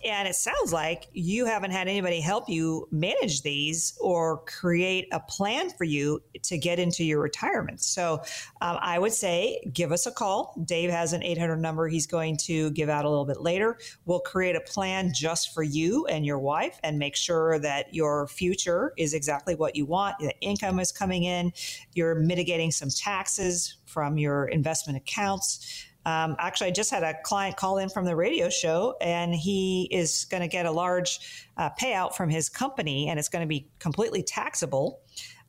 And 0.04 0.26
it 0.26 0.34
sounds 0.34 0.72
like 0.72 1.08
you 1.12 1.44
haven't 1.44 1.72
had 1.72 1.86
anybody 1.86 2.20
help 2.20 2.48
you 2.48 2.88
manage 2.90 3.42
these 3.42 3.96
or 4.00 4.38
create 4.44 5.08
a 5.12 5.20
plan 5.20 5.70
for 5.70 5.84
you 5.84 6.22
to 6.42 6.56
get 6.56 6.78
into 6.78 7.04
your 7.04 7.20
retirement. 7.20 7.82
So 7.82 8.22
um, 8.62 8.78
I 8.80 8.98
would 8.98 9.12
say 9.12 9.62
give 9.72 9.92
us 9.92 10.06
a 10.06 10.10
call. 10.10 10.54
Dave 10.64 10.90
has 10.90 11.12
an 11.12 11.22
800 11.22 11.56
number 11.56 11.86
he's 11.86 12.06
going 12.06 12.38
to 12.38 12.70
give 12.70 12.88
out 12.88 13.04
a 13.04 13.10
little 13.10 13.26
bit 13.26 13.42
later. 13.42 13.78
We'll 14.06 14.20
create 14.20 14.56
a 14.56 14.60
plan 14.60 15.12
just 15.14 15.52
for 15.52 15.62
you 15.62 16.06
and 16.06 16.24
your 16.24 16.38
wife 16.38 16.80
and 16.82 16.98
make 16.98 17.16
sure 17.16 17.58
that 17.58 17.94
your 17.94 18.26
future 18.28 18.94
is 18.96 19.12
exactly 19.12 19.54
what 19.54 19.76
you 19.76 19.84
want. 19.84 20.16
The 20.18 20.34
income 20.40 20.80
is 20.80 20.92
coming 20.92 21.24
in, 21.24 21.52
you're 21.92 22.14
mitigating 22.14 22.70
some 22.70 22.88
taxes 22.88 23.76
from 23.84 24.16
your 24.16 24.46
investment 24.46 24.96
accounts. 24.96 25.86
Um, 26.06 26.36
actually, 26.38 26.68
I 26.68 26.70
just 26.70 26.90
had 26.90 27.02
a 27.02 27.14
client 27.22 27.56
call 27.56 27.78
in 27.78 27.88
from 27.88 28.04
the 28.04 28.16
radio 28.16 28.48
show, 28.48 28.96
and 29.00 29.34
he 29.34 29.88
is 29.90 30.26
going 30.30 30.40
to 30.40 30.48
get 30.48 30.66
a 30.66 30.70
large 30.70 31.46
uh, 31.56 31.70
payout 31.80 32.14
from 32.14 32.30
his 32.30 32.48
company, 32.48 33.08
and 33.08 33.18
it's 33.18 33.28
going 33.28 33.42
to 33.42 33.48
be 33.48 33.68
completely 33.78 34.22
taxable. 34.22 35.00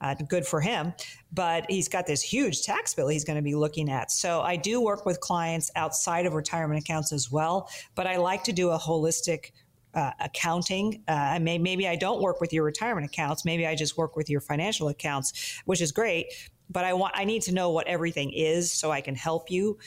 Uh, 0.01 0.15
good 0.27 0.47
for 0.47 0.59
him, 0.59 0.91
but 1.31 1.63
he's 1.69 1.87
got 1.87 2.07
this 2.07 2.23
huge 2.23 2.63
tax 2.63 2.91
bill 2.95 3.07
he's 3.07 3.23
going 3.23 3.35
to 3.35 3.43
be 3.43 3.53
looking 3.53 3.87
at. 3.87 4.09
So 4.09 4.41
I 4.41 4.55
do 4.55 4.81
work 4.81 5.05
with 5.05 5.19
clients 5.19 5.69
outside 5.75 6.25
of 6.25 6.33
retirement 6.33 6.81
accounts 6.81 7.13
as 7.13 7.31
well, 7.31 7.69
but 7.93 8.07
I 8.07 8.17
like 8.17 8.43
to 8.45 8.51
do 8.51 8.71
a 8.71 8.79
holistic 8.79 9.51
uh, 9.93 10.11
accounting. 10.19 11.03
Uh, 11.07 11.37
may, 11.39 11.57
maybe 11.57 11.87
I 11.87 11.95
don't 11.95 12.21
work 12.21 12.41
with 12.41 12.51
your 12.51 12.63
retirement 12.63 13.05
accounts. 13.05 13.45
Maybe 13.45 13.67
I 13.67 13.75
just 13.75 13.97
work 13.97 14.15
with 14.15 14.29
your 14.29 14.41
financial 14.41 14.87
accounts, 14.87 15.61
which 15.65 15.81
is 15.81 15.91
great. 15.91 16.27
But 16.69 16.85
I 16.85 16.93
want 16.93 17.13
I 17.17 17.25
need 17.25 17.41
to 17.43 17.53
know 17.53 17.69
what 17.69 17.85
everything 17.87 18.31
is 18.31 18.71
so 18.71 18.91
I 18.91 19.01
can 19.01 19.13
help 19.13 19.51
you 19.51 19.77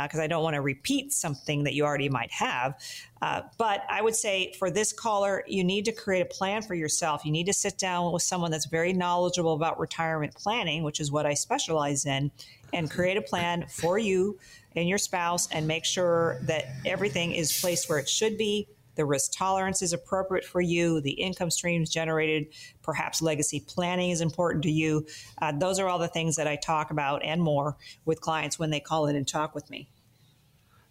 because 0.00 0.20
uh, 0.20 0.22
I 0.22 0.26
don't 0.26 0.42
want 0.42 0.54
to 0.54 0.60
repeat 0.60 1.12
something 1.12 1.64
that 1.64 1.74
you 1.74 1.84
already 1.84 2.08
might 2.08 2.30
have. 2.32 2.78
Uh, 3.22 3.42
but 3.58 3.84
I 3.88 4.02
would 4.02 4.14
say 4.14 4.52
for 4.58 4.70
this 4.70 4.92
caller, 4.92 5.44
you 5.46 5.64
need 5.64 5.84
to 5.86 5.92
create 5.92 6.20
a 6.20 6.26
plan 6.26 6.62
for 6.62 6.74
yourself. 6.74 7.24
You 7.24 7.32
need 7.32 7.46
to 7.46 7.52
sit 7.52 7.78
down 7.78 8.12
with 8.12 8.22
someone 8.22 8.50
that's 8.50 8.66
very 8.66 8.92
knowledgeable 8.92 9.54
about 9.54 9.78
retirement 9.78 10.34
planning, 10.34 10.82
which 10.82 11.00
is 11.00 11.10
what 11.10 11.26
I 11.26 11.34
specialize 11.34 12.06
in, 12.06 12.30
and 12.72 12.90
create 12.90 13.16
a 13.16 13.22
plan 13.22 13.66
for 13.68 13.98
you 13.98 14.38
and 14.76 14.88
your 14.88 14.98
spouse 14.98 15.48
and 15.52 15.66
make 15.66 15.84
sure 15.84 16.38
that 16.42 16.66
everything 16.84 17.32
is 17.32 17.60
placed 17.60 17.88
where 17.88 17.98
it 17.98 18.08
should 18.08 18.36
be 18.36 18.68
the 18.94 19.04
risk 19.04 19.32
tolerance 19.36 19.82
is 19.82 19.92
appropriate 19.92 20.44
for 20.44 20.60
you, 20.60 21.00
the 21.00 21.12
income 21.12 21.50
streams 21.50 21.90
generated, 21.90 22.46
perhaps 22.82 23.22
legacy 23.22 23.64
planning 23.66 24.10
is 24.10 24.20
important 24.20 24.62
to 24.64 24.70
you. 24.70 25.06
Uh, 25.40 25.52
those 25.52 25.78
are 25.78 25.88
all 25.88 25.98
the 25.98 26.08
things 26.08 26.36
that 26.36 26.46
I 26.46 26.56
talk 26.56 26.90
about 26.90 27.24
and 27.24 27.42
more 27.42 27.76
with 28.04 28.20
clients 28.20 28.58
when 28.58 28.70
they 28.70 28.80
call 28.80 29.06
in 29.06 29.16
and 29.16 29.26
talk 29.26 29.54
with 29.54 29.68
me. 29.70 29.88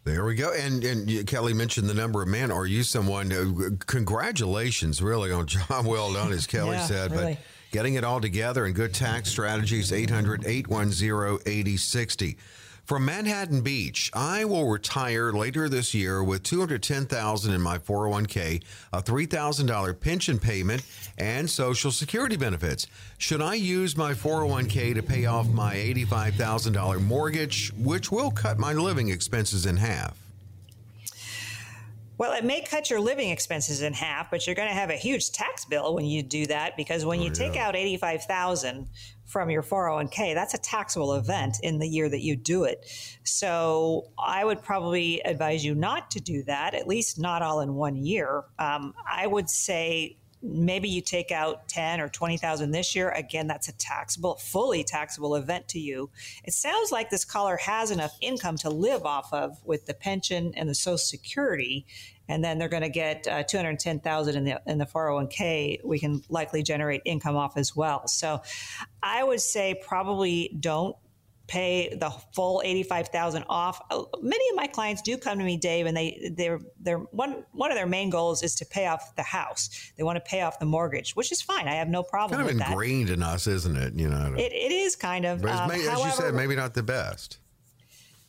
There 0.06 0.26
we 0.26 0.36
go. 0.36 0.52
And 0.52 0.84
and 0.84 1.28
Kelly 1.28 1.54
mentioned 1.54 1.90
the 1.90 1.94
number 1.94 2.22
of 2.22 2.28
men. 2.28 2.52
Are 2.52 2.66
you 2.66 2.84
someone? 2.84 3.78
Congratulations, 3.86 5.02
really, 5.02 5.32
on 5.32 5.48
job 5.48 5.86
well 5.86 6.12
done, 6.12 6.34
as 6.34 6.46
Kelly 6.48 6.76
yeah, 6.76 6.86
said. 6.86 7.12
Really. 7.12 7.34
But 7.36 7.44
getting 7.72 7.94
it 7.96 8.04
all 8.04 8.20
together 8.20 8.66
and 8.66 8.76
good 8.76 8.94
tax 8.94 9.30
strategies. 9.30 9.94
800 9.94 10.46
810 10.46 11.40
8060. 11.46 12.38
From 12.86 13.06
Manhattan 13.06 13.62
Beach, 13.62 14.12
I 14.14 14.44
will 14.44 14.68
retire 14.68 15.32
later 15.32 15.70
this 15.70 15.94
year 15.94 16.22
with 16.22 16.44
210,000 16.44 17.54
in 17.54 17.62
my 17.62 17.78
401k, 17.78 18.62
a 18.92 19.02
$3,000 19.02 20.00
pension 20.02 20.38
payment, 20.38 20.84
and 21.18 21.50
social 21.50 21.92
security 21.92 22.36
benefits. 22.36 22.88
Should 23.18 23.42
I 23.42 23.54
use 23.54 23.96
my 23.96 24.14
401k 24.14 24.96
to 24.96 25.02
pay 25.02 25.26
off 25.28 25.48
my 25.48 25.76
$85,000 25.76 27.02
mortgage, 27.02 27.72
which 27.78 28.12
will 28.12 28.32
cut 28.32 28.60
my 28.60 28.74
living 28.74 29.08
expenses 29.08 29.66
in 29.66 29.78
half? 29.78 30.18
Well, 32.18 32.34
it 32.34 32.44
may 32.44 32.62
cut 32.62 32.90
your 32.90 33.00
living 33.00 33.30
expenses 33.30 33.82
in 33.82 33.94
half, 33.94 34.30
but 34.30 34.46
you're 34.46 34.56
going 34.56 34.68
to 34.68 34.74
have 34.74 34.90
a 34.90 34.98
huge 34.98 35.32
tax 35.32 35.64
bill 35.64 35.96
when 35.96 36.06
you 36.06 36.22
do 36.22 36.46
that 36.48 36.76
because 36.76 37.06
when 37.06 37.20
oh, 37.20 37.24
you 37.24 37.28
yeah. 37.30 37.34
take 37.34 37.56
out 37.56 37.78
85,000 37.78 38.88
from 39.26 39.50
your 39.50 39.64
401k, 39.64 40.34
that's 40.34 40.54
a 40.54 40.60
taxable 40.60 41.14
event 41.14 41.58
in 41.64 41.80
the 41.80 41.88
year 41.88 42.10
that 42.10 42.22
you 42.22 42.36
do 42.36 42.64
it. 42.64 42.86
So 43.24 44.08
I 44.18 44.46
would 44.46 44.62
probably 44.62 45.22
advise 45.22 45.66
you 45.66 45.76
not 45.76 46.12
to 46.12 46.20
do 46.20 46.44
that, 46.44 46.74
at 46.74 46.88
least 46.88 47.20
not 47.20 47.42
all 47.42 47.62
in 47.62 47.76
one 47.76 47.96
year. 47.96 48.44
Um, 48.60 48.94
I 49.10 49.28
would 49.28 49.50
say 49.50 50.18
maybe 50.44 50.90
you 50.90 51.02
take 51.02 51.32
out 51.32 51.68
10 51.70 52.02
or 52.02 52.10
20,000 52.10 52.72
this 52.72 52.94
year 52.96 53.10
again 53.12 53.48
that's 53.48 53.70
a 53.70 53.78
taxable 53.78 54.36
fully 54.36 54.84
taxable 54.84 55.36
event 55.36 55.70
to 55.70 55.80
you 55.80 56.10
it 56.44 56.54
sounds 56.54 56.92
like 56.92 57.10
this 57.10 57.24
caller 57.24 57.56
has 57.56 57.92
enough 57.92 58.18
income 58.20 58.58
to 58.58 58.70
live 58.70 59.06
off 59.06 59.32
of 59.32 59.58
with 59.64 59.86
the 59.86 59.94
pension 59.94 60.54
and 60.58 60.68
the 60.68 60.76
social 60.76 60.98
security 60.98 61.86
and 62.30 62.44
then 62.44 62.58
they're 62.58 62.70
going 62.70 62.84
to 62.84 62.90
get 62.90 63.28
uh, 63.28 63.44
210,000 63.44 64.36
in 64.36 64.44
the 64.46 64.62
in 64.66 64.78
the 64.78 64.86
401k 64.86 65.84
we 65.84 66.00
can 66.00 66.22
likely 66.30 66.64
generate 66.64 67.02
income 67.06 67.36
off 67.36 67.58
as 67.58 67.76
well 67.76 68.08
so 68.08 68.42
i 69.02 69.24
would 69.24 69.42
say 69.42 69.80
probably 69.86 70.56
don't 70.60 70.96
pay 71.48 71.94
the 71.96 72.10
full 72.34 72.62
85,000 72.64 73.44
off. 73.50 73.82
Uh, 73.92 74.04
many 74.22 74.50
of 74.50 74.56
my 74.56 74.68
clients 74.68 75.02
do 75.02 75.18
come 75.18 75.38
to 75.38 75.44
me, 75.44 75.58
Dave, 75.58 75.86
and 75.86 75.96
they 75.96 76.32
they're 76.36 76.60
they're 76.80 77.00
one 77.00 77.44
one 77.52 77.72
of 77.72 77.78
their 77.78 77.86
main 77.86 78.10
goals 78.10 78.44
is 78.44 78.56
to 78.56 78.66
pay 78.66 78.88
off 78.88 79.16
the 79.16 79.24
house. 79.24 79.70
They 79.98 80.04
want 80.04 80.16
to 80.18 80.30
pay 80.30 80.42
off 80.42 80.60
the 80.60 80.66
mortgage, 80.66 81.16
which 81.16 81.32
is 81.32 81.42
fine. 81.42 81.68
I 81.68 81.76
have 81.76 81.90
no 81.90 82.04
problem 82.04 82.40
kind 82.40 82.62
of 82.62 82.68
ingrained 82.70 83.10
in 83.10 83.22
us, 83.22 83.48
isn't 83.48 83.76
it? 83.76 83.94
You 83.96 84.10
know, 84.10 84.34
it, 84.38 84.52
it 84.52 84.72
is 84.72 84.96
kind 84.96 85.26
of. 85.26 85.44
Um, 85.44 85.72
as 85.72 85.86
however, 85.86 86.08
you 86.08 86.12
said, 86.14 86.34
maybe 86.34 86.56
not 86.56 86.74
the 86.74 86.84
best. 86.84 87.40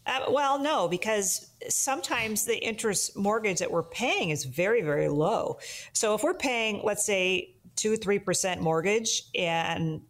Uh, 0.06 0.26
well, 0.28 0.58
no, 0.58 0.86
because 0.88 1.50
sometimes 1.68 2.44
the 2.44 2.58
interest 2.58 3.16
mortgage 3.16 3.58
that 3.58 3.70
we're 3.70 3.82
paying 3.82 4.30
is 4.30 4.44
very, 4.44 4.82
very 4.82 5.08
low. 5.08 5.58
So 5.92 6.14
if 6.14 6.22
we're 6.22 6.34
paying, 6.34 6.82
let's 6.84 7.06
say, 7.06 7.54
two, 7.76 7.96
three 7.96 8.18
percent 8.18 8.60
mortgage, 8.60 9.24
and 9.34 10.02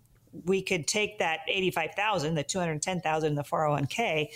we 0.44 0.62
could 0.62 0.86
take 0.88 1.18
that 1.20 1.40
85,000, 1.46 2.34
the 2.34 2.42
210,000 2.42 3.28
in 3.28 3.34
the 3.36 3.44
401k 3.44 4.28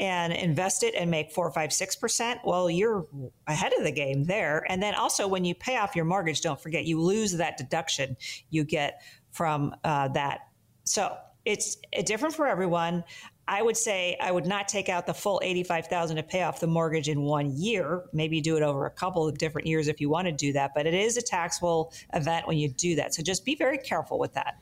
and 0.00 0.32
invest 0.32 0.82
it 0.82 0.94
and 0.94 1.10
make 1.10 1.30
four, 1.30 1.50
five, 1.52 1.72
six 1.72 1.94
percent, 1.94 2.40
well, 2.44 2.68
you're 2.68 3.06
ahead 3.46 3.72
of 3.78 3.84
the 3.84 3.92
game 3.92 4.24
there. 4.24 4.66
And 4.68 4.82
then 4.82 4.94
also, 4.94 5.28
when 5.28 5.44
you 5.44 5.54
pay 5.54 5.76
off 5.76 5.94
your 5.94 6.04
mortgage, 6.04 6.40
don't 6.40 6.60
forget 6.60 6.84
you 6.84 7.00
lose 7.00 7.32
that 7.32 7.56
deduction 7.56 8.16
you 8.50 8.64
get 8.64 9.02
from 9.30 9.74
uh, 9.84 10.08
that. 10.08 10.48
So 10.84 11.16
it's 11.44 11.76
different 12.04 12.34
for 12.34 12.46
everyone. 12.46 13.04
I 13.46 13.62
would 13.62 13.76
say 13.76 14.16
I 14.20 14.32
would 14.32 14.46
not 14.46 14.68
take 14.68 14.88
out 14.88 15.06
the 15.06 15.12
full 15.12 15.40
85,000 15.44 16.16
to 16.16 16.22
pay 16.22 16.42
off 16.42 16.60
the 16.60 16.66
mortgage 16.66 17.08
in 17.08 17.22
one 17.22 17.54
year. 17.54 18.04
Maybe 18.12 18.40
do 18.40 18.56
it 18.56 18.62
over 18.62 18.86
a 18.86 18.90
couple 18.90 19.28
of 19.28 19.36
different 19.36 19.66
years 19.66 19.88
if 19.88 20.00
you 20.00 20.08
want 20.08 20.26
to 20.26 20.32
do 20.32 20.52
that, 20.54 20.72
but 20.74 20.86
it 20.86 20.94
is 20.94 21.16
a 21.16 21.22
taxable 21.22 21.92
event 22.14 22.46
when 22.46 22.56
you 22.56 22.68
do 22.68 22.96
that. 22.96 23.14
So 23.14 23.22
just 23.22 23.44
be 23.44 23.54
very 23.54 23.78
careful 23.78 24.18
with 24.18 24.32
that. 24.34 24.58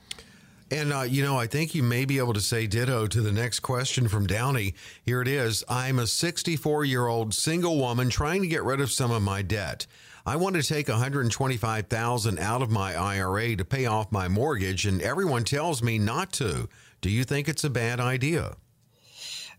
And, 0.72 0.93
uh, 0.93 1.03
you 1.03 1.22
know, 1.22 1.39
I 1.39 1.47
think 1.47 1.74
you 1.74 1.83
may 1.83 2.07
be 2.07 2.18
able 2.18 2.33
to 2.33 2.41
say 2.41 2.66
ditto 2.66 3.07
to 3.07 3.20
the 3.20 3.30
next 3.30 3.61
question 3.61 4.09
from 4.09 4.26
Downey. 4.26 4.74
Here 5.05 5.20
it 5.20 5.28
is 5.28 5.62
I'm 5.68 5.99
a 5.99 6.07
64 6.07 6.85
year 6.85 7.07
old 7.07 7.35
single 7.35 7.78
woman 7.78 8.09
trying 8.09 8.41
to 8.41 8.49
get 8.49 8.64
rid 8.64 8.80
of 8.80 8.91
some 8.91 9.11
of 9.11 9.22
my 9.22 9.43
debt. 9.43 9.87
I 10.24 10.37
want 10.37 10.57
to 10.57 10.62
take 10.62 10.89
125,000 10.89 12.39
out 12.39 12.62
of 12.62 12.70
my 12.70 12.95
IRA 12.95 13.55
to 13.57 13.64
pay 13.64 13.87
off 13.87 14.11
my 14.11 14.28
mortgage 14.28 14.87
and 14.87 15.03
everyone 15.03 15.45
tells 15.45 15.83
me 15.83 15.99
not 15.99 16.33
to. 16.35 16.68
Do 17.01 17.11
you 17.11 17.24
think 17.24 17.49
it's 17.49 17.64
a 17.64 17.70
bad 17.70 18.01
idea? 18.01 18.57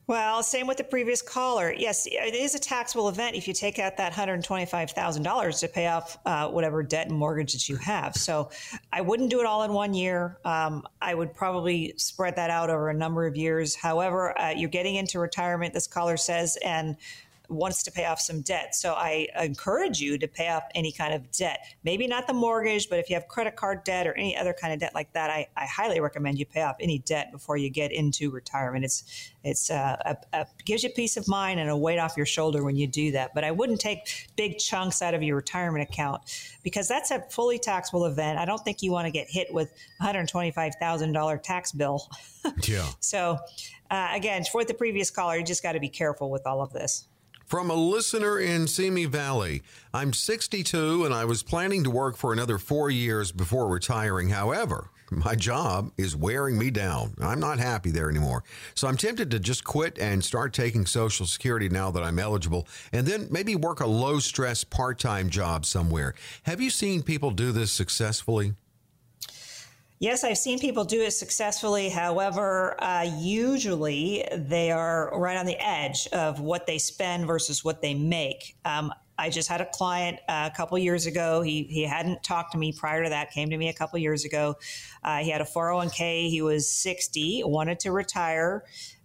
Well, 0.06 0.44
same 0.44 0.68
with 0.68 0.76
the 0.76 0.84
previous 0.84 1.22
caller. 1.22 1.74
Yes, 1.74 2.06
it 2.08 2.36
is 2.36 2.56
a 2.56 2.60
taxable 2.60 3.08
event 3.08 3.38
if 3.38 3.48
you 3.48 3.54
take 3.54 3.80
out 3.80 3.96
that 3.98 4.12
$125,000 4.12 5.60
to 5.62 5.68
pay 5.70 5.88
off 5.88 6.18
uh, 6.26 6.50
whatever 6.50 6.84
debt 6.84 7.08
and 7.08 7.18
mortgage 7.18 7.54
that 7.54 7.70
you 7.70 7.78
have. 7.78 8.14
So 8.16 8.50
I 8.92 9.00
wouldn't 9.00 9.30
do 9.30 9.40
it 9.40 9.46
all 9.46 9.64
in 9.64 9.72
one 9.72 9.94
year. 9.94 10.40
Um, 10.44 10.86
I 11.02 11.14
would 11.14 11.34
probably 11.34 11.94
spread 11.96 12.36
that 12.36 12.50
out 12.50 12.70
over 12.70 12.90
a 12.90 12.94
number 12.94 13.26
of 13.26 13.38
years. 13.38 13.76
However, 13.76 14.38
uh, 14.38 14.50
you're 14.50 14.70
getting 14.70 14.96
into 14.96 15.20
retirement, 15.20 15.74
this 15.74 15.88
caller 15.88 16.18
says, 16.18 16.58
and 16.66 16.98
wants 17.50 17.84
to 17.84 17.92
pay 17.92 18.06
off 18.06 18.20
some 18.20 18.42
debt. 18.42 18.76
So 18.76 18.94
I 18.94 19.28
encourage 19.40 20.00
you 20.00 20.18
to 20.18 20.28
pay 20.28 20.50
off 20.50 20.64
any 20.76 20.92
kind 20.92 21.14
of 21.14 21.32
debt. 21.32 21.60
Maybe 21.84 22.08
not 22.08 22.28
the 22.28 22.34
mortgage, 22.34 22.90
but 22.90 23.00
if 23.00 23.10
you 23.10 23.16
have 23.16 23.28
credit 23.28 23.56
card 23.56 23.84
debt 23.84 24.08
or 24.08 24.14
any 24.14 24.36
other 24.38 24.54
kind 24.54 24.74
of 24.74 24.80
debt 24.80 24.96
like 24.96 25.12
that, 25.14 25.30
I, 25.30 25.48
I 25.58 25.66
highly 25.66 26.00
recommend 26.00 26.40
you 26.40 26.46
pay 26.46 26.62
off 26.62 26.78
any 26.80 27.00
debt 27.00 27.32
before 27.32 27.58
you 27.58 27.70
get 27.70 27.92
into 27.92 28.32
retirement. 28.32 28.86
It's 28.86 29.32
it's 29.44 29.70
uh, 29.70 29.98
a, 30.06 30.18
a, 30.32 30.48
gives 30.64 30.84
you 30.84 30.90
peace 30.90 31.18
of 31.18 31.28
mind 31.28 31.60
and 31.60 31.70
a 31.70 31.76
weight 31.76 32.00
off 32.00 32.16
your 32.16 32.26
shoulder 32.26 32.64
when 32.64 32.78
you 32.78 32.88
do 32.88 33.12
that. 33.12 33.34
But 33.34 33.44
I 33.44 33.52
wouldn't 33.52 33.82
take 33.82 34.30
big 34.38 34.58
chunks 34.58 35.02
out 35.02 35.14
of 35.14 35.22
your 35.22 35.36
retirement 35.36 35.88
account 35.90 36.22
because 36.64 36.88
that's 36.88 37.12
a 37.12 37.20
fully 37.30 37.60
taxable 37.60 38.06
event. 38.06 38.40
I 38.40 38.46
don't 38.46 38.64
think 38.64 38.82
you 38.82 38.92
want 38.92 39.06
to 39.06 39.12
get 39.12 39.28
hit 39.30 39.54
with 39.54 39.74
$125,000 40.02 41.44
tax 41.44 41.72
bill. 41.74 42.10
yeah. 42.64 42.88
So 43.02 43.38
uh, 43.92 44.10
again, 44.14 44.44
for 44.50 44.64
the 44.64 44.74
previous 44.74 45.12
caller, 45.12 45.38
you 45.38 45.44
just 45.44 45.62
got 45.62 45.74
to 45.74 45.80
be 45.80 45.90
careful 45.90 46.32
with 46.32 46.48
all 46.48 46.62
of 46.62 46.72
this. 46.72 47.08
From 47.54 47.70
a 47.70 47.76
listener 47.76 48.40
in 48.40 48.66
Simi 48.66 49.06
Valley, 49.06 49.62
I'm 49.94 50.12
62 50.12 51.06
and 51.06 51.14
I 51.14 51.26
was 51.26 51.44
planning 51.44 51.84
to 51.84 51.92
work 51.92 52.18
for 52.18 52.34
another 52.34 52.58
four 52.58 52.90
years 52.90 53.32
before 53.32 53.68
retiring. 53.68 54.30
However, 54.30 54.90
my 55.12 55.36
job 55.36 55.92
is 55.96 56.16
wearing 56.16 56.58
me 56.58 56.72
down. 56.72 57.14
I'm 57.22 57.40
not 57.40 57.60
happy 57.60 57.92
there 57.92 58.10
anymore. 58.10 58.44
So 58.74 58.88
I'm 58.88 58.98
tempted 58.98 59.30
to 59.30 59.40
just 59.40 59.64
quit 59.64 60.00
and 60.00 60.26
start 60.26 60.52
taking 60.52 60.88
Social 60.88 61.28
Security 61.28 61.70
now 61.70 61.92
that 61.92 62.02
I'm 62.02 62.18
eligible 62.18 62.68
and 62.92 63.06
then 63.06 63.28
maybe 63.30 63.56
work 63.56 63.82
a 63.82 63.86
low 63.86 64.18
stress 64.18 64.64
part 64.64 64.98
time 64.98 65.30
job 65.30 65.64
somewhere. 65.64 66.16
Have 66.48 66.60
you 66.60 66.72
seen 66.72 67.04
people 67.04 67.30
do 67.30 67.52
this 67.52 67.72
successfully? 67.72 68.56
Yes, 70.00 70.24
I've 70.24 70.38
seen 70.38 70.60
people 70.60 70.84
do 70.84 71.02
it 71.02 71.12
successfully. 71.12 71.90
However, 71.90 72.82
uh, 72.84 73.10
usually 73.18 74.28
they 74.36 74.72
are 74.72 75.18
right 75.18 75.38
on 75.38 75.46
the 75.46 75.58
edge 75.60 76.08
of 76.08 76.40
what 76.42 76.68
they 76.68 76.78
spend 76.78 77.26
versus 77.26 77.64
what 77.64 77.82
they 77.82 77.94
make. 77.94 78.58
Um, 78.66 78.92
I 79.18 79.30
just 79.30 79.48
had 79.48 79.62
a 79.62 79.66
client 79.66 80.20
uh, 80.28 80.50
a 80.52 80.56
couple 80.56 80.78
years 80.78 81.06
ago. 81.06 81.42
He 81.42 81.64
he 81.64 81.84
hadn't 81.84 82.24
talked 82.24 82.52
to 82.54 82.58
me 82.58 82.74
prior 82.74 83.04
to 83.04 83.10
that. 83.10 83.32
Came 83.32 83.50
to 83.52 83.58
me 83.58 83.70
a 83.70 83.74
couple 83.74 84.00
years 84.00 84.26
ago. 84.26 84.56
Uh, 85.04 85.20
he 85.20 85.30
had 85.30 85.40
a 85.40 85.46
401k. 85.46 86.30
He 86.30 86.42
was 86.42 86.70
60, 86.70 87.44
wanted 87.46 87.80
to 87.82 87.92
retire 87.92 88.64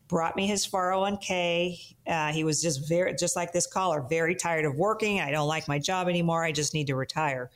brought 0.09 0.35
me 0.35 0.47
his 0.47 0.67
401k. 0.67 1.95
Uh, 2.07 2.33
he 2.33 2.43
was 2.43 2.63
just 2.63 2.89
very, 2.89 3.15
just 3.15 3.37
like 3.37 3.53
this 3.53 3.67
caller, 3.67 4.01
very 4.01 4.35
tired 4.35 4.65
of 4.65 4.75
working. 4.75 5.21
I 5.21 5.31
don't 5.31 5.47
like 5.47 5.69
my 5.69 5.79
job 5.79 6.09
anymore. 6.09 6.43
I 6.43 6.53
just 6.53 6.75
need 6.75 6.87
to 6.89 6.97
retire. 6.97 7.51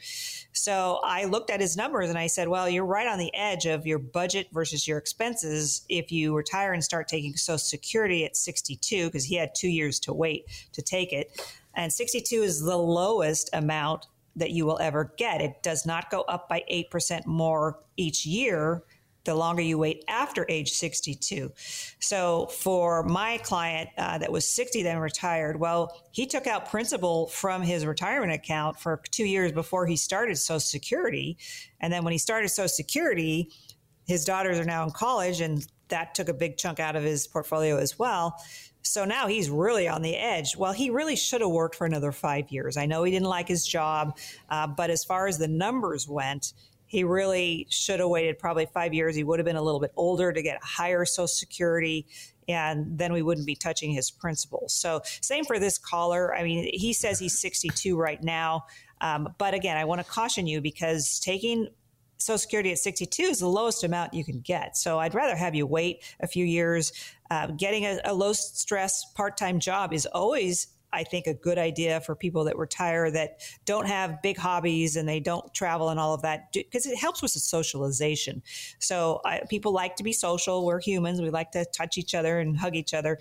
So 0.52 1.00
I 1.02 1.24
looked 1.24 1.50
at 1.50 1.60
his 1.60 1.76
numbers 1.76 2.10
and 2.10 2.18
I 2.18 2.26
said, 2.26 2.48
well, 2.48 2.68
you're 2.68 2.84
right 2.84 3.08
on 3.08 3.18
the 3.18 3.34
edge 3.34 3.64
of 3.66 3.86
your 3.86 3.98
budget 3.98 4.48
versus 4.52 4.86
your 4.86 4.98
expenses 4.98 5.82
if 5.88 6.12
you 6.12 6.36
retire 6.36 6.74
and 6.74 6.84
start 6.84 7.08
taking 7.08 7.34
Social 7.36 7.58
Security 7.58 8.24
at 8.24 8.36
62, 8.36 9.06
because 9.06 9.24
he 9.24 9.34
had 9.34 9.54
two 9.54 9.68
years 9.68 9.98
to 10.00 10.12
wait 10.12 10.46
to 10.72 10.82
take 10.82 11.12
it. 11.12 11.42
And 11.74 11.90
62 11.90 12.42
is 12.42 12.60
the 12.60 12.76
lowest 12.76 13.48
amount 13.54 14.06
that 14.36 14.50
you 14.50 14.66
will 14.66 14.78
ever 14.78 15.12
get. 15.16 15.40
It 15.40 15.62
does 15.62 15.86
not 15.86 16.10
go 16.10 16.22
up 16.22 16.48
by 16.48 16.64
8% 16.70 17.26
more 17.26 17.78
each 17.96 18.26
year 18.26 18.82
the 19.24 19.34
longer 19.34 19.62
you 19.62 19.78
wait 19.78 20.04
after 20.08 20.44
age 20.48 20.72
62. 20.72 21.52
So 22.00 22.46
for 22.46 23.02
my 23.04 23.38
client 23.38 23.90
uh, 23.96 24.18
that 24.18 24.32
was 24.32 24.44
60 24.44 24.82
then 24.82 24.98
retired, 24.98 25.58
well, 25.58 26.02
he 26.12 26.26
took 26.26 26.46
out 26.46 26.70
principal 26.70 27.28
from 27.28 27.62
his 27.62 27.86
retirement 27.86 28.32
account 28.32 28.78
for 28.78 29.00
two 29.10 29.24
years 29.24 29.52
before 29.52 29.86
he 29.86 29.96
started 29.96 30.36
Social 30.36 30.60
Security. 30.60 31.38
And 31.80 31.92
then 31.92 32.04
when 32.04 32.12
he 32.12 32.18
started 32.18 32.48
Social 32.48 32.68
Security, 32.68 33.50
his 34.06 34.24
daughters 34.24 34.58
are 34.58 34.64
now 34.64 34.84
in 34.84 34.90
college 34.90 35.40
and 35.40 35.66
that 35.88 36.14
took 36.14 36.28
a 36.28 36.34
big 36.34 36.56
chunk 36.56 36.80
out 36.80 36.96
of 36.96 37.02
his 37.02 37.26
portfolio 37.26 37.76
as 37.76 37.98
well. 37.98 38.36
So 38.82 39.04
now 39.04 39.28
he's 39.28 39.48
really 39.48 39.86
on 39.86 40.02
the 40.02 40.16
edge. 40.16 40.56
Well, 40.56 40.72
he 40.72 40.90
really 40.90 41.14
should 41.14 41.40
have 41.40 41.50
worked 41.50 41.76
for 41.76 41.86
another 41.86 42.10
five 42.10 42.50
years. 42.50 42.76
I 42.76 42.86
know 42.86 43.04
he 43.04 43.12
didn't 43.12 43.28
like 43.28 43.46
his 43.46 43.64
job, 43.64 44.18
uh, 44.50 44.66
but 44.66 44.90
as 44.90 45.04
far 45.04 45.28
as 45.28 45.38
the 45.38 45.46
numbers 45.46 46.08
went, 46.08 46.52
he 46.92 47.04
really 47.04 47.66
should 47.70 48.00
have 48.00 48.10
waited 48.10 48.38
probably 48.38 48.66
five 48.66 48.92
years. 48.92 49.16
He 49.16 49.24
would 49.24 49.38
have 49.38 49.46
been 49.46 49.56
a 49.56 49.62
little 49.62 49.80
bit 49.80 49.92
older 49.96 50.30
to 50.30 50.42
get 50.42 50.62
higher 50.62 51.06
Social 51.06 51.26
Security 51.26 52.06
and 52.48 52.98
then 52.98 53.14
we 53.14 53.22
wouldn't 53.22 53.46
be 53.46 53.54
touching 53.54 53.92
his 53.92 54.10
principal. 54.10 54.68
So, 54.68 55.00
same 55.22 55.46
for 55.46 55.58
this 55.58 55.78
caller. 55.78 56.34
I 56.34 56.42
mean, 56.42 56.68
he 56.74 56.92
says 56.92 57.18
he's 57.18 57.38
62 57.38 57.96
right 57.96 58.22
now. 58.22 58.66
Um, 59.00 59.34
but 59.38 59.54
again, 59.54 59.78
I 59.78 59.86
want 59.86 60.02
to 60.02 60.06
caution 60.06 60.46
you 60.46 60.60
because 60.60 61.18
taking 61.20 61.68
Social 62.18 62.36
Security 62.36 62.72
at 62.72 62.78
62 62.78 63.22
is 63.22 63.38
the 63.38 63.48
lowest 63.48 63.84
amount 63.84 64.12
you 64.12 64.22
can 64.22 64.40
get. 64.40 64.76
So 64.76 64.98
I'd 64.98 65.14
rather 65.14 65.34
have 65.34 65.54
you 65.54 65.66
wait 65.66 66.04
a 66.20 66.26
few 66.26 66.44
years. 66.44 66.92
Uh, 67.30 67.46
getting 67.46 67.86
a, 67.86 68.00
a 68.04 68.12
low 68.12 68.34
stress 68.34 69.10
part 69.14 69.38
time 69.38 69.58
job 69.60 69.94
is 69.94 70.04
always 70.04 70.66
I 70.92 71.04
think 71.04 71.26
a 71.26 71.34
good 71.34 71.58
idea 71.58 72.00
for 72.00 72.14
people 72.14 72.44
that 72.44 72.56
retire 72.56 73.10
that 73.10 73.40
don't 73.64 73.86
have 73.86 74.20
big 74.22 74.36
hobbies 74.36 74.96
and 74.96 75.08
they 75.08 75.20
don't 75.20 75.52
travel 75.54 75.88
and 75.88 75.98
all 75.98 76.14
of 76.14 76.22
that 76.22 76.52
because 76.52 76.86
it 76.86 76.96
helps 76.96 77.22
with 77.22 77.32
the 77.32 77.40
socialization. 77.40 78.42
So 78.78 79.20
people 79.48 79.72
like 79.72 79.96
to 79.96 80.02
be 80.02 80.12
social. 80.12 80.64
We're 80.64 80.80
humans. 80.80 81.20
We 81.20 81.30
like 81.30 81.52
to 81.52 81.64
touch 81.66 81.98
each 81.98 82.14
other 82.14 82.40
and 82.40 82.56
hug 82.56 82.76
each 82.76 82.94
other. 82.94 83.18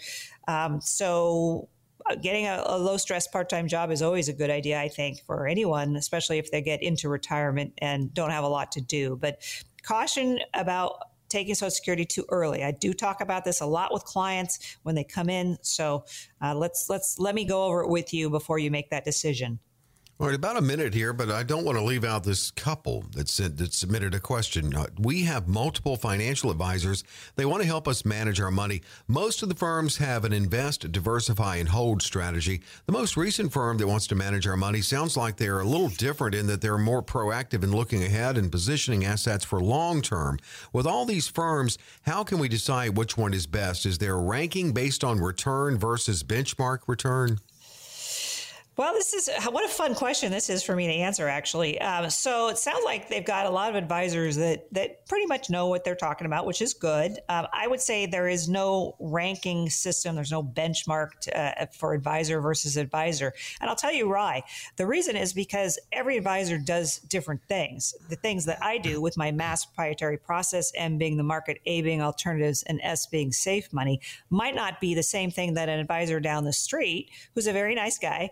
Um, 0.48 0.82
so 0.82 1.70
uh, 2.10 2.16
getting 2.16 2.48
a, 2.48 2.64
a 2.66 2.78
low 2.78 2.98
stress 2.98 3.28
part 3.28 3.50
time 3.50 3.68
job 3.68 3.92
is 3.92 4.02
always 4.02 4.28
a 4.28 4.34
good 4.34 4.50
idea, 4.50 4.80
I 4.80 4.88
think, 4.88 5.24
for 5.26 5.48
anyone, 5.48 5.96
especially 5.96 6.40
if 6.40 6.52
they 6.52 6.62
get 6.62 6.82
into 6.82 7.10
retirement 7.10 7.74
and 7.78 8.14
don't 8.14 8.32
have 8.32 8.44
a 8.44 8.48
lot 8.48 8.72
to 8.74 8.82
do. 8.82 9.16
But 9.16 9.42
caution 9.84 10.40
about 10.54 10.94
taking 11.32 11.56
Social 11.56 11.72
Security 11.72 12.06
too 12.06 12.26
early. 12.30 12.64
I 12.64 12.72
do 12.72 12.94
talk 12.94 13.22
about 13.22 13.46
this 13.46 13.62
a 13.62 13.66
lot 13.66 13.94
with 13.94 14.04
clients 14.04 14.78
when 14.84 14.96
they 14.96 15.04
come 15.04 15.30
in. 15.30 15.58
So 15.62 16.06
uh, 16.42 16.54
let's 16.54 16.88
let's 16.90 17.18
let 17.18 17.34
me 17.34 17.46
go 17.46 17.64
over 17.64 17.82
it 17.82 17.90
with 17.90 18.14
you 18.14 18.30
before 18.30 18.60
you 18.60 18.70
make 18.70 18.90
that 18.90 19.06
decision. 19.06 19.60
All 20.22 20.28
right, 20.28 20.36
about 20.36 20.56
a 20.56 20.62
minute 20.62 20.94
here, 20.94 21.14
but 21.14 21.32
I 21.32 21.42
don't 21.42 21.66
want 21.66 21.80
to 21.80 21.84
leave 21.84 22.04
out 22.04 22.24
this 22.24 22.52
couple 22.52 23.06
that, 23.16 23.28
sent, 23.28 23.58
that 23.58 23.74
submitted 23.74 24.14
a 24.14 24.20
question. 24.20 24.76
Uh, 24.76 24.86
we 25.00 25.24
have 25.24 25.48
multiple 25.48 25.96
financial 25.96 26.52
advisors. 26.52 27.04
They 27.38 27.46
want 27.46 27.64
to 27.64 27.68
help 27.68 27.88
us 27.88 28.06
manage 28.06 28.40
our 28.40 28.52
money. 28.52 28.84
Most 29.08 29.42
of 29.42 29.50
the 29.50 29.56
firms 29.56 29.98
have 29.98 30.24
an 30.24 30.32
invest, 30.32 30.92
diversify, 30.92 31.56
and 31.56 31.70
hold 31.70 32.04
strategy. 32.04 32.62
The 32.86 32.92
most 32.92 33.18
recent 33.18 33.52
firm 33.52 33.80
that 33.80 33.88
wants 33.88 34.06
to 34.08 34.16
manage 34.16 34.46
our 34.46 34.56
money 34.56 34.82
sounds 34.82 35.18
like 35.18 35.38
they're 35.38 35.62
a 35.62 35.66
little 35.66 35.90
different 35.90 36.36
in 36.36 36.46
that 36.46 36.62
they're 36.62 36.78
more 36.78 37.02
proactive 37.02 37.64
in 37.64 37.72
looking 37.72 38.04
ahead 38.04 38.38
and 38.38 38.52
positioning 38.52 39.04
assets 39.04 39.44
for 39.44 39.60
long 39.60 40.04
term. 40.04 40.38
With 40.72 40.86
all 40.86 41.06
these 41.06 41.28
firms, 41.30 41.80
how 42.04 42.24
can 42.24 42.38
we 42.38 42.48
decide 42.48 42.96
which 42.96 43.18
one 43.18 43.34
is 43.34 43.48
best? 43.48 43.88
Is 43.88 43.98
there 43.98 44.14
a 44.14 44.22
ranking 44.22 44.72
based 44.72 45.04
on 45.04 45.20
return 45.20 45.80
versus 45.80 46.22
benchmark 46.22 46.82
return? 46.86 47.40
Well, 48.78 48.94
this 48.94 49.14
is 49.14 49.30
what 49.50 49.66
a 49.66 49.68
fun 49.68 49.96
question 49.96 50.32
this 50.32 50.50
is 50.50 50.64
for 50.64 50.78
me 50.78 50.88
to 50.88 50.94
answer, 50.94 51.28
actually. 51.28 51.80
Um, 51.82 52.10
so 52.10 52.48
it 52.48 52.58
sounds 52.58 52.86
like 52.86 53.10
they've 53.10 53.24
got 53.24 53.46
a 53.46 53.50
lot 53.50 53.70
of 53.70 53.76
advisors 53.76 54.38
that 54.38 54.74
that 54.74 55.06
pretty 55.08 55.26
much 55.26 55.50
know 55.50 55.68
what 55.68 55.84
they're 55.84 55.94
talking 55.94 56.26
about, 56.26 56.46
which 56.46 56.62
is 56.62 56.74
good. 56.74 57.20
Um, 57.28 57.48
I 57.52 57.68
would 57.68 57.82
say 57.82 58.06
there 58.06 58.30
is 58.30 58.48
no 58.48 58.96
ranking 58.98 59.70
system. 59.70 60.16
There's 60.16 60.32
no 60.32 60.42
benchmark 60.42 61.10
uh, 61.36 61.66
for 61.78 61.94
advisor 61.94 62.40
versus 62.40 62.78
advisor, 62.78 63.34
and 63.60 63.70
I'll 63.70 63.76
tell 63.76 63.92
you 63.92 64.08
why. 64.08 64.44
The 64.78 64.88
reason 64.88 65.18
is 65.18 65.34
because 65.34 65.78
every 65.92 66.16
advisor 66.16 66.58
does 66.58 67.00
different 67.00 67.42
things. 67.50 67.94
The 68.10 68.16
things 68.16 68.46
that 68.46 68.64
I 68.64 68.78
do 68.78 69.02
with 69.02 69.18
my 69.18 69.34
mass 69.34 69.66
proprietary 69.66 70.18
process, 70.18 70.72
M 70.76 70.98
being 70.98 71.18
the 71.18 71.24
market, 71.24 71.60
A 71.66 71.82
being 71.82 72.02
alternatives, 72.02 72.64
and 72.64 72.80
S 72.82 73.06
being 73.06 73.34
safe 73.34 73.74
money, 73.74 74.00
might 74.30 74.56
not 74.56 74.80
be 74.80 74.96
the 74.96 75.04
same 75.04 75.30
thing 75.30 75.56
that 75.56 75.68
an 75.68 75.78
advisor 75.78 76.22
down 76.22 76.46
the 76.46 76.54
street, 76.54 77.12
who's 77.36 77.48
a 77.48 77.54
very 77.54 77.76
nice 77.76 77.98
guy 77.98 78.32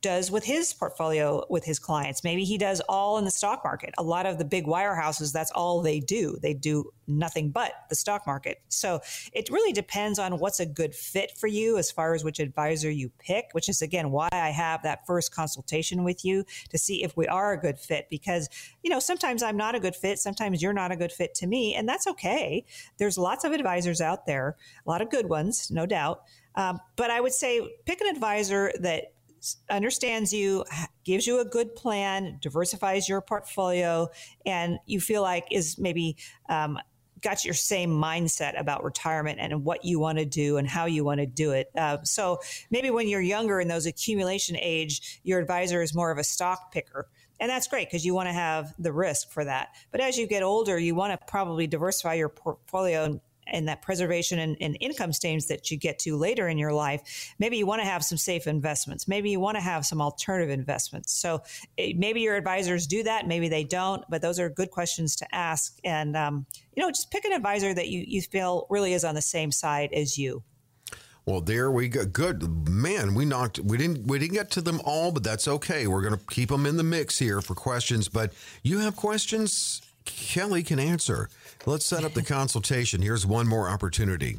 does 0.00 0.30
with 0.30 0.44
his 0.44 0.72
portfolio 0.74 1.44
with 1.48 1.64
his 1.64 1.78
clients. 1.78 2.22
Maybe 2.22 2.44
he 2.44 2.58
does 2.58 2.80
all 2.88 3.18
in 3.18 3.24
the 3.24 3.30
stock 3.30 3.62
market. 3.64 3.94
A 3.98 4.02
lot 4.02 4.26
of 4.26 4.38
the 4.38 4.44
big 4.44 4.66
wirehouses, 4.66 5.32
that's 5.32 5.50
all 5.52 5.80
they 5.80 6.00
do. 6.00 6.36
They 6.42 6.54
do 6.54 6.92
nothing 7.06 7.50
but 7.50 7.72
the 7.88 7.94
stock 7.94 8.26
market. 8.26 8.60
So 8.68 9.00
it 9.32 9.48
really 9.50 9.72
depends 9.72 10.18
on 10.18 10.38
what's 10.38 10.60
a 10.60 10.66
good 10.66 10.94
fit 10.94 11.32
for 11.38 11.46
you 11.46 11.78
as 11.78 11.90
far 11.90 12.14
as 12.14 12.22
which 12.22 12.38
advisor 12.38 12.90
you 12.90 13.10
pick, 13.18 13.46
which 13.52 13.68
is 13.68 13.80
again 13.80 14.10
why 14.10 14.28
I 14.30 14.50
have 14.50 14.82
that 14.82 15.06
first 15.06 15.34
consultation 15.34 16.04
with 16.04 16.24
you 16.24 16.44
to 16.68 16.78
see 16.78 17.02
if 17.02 17.16
we 17.16 17.26
are 17.26 17.52
a 17.52 17.60
good 17.60 17.78
fit. 17.78 18.08
Because, 18.10 18.48
you 18.82 18.90
know, 18.90 19.00
sometimes 19.00 19.42
I'm 19.42 19.56
not 19.56 19.74
a 19.74 19.80
good 19.80 19.96
fit. 19.96 20.18
Sometimes 20.18 20.62
you're 20.62 20.72
not 20.72 20.92
a 20.92 20.96
good 20.96 21.12
fit 21.12 21.34
to 21.36 21.46
me. 21.46 21.74
And 21.74 21.88
that's 21.88 22.06
okay. 22.06 22.64
There's 22.98 23.16
lots 23.16 23.44
of 23.44 23.52
advisors 23.52 24.00
out 24.00 24.26
there, 24.26 24.56
a 24.86 24.90
lot 24.90 25.00
of 25.00 25.10
good 25.10 25.28
ones, 25.28 25.70
no 25.70 25.86
doubt. 25.86 26.22
Um, 26.54 26.80
but 26.96 27.10
I 27.10 27.20
would 27.20 27.32
say 27.32 27.76
pick 27.86 28.00
an 28.00 28.08
advisor 28.08 28.72
that 28.80 29.12
understands 29.70 30.32
you, 30.32 30.64
gives 31.04 31.26
you 31.26 31.40
a 31.40 31.44
good 31.44 31.74
plan, 31.74 32.38
diversifies 32.40 33.08
your 33.08 33.20
portfolio, 33.20 34.08
and 34.46 34.78
you 34.86 35.00
feel 35.00 35.22
like 35.22 35.46
is 35.50 35.78
maybe 35.78 36.16
um, 36.48 36.78
got 37.20 37.44
your 37.44 37.54
same 37.54 37.90
mindset 37.90 38.58
about 38.58 38.84
retirement 38.84 39.38
and 39.40 39.64
what 39.64 39.84
you 39.84 39.98
want 39.98 40.18
to 40.18 40.24
do 40.24 40.56
and 40.56 40.68
how 40.68 40.86
you 40.86 41.04
want 41.04 41.20
to 41.20 41.26
do 41.26 41.52
it. 41.52 41.68
Uh, 41.76 41.98
so 42.04 42.38
maybe 42.70 42.90
when 42.90 43.08
you're 43.08 43.20
younger 43.20 43.60
in 43.60 43.68
those 43.68 43.86
accumulation 43.86 44.56
age, 44.60 45.20
your 45.24 45.40
advisor 45.40 45.82
is 45.82 45.94
more 45.94 46.10
of 46.10 46.18
a 46.18 46.24
stock 46.24 46.72
picker. 46.72 47.08
And 47.40 47.48
that's 47.48 47.68
great 47.68 47.88
because 47.88 48.04
you 48.04 48.14
want 48.14 48.28
to 48.28 48.32
have 48.32 48.74
the 48.78 48.92
risk 48.92 49.30
for 49.30 49.44
that. 49.44 49.68
But 49.92 50.00
as 50.00 50.18
you 50.18 50.26
get 50.26 50.42
older, 50.42 50.78
you 50.78 50.94
want 50.94 51.18
to 51.18 51.26
probably 51.26 51.66
diversify 51.66 52.14
your 52.14 52.28
portfolio 52.28 53.04
and 53.04 53.20
and 53.50 53.68
that 53.68 53.82
preservation 53.82 54.38
and, 54.38 54.56
and, 54.60 54.76
income 54.80 55.12
streams 55.12 55.46
that 55.46 55.70
you 55.70 55.76
get 55.76 55.98
to 55.98 56.16
later 56.16 56.48
in 56.48 56.58
your 56.58 56.72
life, 56.72 57.32
maybe 57.38 57.56
you 57.56 57.66
want 57.66 57.80
to 57.80 57.86
have 57.86 58.04
some 58.04 58.18
safe 58.18 58.46
investments. 58.46 59.08
Maybe 59.08 59.30
you 59.30 59.40
want 59.40 59.56
to 59.56 59.60
have 59.60 59.84
some 59.84 60.00
alternative 60.00 60.50
investments. 60.50 61.12
So 61.12 61.42
it, 61.76 61.96
maybe 61.96 62.20
your 62.20 62.36
advisors 62.36 62.86
do 62.86 63.02
that, 63.02 63.26
maybe 63.26 63.48
they 63.48 63.64
don't, 63.64 64.04
but 64.08 64.22
those 64.22 64.38
are 64.38 64.48
good 64.48 64.70
questions 64.70 65.16
to 65.16 65.34
ask. 65.34 65.78
And, 65.84 66.16
um, 66.16 66.46
you 66.74 66.82
know, 66.82 66.90
just 66.90 67.10
pick 67.10 67.24
an 67.24 67.32
advisor 67.32 67.74
that 67.74 67.88
you, 67.88 68.04
you 68.06 68.22
feel 68.22 68.66
really 68.70 68.92
is 68.92 69.04
on 69.04 69.14
the 69.14 69.22
same 69.22 69.50
side 69.50 69.92
as 69.92 70.16
you. 70.16 70.42
Well, 71.28 71.42
there 71.42 71.70
we 71.70 71.88
go. 71.88 72.06
Good 72.06 72.70
man. 72.70 73.14
We 73.14 73.26
knocked. 73.26 73.58
We 73.58 73.76
didn't. 73.76 74.06
We 74.06 74.18
didn't 74.18 74.32
get 74.32 74.50
to 74.52 74.62
them 74.62 74.80
all, 74.82 75.12
but 75.12 75.22
that's 75.22 75.46
okay. 75.46 75.86
We're 75.86 76.00
going 76.00 76.16
to 76.18 76.24
keep 76.30 76.48
them 76.48 76.64
in 76.64 76.78
the 76.78 76.82
mix 76.82 77.18
here 77.18 77.42
for 77.42 77.54
questions. 77.54 78.08
But 78.08 78.32
you 78.62 78.78
have 78.78 78.96
questions, 78.96 79.82
Kelly 80.06 80.62
can 80.62 80.78
answer. 80.78 81.28
Let's 81.66 81.84
set 81.84 82.04
up 82.04 82.14
the 82.14 82.22
consultation. 82.22 83.02
Here's 83.02 83.26
one 83.26 83.46
more 83.46 83.68
opportunity. 83.68 84.38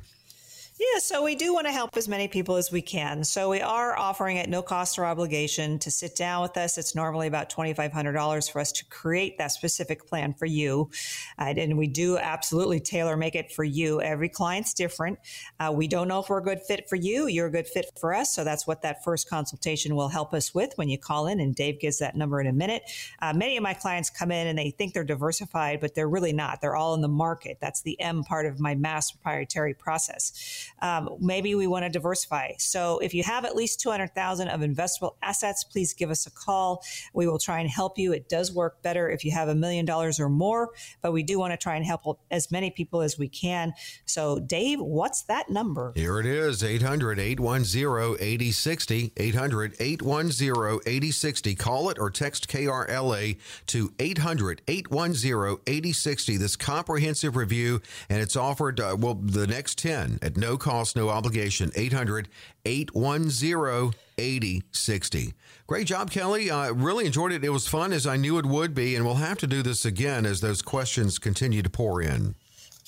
Yeah, 0.79 0.99
so 0.99 1.21
we 1.25 1.35
do 1.35 1.53
want 1.53 1.67
to 1.67 1.73
help 1.73 1.97
as 1.97 2.07
many 2.07 2.29
people 2.29 2.55
as 2.55 2.71
we 2.71 2.81
can. 2.81 3.25
So 3.25 3.49
we 3.49 3.59
are 3.59 3.97
offering 3.97 4.37
at 4.37 4.47
no 4.47 4.61
cost 4.61 4.97
or 4.97 5.05
obligation 5.05 5.77
to 5.79 5.91
sit 5.91 6.15
down 6.15 6.41
with 6.41 6.55
us. 6.55 6.77
It's 6.77 6.95
normally 6.95 7.27
about 7.27 7.49
$2,500 7.49 8.49
for 8.49 8.61
us 8.61 8.71
to 8.71 8.85
create 8.85 9.37
that 9.39 9.51
specific 9.51 10.07
plan 10.07 10.33
for 10.33 10.45
you. 10.45 10.89
Uh, 11.37 11.53
and 11.57 11.77
we 11.77 11.87
do 11.87 12.17
absolutely 12.17 12.79
tailor 12.79 13.17
make 13.17 13.35
it 13.35 13.51
for 13.51 13.65
you. 13.65 13.99
Every 13.99 14.29
client's 14.29 14.73
different. 14.73 15.19
Uh, 15.59 15.73
we 15.75 15.85
don't 15.85 16.07
know 16.07 16.21
if 16.21 16.29
we're 16.29 16.39
a 16.39 16.43
good 16.43 16.61
fit 16.61 16.87
for 16.87 16.95
you. 16.95 17.27
You're 17.27 17.47
a 17.47 17.51
good 17.51 17.67
fit 17.67 17.87
for 17.99 18.13
us. 18.15 18.33
So 18.33 18.45
that's 18.45 18.65
what 18.65 18.81
that 18.83 19.03
first 19.03 19.29
consultation 19.29 19.97
will 19.97 20.07
help 20.07 20.33
us 20.33 20.55
with 20.55 20.71
when 20.77 20.87
you 20.87 20.97
call 20.97 21.27
in. 21.27 21.41
And 21.41 21.53
Dave 21.53 21.81
gives 21.81 21.99
that 21.99 22.15
number 22.15 22.39
in 22.39 22.47
a 22.47 22.53
minute. 22.53 22.83
Uh, 23.21 23.33
many 23.33 23.57
of 23.57 23.63
my 23.63 23.73
clients 23.73 24.09
come 24.09 24.31
in 24.31 24.47
and 24.47 24.57
they 24.57 24.71
think 24.71 24.93
they're 24.93 25.03
diversified, 25.03 25.81
but 25.81 25.93
they're 25.93 26.07
really 26.07 26.31
not. 26.31 26.61
They're 26.61 26.77
all 26.77 26.93
in 26.93 27.01
the 27.01 27.09
market. 27.09 27.57
That's 27.59 27.81
the 27.81 27.99
M 27.99 28.23
part 28.23 28.45
of 28.45 28.61
my 28.61 28.75
mass 28.75 29.11
proprietary 29.11 29.73
process 29.73 30.67
um, 30.81 31.09
maybe 31.19 31.55
we 31.55 31.67
want 31.67 31.85
to 31.85 31.89
diversify. 31.89 32.51
So 32.57 32.99
if 32.99 33.13
you 33.13 33.23
have 33.23 33.45
at 33.45 33.55
least 33.55 33.79
200,000 33.81 34.47
of 34.47 34.61
investable 34.61 35.15
assets, 35.21 35.63
please 35.63 35.93
give 35.93 36.09
us 36.09 36.25
a 36.25 36.31
call. 36.31 36.83
We 37.13 37.27
will 37.27 37.39
try 37.39 37.59
and 37.59 37.69
help 37.69 37.97
you. 37.97 38.13
It 38.13 38.29
does 38.29 38.53
work 38.53 38.81
better 38.81 39.09
if 39.09 39.23
you 39.23 39.31
have 39.31 39.49
a 39.49 39.55
million 39.55 39.85
dollars 39.85 40.19
or 40.19 40.29
more, 40.29 40.69
but 41.01 41.11
we 41.11 41.23
do 41.23 41.39
want 41.39 41.53
to 41.53 41.57
try 41.57 41.75
and 41.75 41.85
help 41.85 42.19
as 42.31 42.51
many 42.51 42.71
people 42.71 43.01
as 43.01 43.17
we 43.17 43.27
can. 43.27 43.73
So 44.05 44.39
Dave, 44.39 44.79
what's 44.79 45.23
that 45.23 45.49
number? 45.49 45.91
Here 45.95 46.19
it 46.19 46.25
is, 46.25 46.61
800-810-8060, 46.61 49.13
800-810-8060. 49.13 51.57
Call 51.57 51.89
it 51.89 51.97
or 51.99 52.09
text 52.09 52.49
KRLA 52.49 53.37
to 53.67 53.89
800-810-8060. 53.89 56.39
This 56.39 56.55
comprehensive 56.55 57.35
review, 57.35 57.81
and 58.09 58.21
it's 58.21 58.35
offered, 58.35 58.79
uh, 58.79 58.95
well, 58.99 59.15
the 59.15 59.47
next 59.47 59.79
10 59.79 60.19
at 60.21 60.37
no 60.37 60.57
cost, 60.59 60.95
no 60.95 61.09
obligation. 61.09 61.71
800 61.75 62.29
810 62.65 63.93
8060. 64.17 65.33
Great 65.65 65.87
job, 65.87 66.11
Kelly. 66.11 66.51
I 66.51 66.69
uh, 66.69 66.73
really 66.73 67.05
enjoyed 67.05 67.31
it. 67.31 67.43
It 67.43 67.49
was 67.49 67.67
fun 67.67 67.93
as 67.93 68.05
I 68.05 68.17
knew 68.17 68.37
it 68.37 68.45
would 68.45 68.73
be, 68.75 68.95
and 68.95 69.05
we'll 69.05 69.15
have 69.15 69.37
to 69.39 69.47
do 69.47 69.63
this 69.63 69.85
again 69.85 70.25
as 70.25 70.41
those 70.41 70.61
questions 70.61 71.19
continue 71.19 71.61
to 71.61 71.69
pour 71.69 72.01
in. 72.01 72.35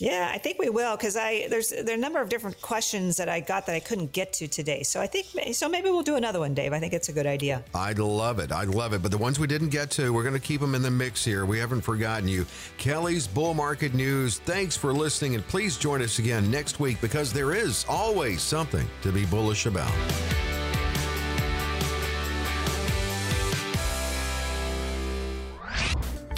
Yeah, 0.01 0.31
I 0.33 0.39
think 0.39 0.57
we 0.57 0.71
will 0.71 0.97
because 0.97 1.15
I 1.15 1.45
there's 1.47 1.69
there 1.69 1.91
are 1.91 1.93
a 1.93 1.97
number 1.97 2.19
of 2.19 2.27
different 2.27 2.59
questions 2.59 3.17
that 3.17 3.29
I 3.29 3.39
got 3.39 3.67
that 3.67 3.75
I 3.75 3.79
couldn't 3.79 4.11
get 4.13 4.33
to 4.33 4.47
today. 4.47 4.81
So 4.81 4.99
I 4.99 5.05
think 5.05 5.27
so 5.53 5.69
maybe 5.69 5.91
we'll 5.91 6.01
do 6.01 6.15
another 6.15 6.39
one, 6.39 6.55
Dave. 6.55 6.73
I 6.73 6.79
think 6.79 6.93
it's 6.93 7.09
a 7.09 7.13
good 7.13 7.27
idea. 7.27 7.63
I'd 7.75 7.99
love 7.99 8.39
it. 8.39 8.51
I'd 8.51 8.69
love 8.69 8.93
it. 8.93 9.03
But 9.03 9.11
the 9.11 9.19
ones 9.19 9.37
we 9.37 9.45
didn't 9.45 9.69
get 9.69 9.91
to, 9.91 10.11
we're 10.11 10.23
going 10.23 10.33
to 10.33 10.39
keep 10.39 10.59
them 10.59 10.73
in 10.73 10.81
the 10.81 10.89
mix 10.89 11.23
here. 11.23 11.45
We 11.45 11.59
haven't 11.59 11.81
forgotten 11.81 12.27
you. 12.27 12.47
Kelly's 12.79 13.27
Bull 13.27 13.53
Market 13.53 13.93
News. 13.93 14.39
Thanks 14.39 14.75
for 14.75 14.91
listening, 14.91 15.35
and 15.35 15.47
please 15.47 15.77
join 15.77 16.01
us 16.01 16.17
again 16.17 16.49
next 16.49 16.79
week 16.79 16.99
because 16.99 17.31
there 17.31 17.53
is 17.53 17.85
always 17.87 18.41
something 18.41 18.87
to 19.03 19.11
be 19.11 19.27
bullish 19.27 19.67
about. 19.67 19.93